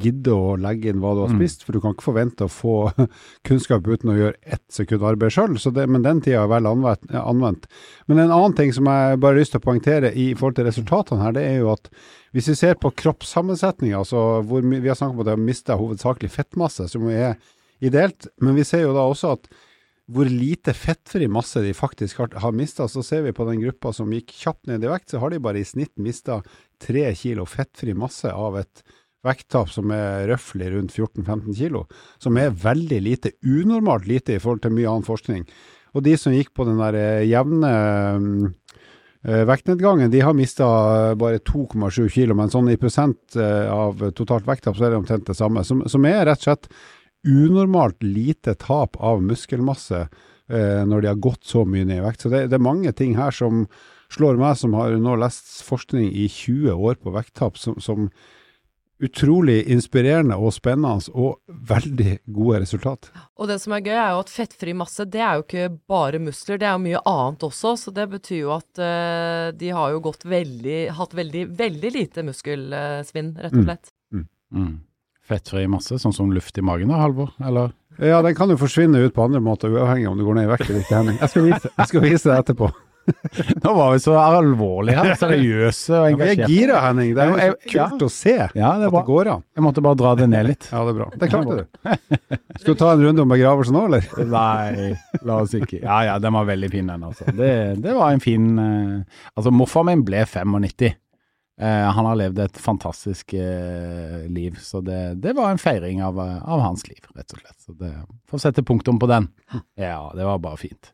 gidde 0.00 0.34
å 0.34 0.56
legge 0.60 0.90
inn 0.90 1.00
hva 1.02 1.12
du 1.16 1.22
har 1.24 1.32
mm. 1.32 1.38
spist, 1.40 1.62
mm. 1.62 1.66
for 1.66 1.76
du 1.76 1.82
kan 1.84 1.94
ikke 1.94 2.06
forvente 2.06 2.46
å 2.46 2.52
få 2.52 2.74
kunnskap 3.48 3.86
uten 3.88 4.12
å 4.12 4.16
gjøre 4.18 4.56
ett 4.56 4.64
sekund 4.72 5.06
arbeid 5.06 5.34
sjøl, 5.34 5.56
men 5.86 6.06
den 6.06 6.22
tida 6.24 6.44
er 6.44 6.50
vel 6.52 6.68
anvendt. 6.70 7.70
Men 8.10 8.24
en 8.24 8.34
annen 8.34 8.56
ting 8.58 8.74
som 8.76 8.88
jeg 8.90 9.20
bare 9.20 9.34
har 9.34 9.40
lyst 9.40 9.56
til 9.56 9.62
å 9.62 9.66
poengtere 9.68 10.12
i 10.12 10.30
forhold 10.34 10.58
til 10.58 10.68
resultatene 10.70 11.24
her, 11.24 11.36
det 11.36 11.46
er 11.46 11.62
jo 11.62 11.72
at 11.74 11.90
hvis 12.36 12.52
vi 12.52 12.58
ser 12.58 12.76
på 12.78 12.92
kroppssammensetninga, 13.02 14.02
altså 14.02 14.42
hvor 14.46 14.62
vi 14.62 14.86
har 14.86 14.98
snakket 14.98 15.16
om 15.16 15.24
at 15.24 15.30
det 15.30 15.34
har 15.34 15.48
mista 15.48 15.78
hovedsakelig 15.80 16.30
fettmasse, 16.34 16.86
som 16.92 17.08
er 17.10 17.34
ideelt, 17.82 18.28
men 18.40 18.56
vi 18.58 18.66
ser 18.68 18.84
jo 18.84 18.94
da 18.94 19.08
også 19.08 19.34
at 19.38 19.50
hvor 20.10 20.26
lite 20.26 20.72
fettfri 20.74 21.28
masse 21.30 21.60
de 21.62 21.70
faktisk 21.76 22.18
har, 22.18 22.32
har 22.42 22.54
mista, 22.56 22.88
så 22.90 23.02
ser 23.06 23.22
vi 23.26 23.34
på 23.34 23.46
den 23.46 23.60
gruppa 23.62 23.92
som 23.94 24.10
gikk 24.10 24.32
kjapt 24.34 24.66
ned 24.70 24.84
i 24.84 24.90
vekt, 24.90 25.12
så 25.12 25.20
har 25.22 25.30
de 25.30 25.42
bare 25.42 25.60
i 25.60 25.66
snitt 25.66 25.94
mista 26.02 26.40
tre 26.82 27.04
kilo 27.18 27.46
fettfri 27.46 27.94
masse 27.94 28.30
av 28.30 28.58
et 28.58 28.82
vekttap 29.26 29.68
som 29.72 29.90
er 29.94 30.28
røftlig 30.30 30.70
rundt 30.74 30.94
14-15 30.96 31.56
kilo, 31.58 31.84
som 32.22 32.38
er 32.40 32.54
veldig 32.56 33.00
lite, 33.04 33.34
unormalt 33.44 34.08
lite 34.08 34.36
i 34.36 34.40
forhold 34.40 34.64
til 34.64 34.74
mye 34.76 34.88
annen 34.88 35.06
forskning. 35.06 35.44
Og 35.96 36.04
de 36.06 36.14
som 36.20 36.34
gikk 36.34 36.52
på 36.54 36.66
den 36.68 36.80
der 36.80 36.98
eh, 36.98 37.28
jevne 37.30 37.74
Uh, 39.20 39.42
vektnedgangen 39.44 40.08
de 40.08 40.22
har 40.24 40.32
mista 40.32 40.64
bare 41.20 41.42
2,7 41.44 42.06
kilo, 42.08 42.32
men 42.32 42.48
sånn 42.48 42.70
i 42.72 42.78
prosent 42.80 43.36
av 43.36 44.00
totalt 44.16 44.46
vekttap 44.48 44.78
så 44.78 44.86
er 44.86 44.94
det 44.94 45.00
omtrent 45.02 45.26
det 45.28 45.36
samme. 45.36 45.60
Som, 45.60 45.82
som, 45.92 46.06
er 46.08 46.24
rett 46.24 46.40
og 46.40 46.46
slett 46.46 46.70
unormalt 47.28 48.00
lite 48.00 48.54
tap 48.56 48.96
av 48.96 49.20
muskelmasse 49.20 50.06
når 50.48 51.04
de 51.04 51.10
har 51.10 51.20
gått 51.20 51.44
så 51.44 51.66
mye 51.68 51.84
ned 51.84 52.00
i 52.00 52.06
vekt. 52.06 52.24
Så 52.24 52.32
det, 52.32 52.46
det, 52.48 52.56
er 52.56 52.64
mange 52.64 52.94
ting 52.96 53.12
her 53.20 53.36
som 53.36 53.66
slår 54.08 54.40
meg, 54.40 54.56
som 54.56 54.72
har 54.78 54.96
nå 54.96 55.18
lest 55.20 55.60
forskning 55.68 56.08
i 56.16 56.24
20 56.24 56.80
år 56.80 56.96
på 57.04 57.12
vekttap, 57.12 57.60
som, 57.60 57.76
som 57.76 58.08
utrolig 59.00 59.62
inspirerende 59.72 60.36
og 60.36 60.52
spennende, 60.54 61.10
og 61.14 61.40
veldig 61.48 62.18
gode 62.34 62.60
resultat. 62.64 63.10
Og 63.40 63.48
det 63.50 63.58
som 63.62 63.74
er 63.74 63.84
gøy, 63.84 63.94
er 63.94 64.12
jo 64.14 64.20
at 64.24 64.32
fettfri 64.32 64.74
masse, 64.76 65.06
det 65.08 65.22
er 65.24 65.38
jo 65.38 65.46
ikke 65.46 65.70
bare 65.90 66.20
muskler, 66.22 66.60
det 66.60 66.68
er 66.68 66.76
jo 66.76 66.84
mye 66.84 67.02
annet 67.08 67.48
også. 67.48 67.74
Så 67.80 67.94
det 67.96 68.06
betyr 68.12 68.42
jo 68.42 68.52
at 68.56 68.82
uh, 68.82 69.48
de 69.56 69.72
har 69.76 69.94
jo 69.94 70.04
gått 70.04 70.26
veldig, 70.28 70.78
hatt 70.98 71.16
veldig, 71.16 71.46
veldig 71.58 71.92
lite 71.96 72.26
muskelsvinn, 72.26 73.34
rett 73.40 73.56
og 73.56 73.62
mm. 73.62 73.66
slett. 73.68 73.92
Mm. 74.12 74.26
Mm. 74.56 74.72
Fettfri 75.30 75.66
masse, 75.70 76.00
sånn 76.02 76.16
som 76.16 76.32
luft 76.34 76.58
i 76.58 76.64
magen 76.66 76.92
da, 76.92 77.00
Halvor? 77.00 77.32
Eller? 77.46 77.74
Ja, 78.00 78.20
den 78.24 78.36
kan 78.36 78.50
jo 78.50 78.58
forsvinne 78.60 79.02
ut 79.04 79.16
på 79.16 79.24
andre 79.26 79.42
måter, 79.44 79.72
uavhengig 79.72 80.08
om 80.10 80.18
du 80.18 80.24
går 80.26 80.40
ned 80.40 80.48
i 80.48 80.52
vekt 80.54 80.68
eller 80.68 80.84
ikke, 80.84 80.96
Henning. 80.96 81.18
Jeg 81.20 81.32
skal 81.32 81.44
vise, 81.46 81.72
jeg 81.76 81.90
skal 81.90 82.06
vise 82.06 82.30
det 82.30 82.38
etterpå. 82.38 82.70
Nå 83.64 83.72
var 83.76 83.92
vi 83.94 84.00
så 84.02 84.14
alvorlige 84.20 85.00
her, 85.00 85.12
seriøse 85.20 85.96
og 85.96 86.06
engasjerte. 86.10 86.36
Jeg 86.40 86.46
er 86.46 86.52
gira, 86.52 86.80
Henning. 86.86 87.12
Det 87.16 87.26
er 87.26 87.50
jo 87.52 87.56
kult 87.64 88.04
å 88.06 88.10
se 88.12 88.36
ja, 88.36 88.70
det 88.80 88.88
at 88.88 88.94
det 88.94 89.02
går 89.08 89.32
an. 89.34 89.44
Jeg 89.56 89.66
måtte 89.66 89.84
bare 89.84 89.98
dra 90.00 90.14
det 90.18 90.28
ned 90.30 90.48
litt. 90.50 90.68
Ja, 90.72 90.84
det 90.86 90.94
er 90.94 90.98
bra. 91.00 91.08
Det 91.20 91.30
klarte 91.32 91.58
du. 91.60 91.80
Skal 92.60 92.74
du 92.74 92.80
ta 92.80 92.92
en 92.94 93.04
runde 93.04 93.24
om 93.24 93.34
begravelsen 93.34 93.76
nå, 93.76 93.84
eller? 93.90 94.08
Nei, 94.36 94.90
la 95.26 95.38
oss 95.44 95.54
ikke. 95.56 95.82
Ja 95.82 96.00
ja, 96.06 96.16
den 96.22 96.36
var 96.36 96.48
veldig 96.48 96.72
fin, 96.72 96.90
den, 96.90 97.06
altså. 97.10 97.28
Det, 97.36 97.52
det 97.84 97.94
var 97.96 98.14
en 98.14 98.24
fin 98.24 98.50
uh, 98.58 99.22
Altså, 99.34 99.52
morfar 99.54 99.86
min 99.88 100.04
ble 100.06 100.24
95. 100.26 100.90
Uh, 101.60 101.66
eh, 101.66 101.88
han 101.96 102.08
har 102.08 102.18
levd 102.20 102.42
et 102.44 102.60
fantastisk 102.60 103.34
uh, 103.36 104.20
liv, 104.32 104.56
så 104.60 104.82
det, 104.84 105.00
det, 105.24 105.34
var 105.36 105.52
en 105.52 105.60
feiring 105.60 106.02
av, 106.04 106.20
av, 106.20 106.62
hans 106.64 106.86
liv, 106.88 107.00
rett 107.16 107.34
og 107.36 107.42
slett. 107.42 107.58
Så 107.66 107.76
det, 107.80 107.92
Får 108.30 108.46
sette 108.46 108.64
punktum 108.66 109.00
på 109.00 109.08
den. 109.10 109.28
Ja, 109.78 110.10
det 110.16 110.28
var 110.28 110.40
bare 110.42 110.60
fint. 110.60 110.92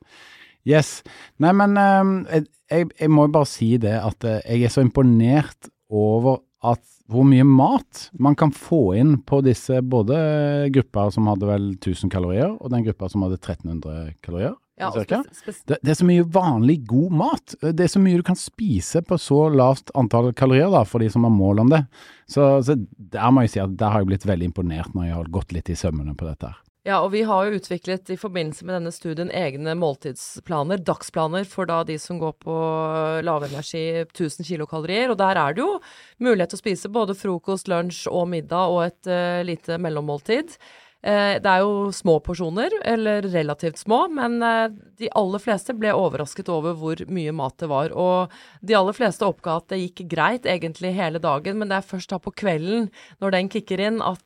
Yes. 0.66 1.00
Nei, 1.42 1.54
men 1.54 1.78
um, 1.78 2.12
jeg, 2.26 2.90
jeg, 2.90 3.10
må 3.12 3.28
bare 3.30 3.48
si 3.48 3.76
det 3.80 3.94
at 4.00 4.26
uh, 4.26 4.40
jeg 4.42 4.66
er 4.66 4.74
så 4.74 4.84
imponert 4.84 5.70
over 5.86 6.42
at 6.66 6.82
hvor 7.06 7.22
mye 7.22 7.44
mat 7.46 8.08
man 8.18 8.34
kan 8.34 8.50
få 8.50 8.96
inn 8.98 9.20
på 9.22 9.38
disse 9.46 9.78
både 9.86 10.16
grupper 10.74 11.12
som 11.14 11.28
hadde 11.30 11.46
vel 11.46 11.68
1000 11.76 12.10
kalorier, 12.10 12.50
og 12.50 12.72
den 12.72 12.82
gruppa 12.88 13.10
som 13.12 13.22
hadde 13.22 13.38
1300 13.38 14.16
kalorier. 14.26 14.56
Ja, 14.76 14.90
det, 14.92 15.22
det, 15.64 15.88
er 15.88 15.96
så 15.96 16.04
mye 16.04 16.24
vanlig 16.28 16.82
god 16.84 17.14
mat. 17.16 17.54
Det 17.62 17.86
er 17.86 17.88
så 17.88 18.02
mye 18.02 18.18
du 18.20 18.26
kan 18.26 18.36
spise 18.36 19.00
på 19.06 19.16
så 19.16 19.46
lavt 19.48 19.88
antall 19.96 20.34
kalorier, 20.36 20.68
da, 20.74 20.82
for 20.84 21.00
de 21.00 21.08
som 21.12 21.24
har 21.24 21.32
mål 21.32 21.62
om 21.62 21.72
det. 21.72 21.80
Så, 22.28 22.50
så 22.66 22.76
der 22.76 23.32
må 23.32 23.46
jeg 23.46 23.54
si 23.54 23.62
at 23.62 23.78
der 23.80 23.94
har 23.94 24.04
jeg 24.04 24.10
blitt 24.10 24.28
veldig 24.28 24.50
imponert 24.50 24.92
når 24.92 25.08
jeg 25.08 25.16
har 25.16 25.32
gått 25.38 25.56
litt 25.56 25.72
i 25.72 25.78
sømmene 25.80 26.12
på 26.18 26.28
dette 26.28 26.50
her. 26.50 26.60
Ja, 26.86 27.00
og 27.02 27.10
vi 27.16 27.24
har 27.26 27.48
jo 27.48 27.58
utviklet 27.58 28.12
i 28.14 28.16
forbindelse 28.18 28.62
med 28.62 28.76
denne 28.76 28.92
studien 28.94 29.30
egne 29.34 29.72
måltidsplaner, 29.74 30.78
dagsplaner, 30.86 31.42
for 31.50 31.66
da 31.66 31.80
de 31.82 31.96
som 31.98 32.20
går 32.20 32.36
på 32.44 32.58
lavenergi 33.26 34.04
1000 34.04 34.46
kilokalorier. 34.46 35.10
Og 35.10 35.18
der 35.18 35.40
er 35.40 35.56
det 35.56 35.64
jo 35.64 35.80
mulighet 36.22 36.54
til 36.54 36.60
å 36.60 36.62
spise 36.62 36.92
både 36.94 37.18
frokost, 37.18 37.66
lunsj 37.72 38.04
og 38.06 38.28
middag 38.30 38.70
og 38.70 38.84
et 38.84 39.10
uh, 39.10 39.42
lite 39.48 39.80
mellommåltid. 39.82 40.54
Uh, 41.06 41.36
det 41.38 41.50
er 41.50 41.62
jo 41.62 41.92
små 41.94 42.16
porsjoner, 42.24 42.72
eller 42.82 43.28
relativt 43.30 43.78
små, 43.78 44.00
men 44.10 44.40
uh, 44.42 44.66
de 44.98 45.10
aller 45.14 45.42
fleste 45.42 45.76
ble 45.78 45.92
overrasket 45.94 46.50
over 46.50 46.74
hvor 46.80 47.02
mye 47.06 47.34
mat 47.36 47.54
det 47.62 47.68
var. 47.70 47.94
Og 47.94 48.34
de 48.66 48.74
aller 48.74 48.96
fleste 48.96 49.26
oppga 49.26 49.60
at 49.60 49.68
det 49.70 49.82
gikk 49.84 50.06
greit 50.16 50.48
egentlig 50.50 50.96
hele 50.96 51.22
dagen, 51.22 51.60
men 51.60 51.70
det 51.70 51.78
er 51.78 51.86
først 51.92 52.10
da 52.10 52.18
på 52.22 52.34
kvelden, 52.34 52.90
når 53.22 53.36
den 53.36 53.52
kicker 53.52 53.84
inn, 53.86 54.02
at 54.02 54.24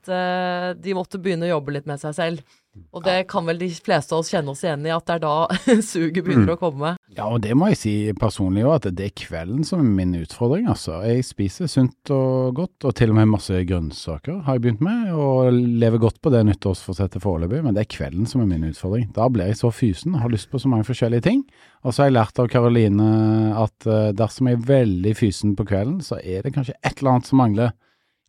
de 0.80 0.96
måtte 0.96 1.20
begynne 1.20 1.48
å 1.48 1.54
jobbe 1.56 1.76
litt 1.76 1.88
med 1.90 2.00
seg 2.02 2.16
selv. 2.16 2.58
Og 2.94 3.02
det 3.04 3.24
kan 3.30 3.46
vel 3.48 3.58
de 3.60 3.68
fleste 3.74 4.14
av 4.14 4.22
oss 4.22 4.30
kjenne 4.32 4.52
oss 4.52 4.62
igjen 4.64 4.86
i, 4.86 4.92
at 4.94 5.06
det 5.08 5.18
er 5.18 5.24
da 5.24 5.36
suget 5.92 6.22
begynner 6.22 6.52
mm. 6.52 6.56
å 6.56 6.60
komme. 6.60 6.94
Ja, 7.10 7.24
og 7.26 7.40
det 7.42 7.56
må 7.58 7.66
jeg 7.72 7.78
si 7.80 7.92
personlig 8.14 8.62
òg, 8.62 8.76
at 8.76 8.94
det 8.94 9.08
er 9.08 9.14
kvelden 9.18 9.64
som 9.66 9.80
er 9.82 9.86
min 9.96 10.12
utfordring, 10.20 10.68
altså. 10.70 11.00
Jeg 11.02 11.24
spiser 11.26 11.66
sunt 11.70 12.12
og 12.14 12.54
godt, 12.54 12.86
og 12.86 12.94
til 12.94 13.10
og 13.10 13.16
med 13.18 13.32
masse 13.32 13.62
grønnsaker 13.66 14.44
har 14.46 14.56
jeg 14.56 14.62
begynt 14.62 14.84
med, 14.86 15.08
og 15.10 15.50
lever 15.50 15.98
godt 16.04 16.20
på 16.22 16.30
det 16.30 16.44
nyttårsforsettet 16.46 17.24
foreløpig, 17.24 17.64
men 17.64 17.74
det 17.74 17.82
er 17.82 17.90
kvelden 17.96 18.28
som 18.30 18.44
er 18.44 18.50
min 18.52 18.68
utfordring. 18.68 19.08
Da 19.16 19.26
blir 19.32 19.50
jeg 19.50 19.58
så 19.58 19.72
fysen, 19.74 20.20
har 20.22 20.30
lyst 20.30 20.52
på 20.52 20.60
så 20.62 20.70
mange 20.70 20.86
forskjellige 20.86 21.26
ting. 21.26 21.42
Og 21.82 21.90
så 21.90 22.04
har 22.04 22.10
jeg 22.12 22.18
lært 22.20 22.38
av 22.38 22.50
Karoline 22.52 23.08
at 23.58 23.88
eh, 23.90 24.12
dersom 24.14 24.50
jeg 24.50 24.60
er 24.60 24.68
veldig 24.68 25.14
fysen 25.18 25.56
på 25.58 25.66
kvelden, 25.66 25.98
så 26.06 26.20
er 26.22 26.46
det 26.46 26.54
kanskje 26.54 26.76
et 26.78 26.94
eller 27.00 27.16
annet 27.16 27.32
som 27.32 27.42
mangler 27.42 27.74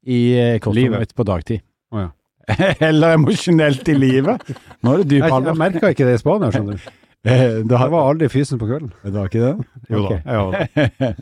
i 0.10 0.22
eh, 0.40 0.58
kostholdet 0.64 1.06
mitt 1.06 1.14
på 1.14 1.28
dagtid. 1.30 1.62
Oh, 1.94 2.08
ja. 2.08 2.10
Eller 2.90 3.14
emosjonelt 3.20 3.86
i 3.94 3.94
livet. 3.94 4.50
Nå 4.82 4.96
er 4.96 5.04
det 5.04 5.12
dyp 5.12 5.28
alvor. 5.28 5.52
Jeg, 5.52 5.54
jeg 5.54 5.62
merka 5.62 5.94
ikke 5.94 6.10
det 6.10 6.18
i 6.18 6.24
Spania, 6.24 6.50
skjønner 6.56 6.82
du. 6.82 6.90
Eh, 7.28 7.62
det 7.62 7.78
var 7.78 8.10
aldri 8.10 8.30
fysen 8.34 8.58
på 8.62 8.70
kvelden. 8.70 8.94
Det 9.04 9.14
var 9.14 9.30
ikke 9.30 9.46
det? 9.46 9.70
Jo 9.92 10.06
okay. 10.06 10.22
da. 10.26 10.66
Ja, 11.00 11.14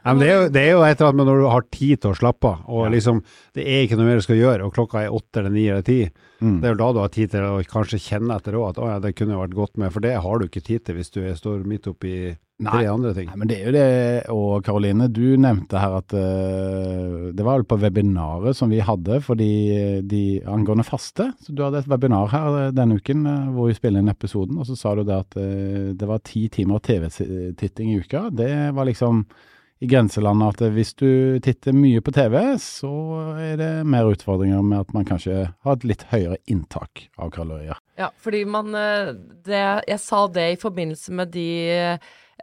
Ja, 0.00 0.14
det, 0.16 0.26
er 0.26 0.32
jo, 0.32 0.44
det, 0.48 0.60
er 0.60 0.70
jo, 0.72 0.82
et 0.86 0.94
eller 0.96 1.10
annet 1.10 1.18
med 1.18 1.26
når 1.28 1.40
du 1.42 1.46
har 1.52 1.64
tid 1.76 2.00
til 2.00 2.14
å 2.14 2.16
slappe 2.16 2.48
av, 2.48 2.60
og 2.72 2.86
ja. 2.86 2.92
liksom, 2.94 3.18
det 3.56 3.66
er 3.68 3.82
ikke 3.84 3.98
noe 4.00 4.08
mer 4.08 4.20
du 4.20 4.24
skal 4.24 4.38
gjøre, 4.38 4.64
og 4.64 4.72
klokka 4.76 5.02
er 5.02 5.16
åtte 5.16 5.42
eller 5.42 5.52
ni 5.52 5.66
eller 5.68 5.84
ti. 5.84 5.98
Mm. 6.40 6.54
Det 6.62 6.68
er 6.68 6.72
jo 6.72 6.78
da 6.80 6.86
du 6.96 7.00
har 7.02 7.10
tid 7.12 7.34
til 7.34 7.44
å 7.44 7.58
kanskje 7.68 8.00
kjenne 8.00 8.38
etter 8.40 8.56
òg 8.56 8.70
at 8.70 8.80
å, 8.80 8.86
ja, 8.88 9.02
det 9.04 9.12
kunne 9.18 9.36
vært 9.42 9.58
godt 9.58 9.76
med, 9.76 9.92
for 9.92 10.06
det 10.06 10.14
har 10.24 10.40
du 10.40 10.46
ikke 10.46 10.64
tid 10.64 10.86
til 10.86 10.96
hvis 10.96 11.12
du 11.12 11.20
står 11.36 11.66
midt 11.68 11.90
oppi 11.92 12.14
tre 12.68 12.86
andre 12.90 13.12
ting. 13.16 13.28
Nei, 13.30 13.38
men 13.40 13.50
det 13.50 13.58
er 13.58 13.68
jo 13.68 13.74
det. 13.74 13.88
Og 14.34 14.64
Karoline, 14.66 15.08
du 15.12 15.36
nevnte 15.40 15.80
her 15.80 15.98
at 16.00 16.14
uh, 16.14 17.30
det 17.34 17.46
var 17.46 17.60
vel 17.60 17.68
på 17.68 17.78
webinaret 17.80 18.56
som 18.56 18.72
vi 18.72 18.82
hadde 18.84 19.20
for 19.24 19.38
de, 19.40 20.00
de, 20.06 20.22
angående 20.50 20.86
faste. 20.86 21.30
Så 21.40 21.54
du 21.54 21.64
hadde 21.64 21.82
et 21.82 21.90
webinar 21.90 22.30
her 22.34 22.58
eh, 22.64 22.72
denne 22.76 22.98
uken 23.00 23.26
uh, 23.28 23.52
hvor 23.54 23.70
vi 23.70 23.78
spiller 23.78 24.02
inn 24.02 24.12
episoden, 24.12 24.58
og 24.60 24.68
så 24.68 24.78
sa 24.78 24.96
du 24.96 25.04
det 25.08 25.16
at 25.16 25.38
uh, 25.40 25.92
det 25.96 26.10
var 26.10 26.24
ti 26.26 26.48
timer 26.52 26.82
TV-titting 26.84 27.94
i 27.94 28.02
uka. 28.02 28.28
Det 28.34 28.52
var 28.76 28.88
liksom 28.88 29.24
i 29.80 29.88
grenselandet 29.88 30.58
at 30.60 30.74
hvis 30.74 30.90
du 31.00 31.38
titter 31.40 31.72
mye 31.72 32.02
på 32.04 32.12
TV, 32.12 32.34
så 32.60 32.90
er 33.40 33.54
det 33.56 33.70
mer 33.88 34.10
utfordringer 34.12 34.60
med 34.60 34.82
at 34.82 34.90
man 34.92 35.06
kanskje 35.08 35.46
har 35.48 35.78
et 35.78 35.86
litt 35.88 36.04
høyere 36.10 36.36
inntak 36.52 37.06
av 37.16 37.32
kalorier. 37.32 37.80
Ja, 37.96 38.10
fordi 38.20 38.42
man 38.44 38.74
det, 38.74 39.62
Jeg 39.88 40.00
sa 40.04 40.26
det 40.28 40.50
i 40.52 40.60
forbindelse 40.60 41.16
med 41.16 41.32
de 41.32 41.48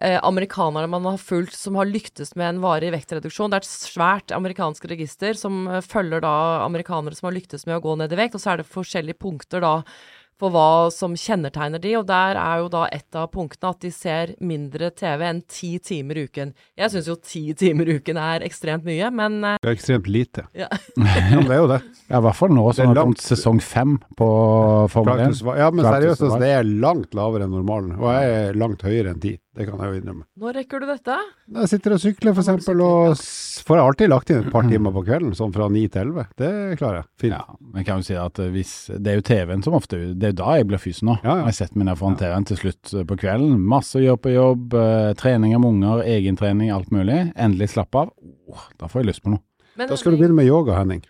eh, 0.02 0.20
amerikanerne 0.24 0.90
man 0.92 1.08
har 1.10 1.18
fulgt 1.22 1.56
som 1.58 1.78
har 1.80 1.90
lyktes 1.90 2.36
med 2.36 2.50
en 2.50 2.62
varig 2.64 2.92
vektreduksjon. 2.96 3.52
Det 3.52 3.60
er 3.60 3.66
et 3.66 3.72
svært 3.72 4.36
amerikansk 4.36 4.86
register 4.92 5.38
som 5.40 5.66
eh, 5.68 5.82
følger 5.86 6.24
da 6.26 6.36
amerikanere 6.66 7.18
som 7.18 7.30
har 7.30 7.38
lyktes 7.38 7.68
med 7.68 7.80
å 7.80 7.84
gå 7.86 7.98
ned 8.02 8.14
i 8.14 8.22
vekt, 8.22 8.38
og 8.38 8.44
så 8.44 8.54
er 8.54 8.62
det 8.62 8.72
forskjellige 8.72 9.22
punkter 9.24 9.64
da 9.64 9.76
for 10.38 10.54
hva 10.54 10.90
som 10.94 11.16
kjennetegner 11.18 11.82
de, 11.82 11.94
og 11.98 12.06
der 12.10 12.38
er 12.38 12.62
jo 12.62 12.70
da 12.72 12.84
et 12.94 13.18
av 13.18 13.30
punktene 13.34 13.72
at 13.74 13.82
de 13.82 13.90
ser 13.94 14.34
mindre 14.38 14.92
TV 14.94 15.24
enn 15.26 15.42
ti 15.50 15.72
timer 15.84 16.20
i 16.22 16.26
uken. 16.30 16.54
Jeg 16.78 16.94
syns 16.94 17.10
jo 17.10 17.18
ti 17.18 17.44
timer 17.62 17.90
i 17.90 17.98
uken 17.98 18.20
er 18.22 18.46
ekstremt 18.46 18.86
mye, 18.88 19.10
men 19.18 19.40
uh, 19.42 19.56
Det 19.64 19.72
er 19.72 19.78
ekstremt 19.80 20.10
lite. 20.12 20.46
Ja. 20.58 20.70
ja, 20.98 21.42
det 21.42 21.58
er 21.58 21.64
jo 21.64 21.72
det. 21.74 21.82
Ja, 22.06 22.22
i 22.22 22.24
hvert 22.28 22.38
fall 22.38 22.54
nå 22.54 22.68
som 22.70 22.94
det 22.94 22.94
har 22.94 23.10
kommet 23.10 23.26
sesong 23.26 23.62
fem 23.64 23.98
på 24.18 24.30
Formel 24.94 25.26
1. 25.26 25.42
Ja, 25.58 25.72
men 25.74 25.88
seriøst, 25.88 26.22
altså, 26.22 26.42
det 26.44 26.54
er 26.60 26.70
langt 26.86 27.18
lavere 27.18 27.48
enn 27.48 27.58
normalen, 27.58 27.98
og 27.98 28.14
jeg 28.14 28.38
er 28.38 28.62
langt 28.62 28.86
høyere 28.86 29.16
enn 29.16 29.24
ti. 29.24 29.36
Det 29.58 29.66
kan 29.66 29.80
jeg 29.82 29.90
jo 29.90 30.00
innrømme. 30.02 30.24
Når 30.38 30.54
rekker 30.60 30.84
du 30.84 30.86
dette? 30.86 31.14
Jeg 31.58 31.70
sitter 31.72 31.96
og 31.96 32.02
sykler, 32.04 32.38
eksempel, 32.38 32.82
og 32.86 33.22
får 33.68 33.82
alltid 33.82 34.12
lagt 34.12 34.30
inn 34.30 34.44
et 34.44 34.52
par 34.54 34.68
timer 34.70 34.94
på 34.94 35.02
kvelden, 35.08 35.34
sånn 35.38 35.54
fra 35.56 35.66
ni 35.74 35.88
til 35.90 36.04
elleve. 36.04 36.28
Det 36.38 36.52
klarer 36.78 37.00
jeg. 37.02 37.08
Fint. 37.24 37.34
Ja, 37.34 37.58
men 37.74 37.88
kan 37.88 38.04
jo 38.04 38.08
si 38.08 38.18
at 38.22 38.42
eh, 38.44 38.52
hvis 38.54 38.76
Det 38.94 39.12
er 39.12 39.18
jo 39.18 39.26
TV-en 39.26 39.66
som 39.66 39.76
ofte 39.78 40.00
Det 40.14 40.30
er 40.30 40.34
jo 40.36 40.40
da 40.44 40.54
jeg 40.60 40.70
blir 40.70 40.82
fysen 40.82 41.10
nå. 41.10 41.18
Ja, 41.26 41.40
ja. 41.42 41.50
Jeg 41.50 41.58
setter 41.58 41.82
meg 41.82 41.90
ned 41.90 42.00
foran 42.00 42.20
TV-en 42.22 42.48
til 42.52 42.62
slutt 42.62 42.94
eh, 42.94 43.08
på 43.10 43.18
kvelden. 43.24 43.58
Masse 43.74 43.98
å 43.98 44.06
gjøre 44.06 44.22
på 44.28 44.36
jobb, 44.36 44.78
uh, 44.78 45.12
trening 45.18 45.58
av 45.58 45.66
unger, 45.66 46.06
egentrening, 46.06 46.72
alt 46.76 46.94
mulig. 46.94 47.20
Endelig 47.34 47.74
slappe 47.74 48.06
av. 48.06 48.14
Oh, 48.54 48.70
da 48.78 48.92
får 48.92 49.02
jeg 49.02 49.12
lyst 49.12 49.26
på 49.26 49.34
noe. 49.34 49.42
Men, 49.78 49.90
da 49.90 49.98
skal 49.98 50.14
du 50.14 50.22
begynne 50.22 50.38
med 50.38 50.50
yoga, 50.50 50.78
Henning. 50.78 51.02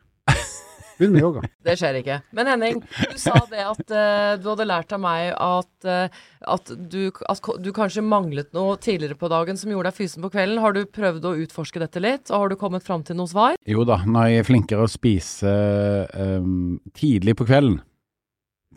Begynn 0.98 1.14
med 1.14 1.24
yoga. 1.24 1.44
Det 1.68 1.76
skjer 1.80 2.00
ikke. 2.00 2.18
Men 2.36 2.50
Henning, 2.52 2.80
du 2.82 3.18
sa 3.22 3.36
det 3.52 3.64
at 3.64 3.94
uh, 3.94 4.34
du 4.42 4.48
hadde 4.52 4.68
lært 4.68 4.94
av 4.96 5.02
meg 5.04 5.34
at, 5.34 5.74
uh, 5.86 6.22
at, 6.56 6.72
du, 6.78 7.12
at, 7.30 7.50
du, 7.64 7.70
kanskje 7.76 8.06
manglet 8.06 8.50
noe 8.58 8.78
tidligere 8.82 9.18
på 9.20 9.30
dagen 9.32 9.60
som 9.60 9.74
gjorde 9.74 9.92
deg 9.92 10.00
fysen 10.00 10.26
på 10.26 10.32
kvelden. 10.34 10.62
Har 10.64 10.78
du 10.78 10.82
prøvd 10.86 11.28
å 11.28 11.36
utforske 11.44 11.82
dette 11.84 12.02
litt, 12.04 12.32
og 12.32 12.46
har 12.46 12.54
du 12.54 12.58
kommet 12.60 12.86
fram 12.88 13.06
til 13.08 13.20
noe 13.20 13.30
svar? 13.32 13.60
Jo 13.68 13.86
da, 13.88 14.02
når 14.08 14.32
jeg 14.32 14.42
er 14.42 14.50
flinkere 14.50 14.88
å 14.88 14.92
spise 14.92 15.54
um, 16.14 16.80
tidlig 16.98 17.38
på 17.38 17.48
kvelden. 17.50 17.80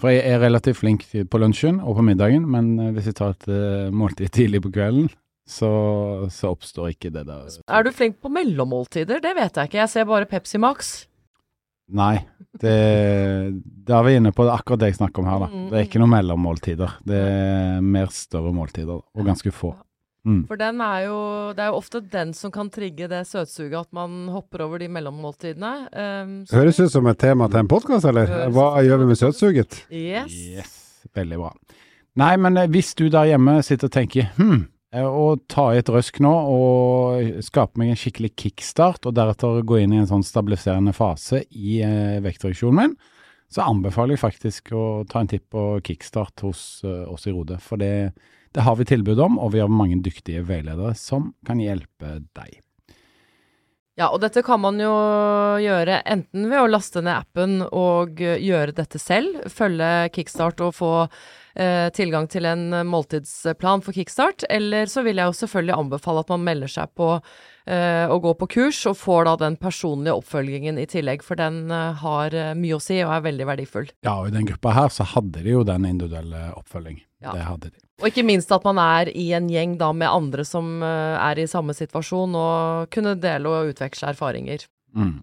For 0.01 0.13
jeg 0.13 0.25
er 0.25 0.41
relativt 0.41 0.81
flink 0.81 1.03
på 1.05 1.41
lunsjen 1.41 1.83
og 1.85 1.99
på 1.99 2.05
middagen, 2.07 2.47
men 2.49 2.95
hvis 2.97 3.11
jeg 3.11 3.19
tar 3.19 3.35
et 3.35 3.51
uh, 3.53 3.91
måltid 3.93 4.33
tidlig 4.33 4.63
på 4.65 4.73
kvelden, 4.73 5.11
så, 5.51 5.71
så, 6.31 6.53
oppstår 6.55 6.93
ikke 6.95 7.11
det 7.15 7.25
der. 7.29 7.49
Er 7.67 7.87
du 7.87 7.91
flink 7.95 8.21
på 8.23 8.31
mellommåltider? 8.33 9.23
Det 9.23 9.33
vet 9.37 9.57
jeg 9.57 9.71
ikke. 9.71 9.81
Jeg 9.83 9.93
ser 9.93 10.07
bare 10.09 10.29
Pepsi 10.31 10.61
Max. 10.63 10.93
Nei, 11.97 12.17
det, 12.61 12.75
det 13.87 13.95
er 13.97 14.07
vi 14.07 14.17
inne 14.19 14.33
på 14.37 14.47
akkurat 14.51 14.83
det 14.83 14.93
jeg 14.93 15.01
snakker 15.01 15.23
om 15.23 15.31
her. 15.31 15.45
da. 15.45 15.49
Mm, 15.53 15.69
det 15.71 15.79
er 15.79 15.87
ikke 15.89 16.03
noen 16.03 16.15
mellommåltider. 16.15 16.99
Det 17.07 17.21
er 17.21 17.85
mer 17.85 18.13
større 18.15 18.53
måltider, 18.55 19.01
og 19.01 19.27
ganske 19.27 19.53
få. 19.55 19.75
Mm. 20.29 20.43
For 20.51 20.61
den 20.61 20.81
er 20.85 21.07
jo, 21.07 21.19
det 21.57 21.65
er 21.65 21.71
jo 21.73 21.79
ofte 21.79 22.03
den 22.13 22.35
som 22.37 22.53
kan 22.53 22.69
trigge 22.73 23.09
det 23.09 23.23
søtsuget, 23.29 23.87
at 23.87 23.93
man 23.97 24.29
hopper 24.33 24.67
over 24.67 24.83
de 24.83 24.91
mellommåltidene. 24.93 25.73
Um, 25.95 26.35
Høres 26.53 26.81
ut 26.83 26.93
som 26.93 27.09
et 27.09 27.21
tema 27.21 27.49
til 27.49 27.63
en 27.63 27.71
podkast, 27.71 28.09
eller? 28.11 28.51
Hva 28.53 28.75
gjør 28.85 29.01
vi 29.01 29.09
med 29.13 29.21
søtsuget? 29.21 29.81
Yes. 29.89 30.35
yes. 30.35 30.77
Veldig 31.17 31.41
bra. 31.41 31.55
Nei, 32.21 32.35
men 32.43 32.59
eh, 32.61 32.69
hvis 32.71 32.93
du 32.99 33.07
der 33.09 33.31
hjemme 33.31 33.61
sitter 33.65 33.89
og 33.89 33.95
tenker 33.95 34.29
hm, 34.37 34.67
Eh, 34.91 35.07
å 35.07 35.37
ta 35.47 35.69
i 35.71 35.79
et 35.79 35.91
røsk 35.93 36.19
nå 36.25 36.33
og 36.51 37.43
skape 37.47 37.79
meg 37.79 37.93
en 37.93 37.99
skikkelig 37.99 38.33
kickstart, 38.43 39.07
og 39.07 39.15
deretter 39.15 39.63
gå 39.63 39.79
inn 39.79 39.95
i 39.95 40.01
en 40.03 40.11
sånn 40.11 40.27
stabiliserende 40.27 40.95
fase 40.97 41.45
i 41.51 41.79
eh, 41.87 42.19
vektreduksjonen 42.25 42.81
min, 42.81 42.97
så 43.51 43.67
anbefaler 43.67 44.17
jeg 44.17 44.25
faktisk 44.25 44.73
å 44.75 44.85
ta 45.11 45.23
en 45.23 45.31
titt 45.31 45.47
på 45.51 45.79
kickstart 45.87 46.43
hos 46.47 46.83
eh, 46.87 47.07
oss 47.07 47.29
i 47.31 47.35
Rode. 47.35 47.61
For 47.63 47.79
det, 47.79 48.11
det, 48.51 48.65
har 48.67 48.79
vi 48.81 48.89
tilbud 48.91 49.23
om, 49.23 49.39
og 49.39 49.55
vi 49.55 49.63
har 49.63 49.71
mange 49.71 50.01
dyktige 50.03 50.43
veiledere 50.49 50.97
som 50.99 51.33
kan 51.47 51.63
hjelpe 51.63 52.19
deg. 52.35 52.59
Ja, 53.99 54.09
og 54.09 54.23
dette 54.23 54.43
kan 54.47 54.63
man 54.63 54.79
jo 54.81 54.91
gjøre 55.61 56.01
enten 56.09 56.47
ved 56.49 56.63
å 56.63 56.71
laste 56.71 57.03
ned 57.05 57.13
appen 57.13 57.61
og 57.69 58.19
gjøre 58.19 58.75
dette 58.75 58.99
selv, 59.03 59.43
følge 59.53 60.09
kickstart 60.15 60.63
og 60.65 60.75
få 60.79 60.95
Eh, 61.05 61.40
tilgang 61.97 62.29
til 62.31 62.47
en 62.47 62.69
måltidsplan 62.87 63.83
for 63.85 63.97
kickstart. 63.97 64.45
Eller 64.51 64.91
så 64.91 65.03
vil 65.07 65.19
jeg 65.19 65.31
jo 65.31 65.39
selvfølgelig 65.41 65.77
anbefale 65.77 66.23
at 66.23 66.31
man 66.31 66.45
melder 66.47 66.71
seg 66.71 66.93
på 66.99 67.09
eh, 67.67 68.07
gå 68.11 68.19
går 68.25 68.37
på 68.41 68.49
kurs, 68.55 68.81
og 68.87 68.99
får 68.99 69.27
da 69.29 69.35
den 69.45 69.57
personlige 69.61 70.17
oppfølgingen 70.21 70.79
i 70.81 70.87
tillegg, 70.91 71.25
for 71.27 71.41
den 71.41 71.71
eh, 71.75 72.03
har 72.03 72.37
mye 72.59 72.79
å 72.79 72.83
si 72.83 73.01
og 73.05 73.15
er 73.17 73.27
veldig 73.27 73.49
verdifull. 73.51 73.91
Ja, 74.07 74.19
og 74.21 74.31
i 74.31 74.35
den 74.37 74.49
gruppa 74.49 74.75
her 74.77 74.95
så 74.95 75.07
hadde 75.15 75.45
de 75.45 75.57
jo 75.57 75.65
den 75.67 75.89
individuelle 75.89 76.51
oppfølging. 76.59 77.01
Ja. 77.21 77.35
Det 77.37 77.47
hadde 77.49 77.73
de. 77.75 77.85
Og 78.01 78.09
ikke 78.09 78.25
minst 78.25 78.53
at 78.55 78.65
man 78.65 78.81
er 78.81 79.11
i 79.13 79.27
en 79.37 79.51
gjeng 79.53 79.77
da 79.81 79.91
med 79.93 80.09
andre 80.09 80.47
som 80.49 80.81
er 80.81 81.37
i 81.37 81.51
samme 81.51 81.75
situasjon, 81.77 82.37
og 82.39 82.95
kunne 82.95 83.19
dele 83.21 83.51
og 83.51 83.75
utveksle 83.75 84.15
erfaringer. 84.15 84.65
Mm. 84.97 85.19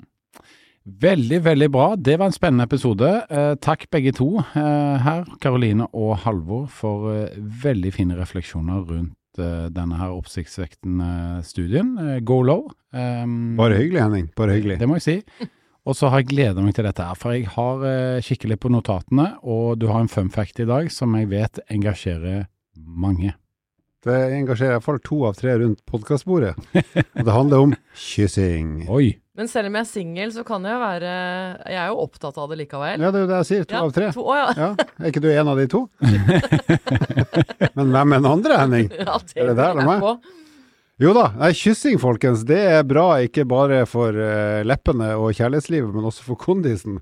Veldig, 0.88 1.42
veldig 1.44 1.68
bra. 1.72 1.88
Det 2.00 2.16
var 2.16 2.30
en 2.30 2.36
spennende 2.36 2.64
episode. 2.64 3.10
Eh, 3.28 3.54
takk 3.60 3.90
begge 3.92 4.14
to 4.16 4.30
eh, 4.40 4.96
her, 5.04 5.26
Karoline 5.44 5.90
og 5.92 6.14
Halvor, 6.24 6.70
for 6.72 7.10
eh, 7.12 7.34
veldig 7.36 7.92
fine 7.96 8.16
refleksjoner 8.20 8.86
rundt 8.88 9.16
denne 9.38 10.00
her 10.00 10.16
oppsiktsvektende 10.16 11.44
studien. 11.46 11.92
Go 12.26 12.40
low. 12.42 12.64
Bare 12.90 13.76
hyggelig, 13.78 14.00
Henning. 14.02 14.32
Bare 14.34 14.56
hyggelig. 14.56 14.80
Det 14.82 14.88
må 14.90 14.98
jeg 14.98 15.04
si. 15.06 15.46
Og 15.86 15.94
så 15.94 16.10
har 16.10 16.24
jeg 16.24 16.32
gleda 16.32 16.64
meg 16.66 16.74
til 16.74 16.88
dette 16.88 17.06
her, 17.06 17.20
for 17.20 17.36
jeg 17.36 17.46
har 17.54 17.84
skikkelig 18.26 18.56
litt 18.56 18.64
på 18.64 18.72
notatene, 18.74 19.28
og 19.46 19.78
du 19.78 19.86
har 19.92 20.02
en 20.02 20.10
fun 20.10 20.34
fact 20.34 20.58
i 20.64 20.66
dag 20.66 20.90
som 20.90 21.14
jeg 21.20 21.30
vet 21.36 21.62
engasjerer 21.70 22.48
mange. 22.82 23.36
Det 24.08 24.18
engasjerer 24.40 24.74
i 24.74 24.80
hvert 24.80 24.88
fall 24.90 25.00
to 25.06 25.22
av 25.30 25.38
tre 25.38 25.54
rundt 25.62 25.86
podkastbordet. 25.86 26.56
og 26.82 27.22
det 27.22 27.38
handler 27.38 27.68
om 27.68 27.78
kyssing. 27.94 28.88
Oi. 28.90 29.20
Men 29.38 29.50
selv 29.52 29.70
om 29.70 29.76
jeg 29.78 29.86
er 29.86 29.90
singel, 29.90 30.32
så 30.34 30.42
kan 30.46 30.64
jeg 30.66 30.74
jo 30.74 30.80
være 30.82 31.10
Jeg 31.70 31.78
er 31.78 31.92
jo 31.92 32.00
opptatt 32.02 32.40
av 32.42 32.50
det 32.50 32.58
likevel. 32.64 33.04
Ja, 33.04 33.12
det 33.14 33.20
er 33.20 33.26
jo 33.26 33.30
det 33.30 33.38
jeg 33.44 33.50
sier. 33.52 33.68
To 33.70 33.76
Ja, 33.76 33.84
av 33.86 33.94
tre. 33.94 34.10
To, 34.16 34.26
å, 34.26 34.38
ja. 34.40 34.48
Ja, 34.58 34.88
Er 34.98 35.12
ikke 35.12 35.22
du 35.22 35.30
en 35.30 35.52
av 35.52 35.62
de 35.62 35.68
to? 35.70 35.84
Men 37.78 37.94
hvem 37.94 38.18
er 38.18 38.24
den 38.24 38.30
andre, 38.32 38.58
Henning? 38.64 38.90
ja, 38.98 39.20
det, 39.22 39.38
Er 39.38 39.52
det 39.52 39.58
der, 39.60 39.76
eller 39.76 39.90
meg? 39.92 40.02
på. 40.02 40.44
Jo 40.98 41.12
da, 41.14 41.28
nei, 41.38 41.52
kyssing 41.54 42.00
folkens, 42.02 42.42
det 42.50 42.58
er 42.58 42.88
bra 42.90 43.20
ikke 43.22 43.44
bare 43.46 43.84
for 43.86 44.18
uh, 44.18 44.64
leppene 44.66 45.12
og 45.14 45.30
kjærlighetslivet, 45.38 45.92
men 45.94 46.08
også 46.10 46.26
for 46.26 46.42
kondisen. 46.42 46.98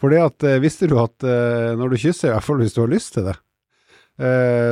For 0.00 0.08
det 0.12 0.22
at, 0.24 0.46
uh, 0.48 0.56
visste 0.64 0.88
du 0.88 0.96
at 1.02 1.20
uh, 1.20 1.74
når 1.76 1.92
du 1.92 1.98
kysser, 2.00 2.30
i 2.30 2.32
hvert 2.32 2.46
fall 2.46 2.62
hvis 2.64 2.72
du 2.72 2.80
har 2.86 2.94
lyst 2.94 3.12
til 3.18 3.28
det, 3.28 3.36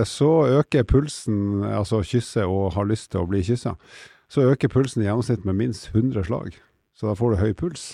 så 0.09 0.29
øker 0.57 0.87
pulsen, 0.89 1.67
altså 1.69 1.99
kysse 2.01 2.47
og 2.49 2.71
har 2.79 2.87
lyst 2.89 3.11
til 3.13 3.21
å 3.21 3.27
bli 3.29 3.43
kyssa, 3.45 3.75
så 4.33 4.47
øker 4.49 4.73
pulsen 4.73 5.03
i 5.03 5.05
gjennomsnitt 5.05 5.45
med 5.45 5.59
minst 5.59 5.91
100 5.93 6.25
slag. 6.31 6.57
Så 6.95 7.09
da 7.09 7.17
får 7.19 7.35
du 7.35 7.43
høy 7.43 7.55
puls. 7.59 7.87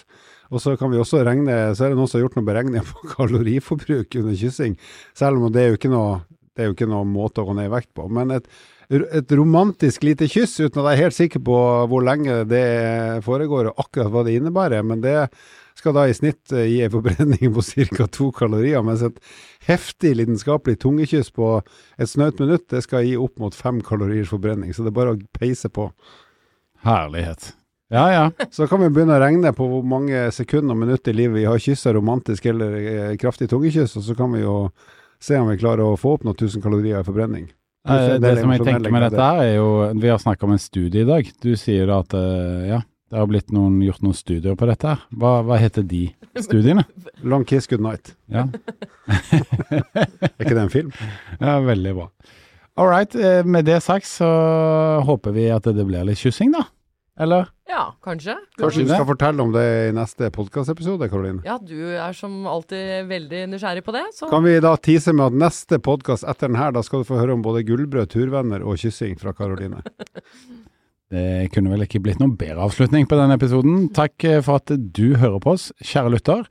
Og 0.51 0.63
så 0.63 0.75
kan 0.79 0.91
vi 0.91 0.99
også 1.01 1.23
regne, 1.25 1.71
så 1.79 1.87
er 1.87 1.93
det 1.93 2.01
noen 2.01 2.11
som 2.11 2.19
har 2.19 2.27
gjort 2.27 2.41
noen 2.41 2.49
beregninger 2.49 2.91
på 2.91 3.07
kaloriforbruk 3.15 4.19
under 4.21 4.37
kyssing, 4.37 4.77
selv 5.17 5.39
om 5.39 5.55
det 5.55 5.63
er 5.63 5.73
jo 5.73 5.79
ikke 5.79 5.93
noe, 5.93 6.21
det 6.57 6.65
er 6.65 6.71
jo 6.71 6.77
ikke 6.77 6.91
noe 6.91 7.07
måte 7.07 7.43
å 7.43 7.49
gå 7.49 7.57
ned 7.57 7.71
i 7.71 7.73
vekt 7.73 7.93
på. 7.97 8.09
Men 8.13 8.35
et, 8.35 8.51
et 8.91 9.33
romantisk 9.39 10.05
lite 10.05 10.27
kyss, 10.31 10.59
uten 10.59 10.83
at 10.83 10.91
jeg 10.91 10.99
er 10.99 11.05
helt 11.05 11.17
sikker 11.17 11.45
på 11.47 11.57
hvor 11.91 12.05
lenge 12.05 12.43
det 12.51 12.67
foregår 13.25 13.71
og 13.71 13.83
akkurat 13.87 14.11
hva 14.13 14.25
det 14.27 14.37
innebærer, 14.41 14.83
men 14.87 15.05
det 15.05 15.17
skal 15.79 15.95
da 15.97 16.05
i 16.09 16.17
snitt 16.17 16.53
eh, 16.53 16.67
gi 16.69 16.83
en 16.85 16.93
forbrenning 16.93 17.55
på 17.55 17.65
ca. 17.95 18.09
to 18.13 18.29
kalorier, 18.37 18.83
mens 18.85 19.05
et 19.07 19.23
heftig 19.69 20.17
lidenskapelig 20.19 20.81
tungekyss 20.83 21.31
på 21.37 21.55
et 21.61 22.11
snaut 22.11 22.43
minutt, 22.43 22.67
det 22.75 22.83
skal 22.85 23.07
gi 23.07 23.15
opp 23.17 23.39
mot 23.41 23.57
fem 23.57 23.81
kaloriers 23.87 24.35
forbrenning. 24.35 24.75
Så 24.75 24.85
det 24.85 24.93
er 24.93 24.99
bare 24.99 25.15
å 25.17 25.23
peise 25.39 25.71
på. 25.73 25.89
Herlighet. 26.85 27.55
Ja, 27.91 28.05
ja. 28.15 28.25
Så 28.55 28.67
kan 28.71 28.81
vi 28.85 28.89
begynne 28.95 29.17
å 29.17 29.23
regne 29.23 29.51
på 29.57 29.67
hvor 29.67 29.83
mange 29.87 30.29
sekunder 30.35 30.77
og 30.77 30.83
minutter 30.85 31.11
i 31.11 31.17
livet 31.25 31.41
vi 31.41 31.47
har 31.49 31.59
kyssa 31.63 31.91
romantisk 31.97 32.45
eller 32.47 32.77
eh, 32.81 33.17
kraftig 33.19 33.49
tungekyss, 33.51 33.97
og 33.99 34.05
så 34.07 34.15
kan 34.19 34.31
vi 34.37 34.45
jo 34.45 34.69
se 35.21 35.37
om 35.41 35.49
vi 35.51 35.59
klarer 35.59 35.83
å 35.85 35.97
få 35.99 36.15
opp 36.17 36.23
noen 36.25 36.39
tusen 36.39 36.63
kalorier 36.63 37.01
i 37.03 37.07
forbrenning. 37.09 37.49
Eh, 37.89 38.15
Det 38.23 38.37
som 38.39 38.53
jeg 38.55 38.63
tenker 38.63 38.93
med 38.95 39.03
dette 39.09 39.25
her, 39.27 39.43
er 39.43 39.55
jo 39.57 39.67
Vi 39.99 40.09
har 40.13 40.19
snakka 40.23 40.47
om 40.47 40.53
en 40.55 40.63
studie 40.63 41.03
i 41.03 41.09
dag. 41.09 41.29
Du 41.43 41.51
sier 41.59 41.91
at 41.97 42.15
eh, 42.15 42.69
ja, 42.71 42.81
det 43.11 43.19
har 43.19 43.27
blitt 43.27 43.51
noen, 43.51 43.81
gjort 43.83 44.03
noen 44.07 44.15
studier 44.15 44.55
på 44.55 44.69
dette. 44.71 44.87
her. 44.95 45.03
Hva, 45.11 45.41
hva 45.49 45.59
heter 45.59 45.83
de 45.83 46.05
studiene? 46.39 46.85
Long 47.27 47.43
kiss 47.45 47.67
good 47.67 47.83
night. 47.83 48.15
Ja, 48.31 48.47
Er 49.11 50.45
ikke 50.45 50.55
det 50.55 50.63
en 50.63 50.71
film? 50.73 50.93
ja 51.41 51.59
veldig 51.65 51.95
bra. 51.97 52.07
All 52.79 52.87
right. 52.89 53.15
eh, 53.19 53.43
Med 53.45 53.65
det 53.67 53.81
sagt 53.83 54.07
så 54.07 54.29
håper 55.05 55.35
vi 55.35 55.49
at 55.53 55.67
det 55.67 55.85
blir 55.89 56.05
litt 56.07 56.21
kyssing, 56.23 56.53
da. 56.55 56.69
Eller? 57.21 57.51
Ja, 57.71 57.85
kanskje. 58.03 58.35
Kanskje 58.59 58.83
du 58.83 58.91
skal 58.91 59.07
fortelle 59.07 59.45
om 59.45 59.53
det 59.55 59.63
i 59.63 59.93
neste 59.95 60.31
podkastepisode, 60.35 61.07
Karoline? 61.13 61.45
Ja, 61.47 61.55
du 61.63 61.95
er 61.95 62.17
som 62.19 62.43
alltid 62.51 63.07
veldig 63.11 63.45
nysgjerrig 63.53 63.85
på 63.87 63.95
det, 63.95 64.09
så 64.17 64.31
Kan 64.33 64.43
vi 64.47 64.57
da 64.63 64.75
tease 64.75 65.15
med 65.15 65.31
at 65.31 65.39
neste 65.45 65.79
podkast 65.79 66.27
etter 66.27 66.51
den 66.51 66.59
her, 66.59 66.75
da 66.75 66.83
skal 66.83 67.05
du 67.05 67.09
få 67.09 67.21
høre 67.21 67.37
om 67.39 67.45
både 67.47 67.63
gullbrød, 67.69 68.11
turvenner 68.11 68.67
og 68.67 68.81
kyssing 68.83 69.17
fra 69.23 69.37
Karoline. 69.37 69.85
Det 71.11 71.49
kunne 71.51 71.73
vel 71.73 71.83
ikke 71.83 71.99
blitt 71.99 72.21
noen 72.23 72.37
bedre 72.39 72.63
avslutning 72.69 73.09
på 73.11 73.17
denne 73.19 73.35
episoden. 73.35 73.89
Takk 73.91 74.23
eh, 74.29 74.37
for 74.47 74.61
at 74.61 74.71
du 74.71 75.17
hører 75.19 75.41
på 75.43 75.57
oss, 75.57 75.65
kjære 75.83 76.13
lytter. 76.15 76.45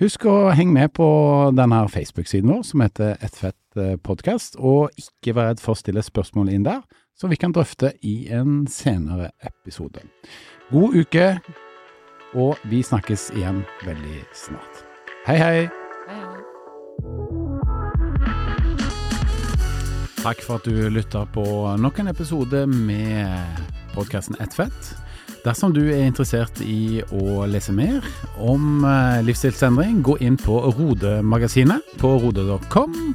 Husk 0.00 0.24
å 0.24 0.36
henge 0.56 0.72
med 0.72 0.94
på 0.96 1.08
denne 1.52 1.82
Facebook-siden 1.92 2.48
vår 2.48 2.62
som 2.64 2.80
heter 2.80 3.20
Et 3.20 3.36
fett 3.36 3.58
podkast, 3.76 4.00
podcast, 4.06 4.56
og 4.56 4.88
ikke 4.96 5.34
vær 5.36 5.50
redd 5.50 5.60
for 5.60 5.74
å 5.74 5.80
stille 5.80 6.04
spørsmål 6.04 6.48
inn 6.54 6.64
der, 6.64 6.80
som 7.20 7.30
vi 7.30 7.36
kan 7.36 7.52
drøfte 7.52 7.92
i 8.04 8.28
en 8.32 8.66
senere 8.68 9.30
episode. 9.40 10.04
God 10.70 10.96
uke, 10.96 11.28
og 12.36 12.60
vi 12.68 12.82
snakkes 12.84 13.30
igjen 13.36 13.62
veldig 13.86 14.20
snart. 14.36 14.84
Hei, 15.26 15.38
hei! 15.40 15.58
Takk 20.20 20.42
for 20.42 20.58
at 20.58 20.66
du 20.66 20.88
lytta 20.90 21.22
på 21.30 21.46
nok 21.78 22.00
en 22.02 22.10
episode 22.10 22.66
med 22.66 23.60
podkasten 23.94 24.36
Ett 24.42 24.54
fett. 24.54 24.94
Dersom 25.46 25.70
du 25.70 25.84
er 25.84 26.08
interessert 26.08 26.58
i 26.60 27.04
å 27.14 27.44
lese 27.46 27.70
mer 27.70 28.02
om 28.42 28.82
eh, 28.82 29.20
livsstilsendring, 29.22 30.00
gå 30.02 30.16
inn 30.26 30.34
på 30.40 30.58
Rode-magasinet 30.74 31.94
på 32.00 32.16
rode.com. 32.24 33.14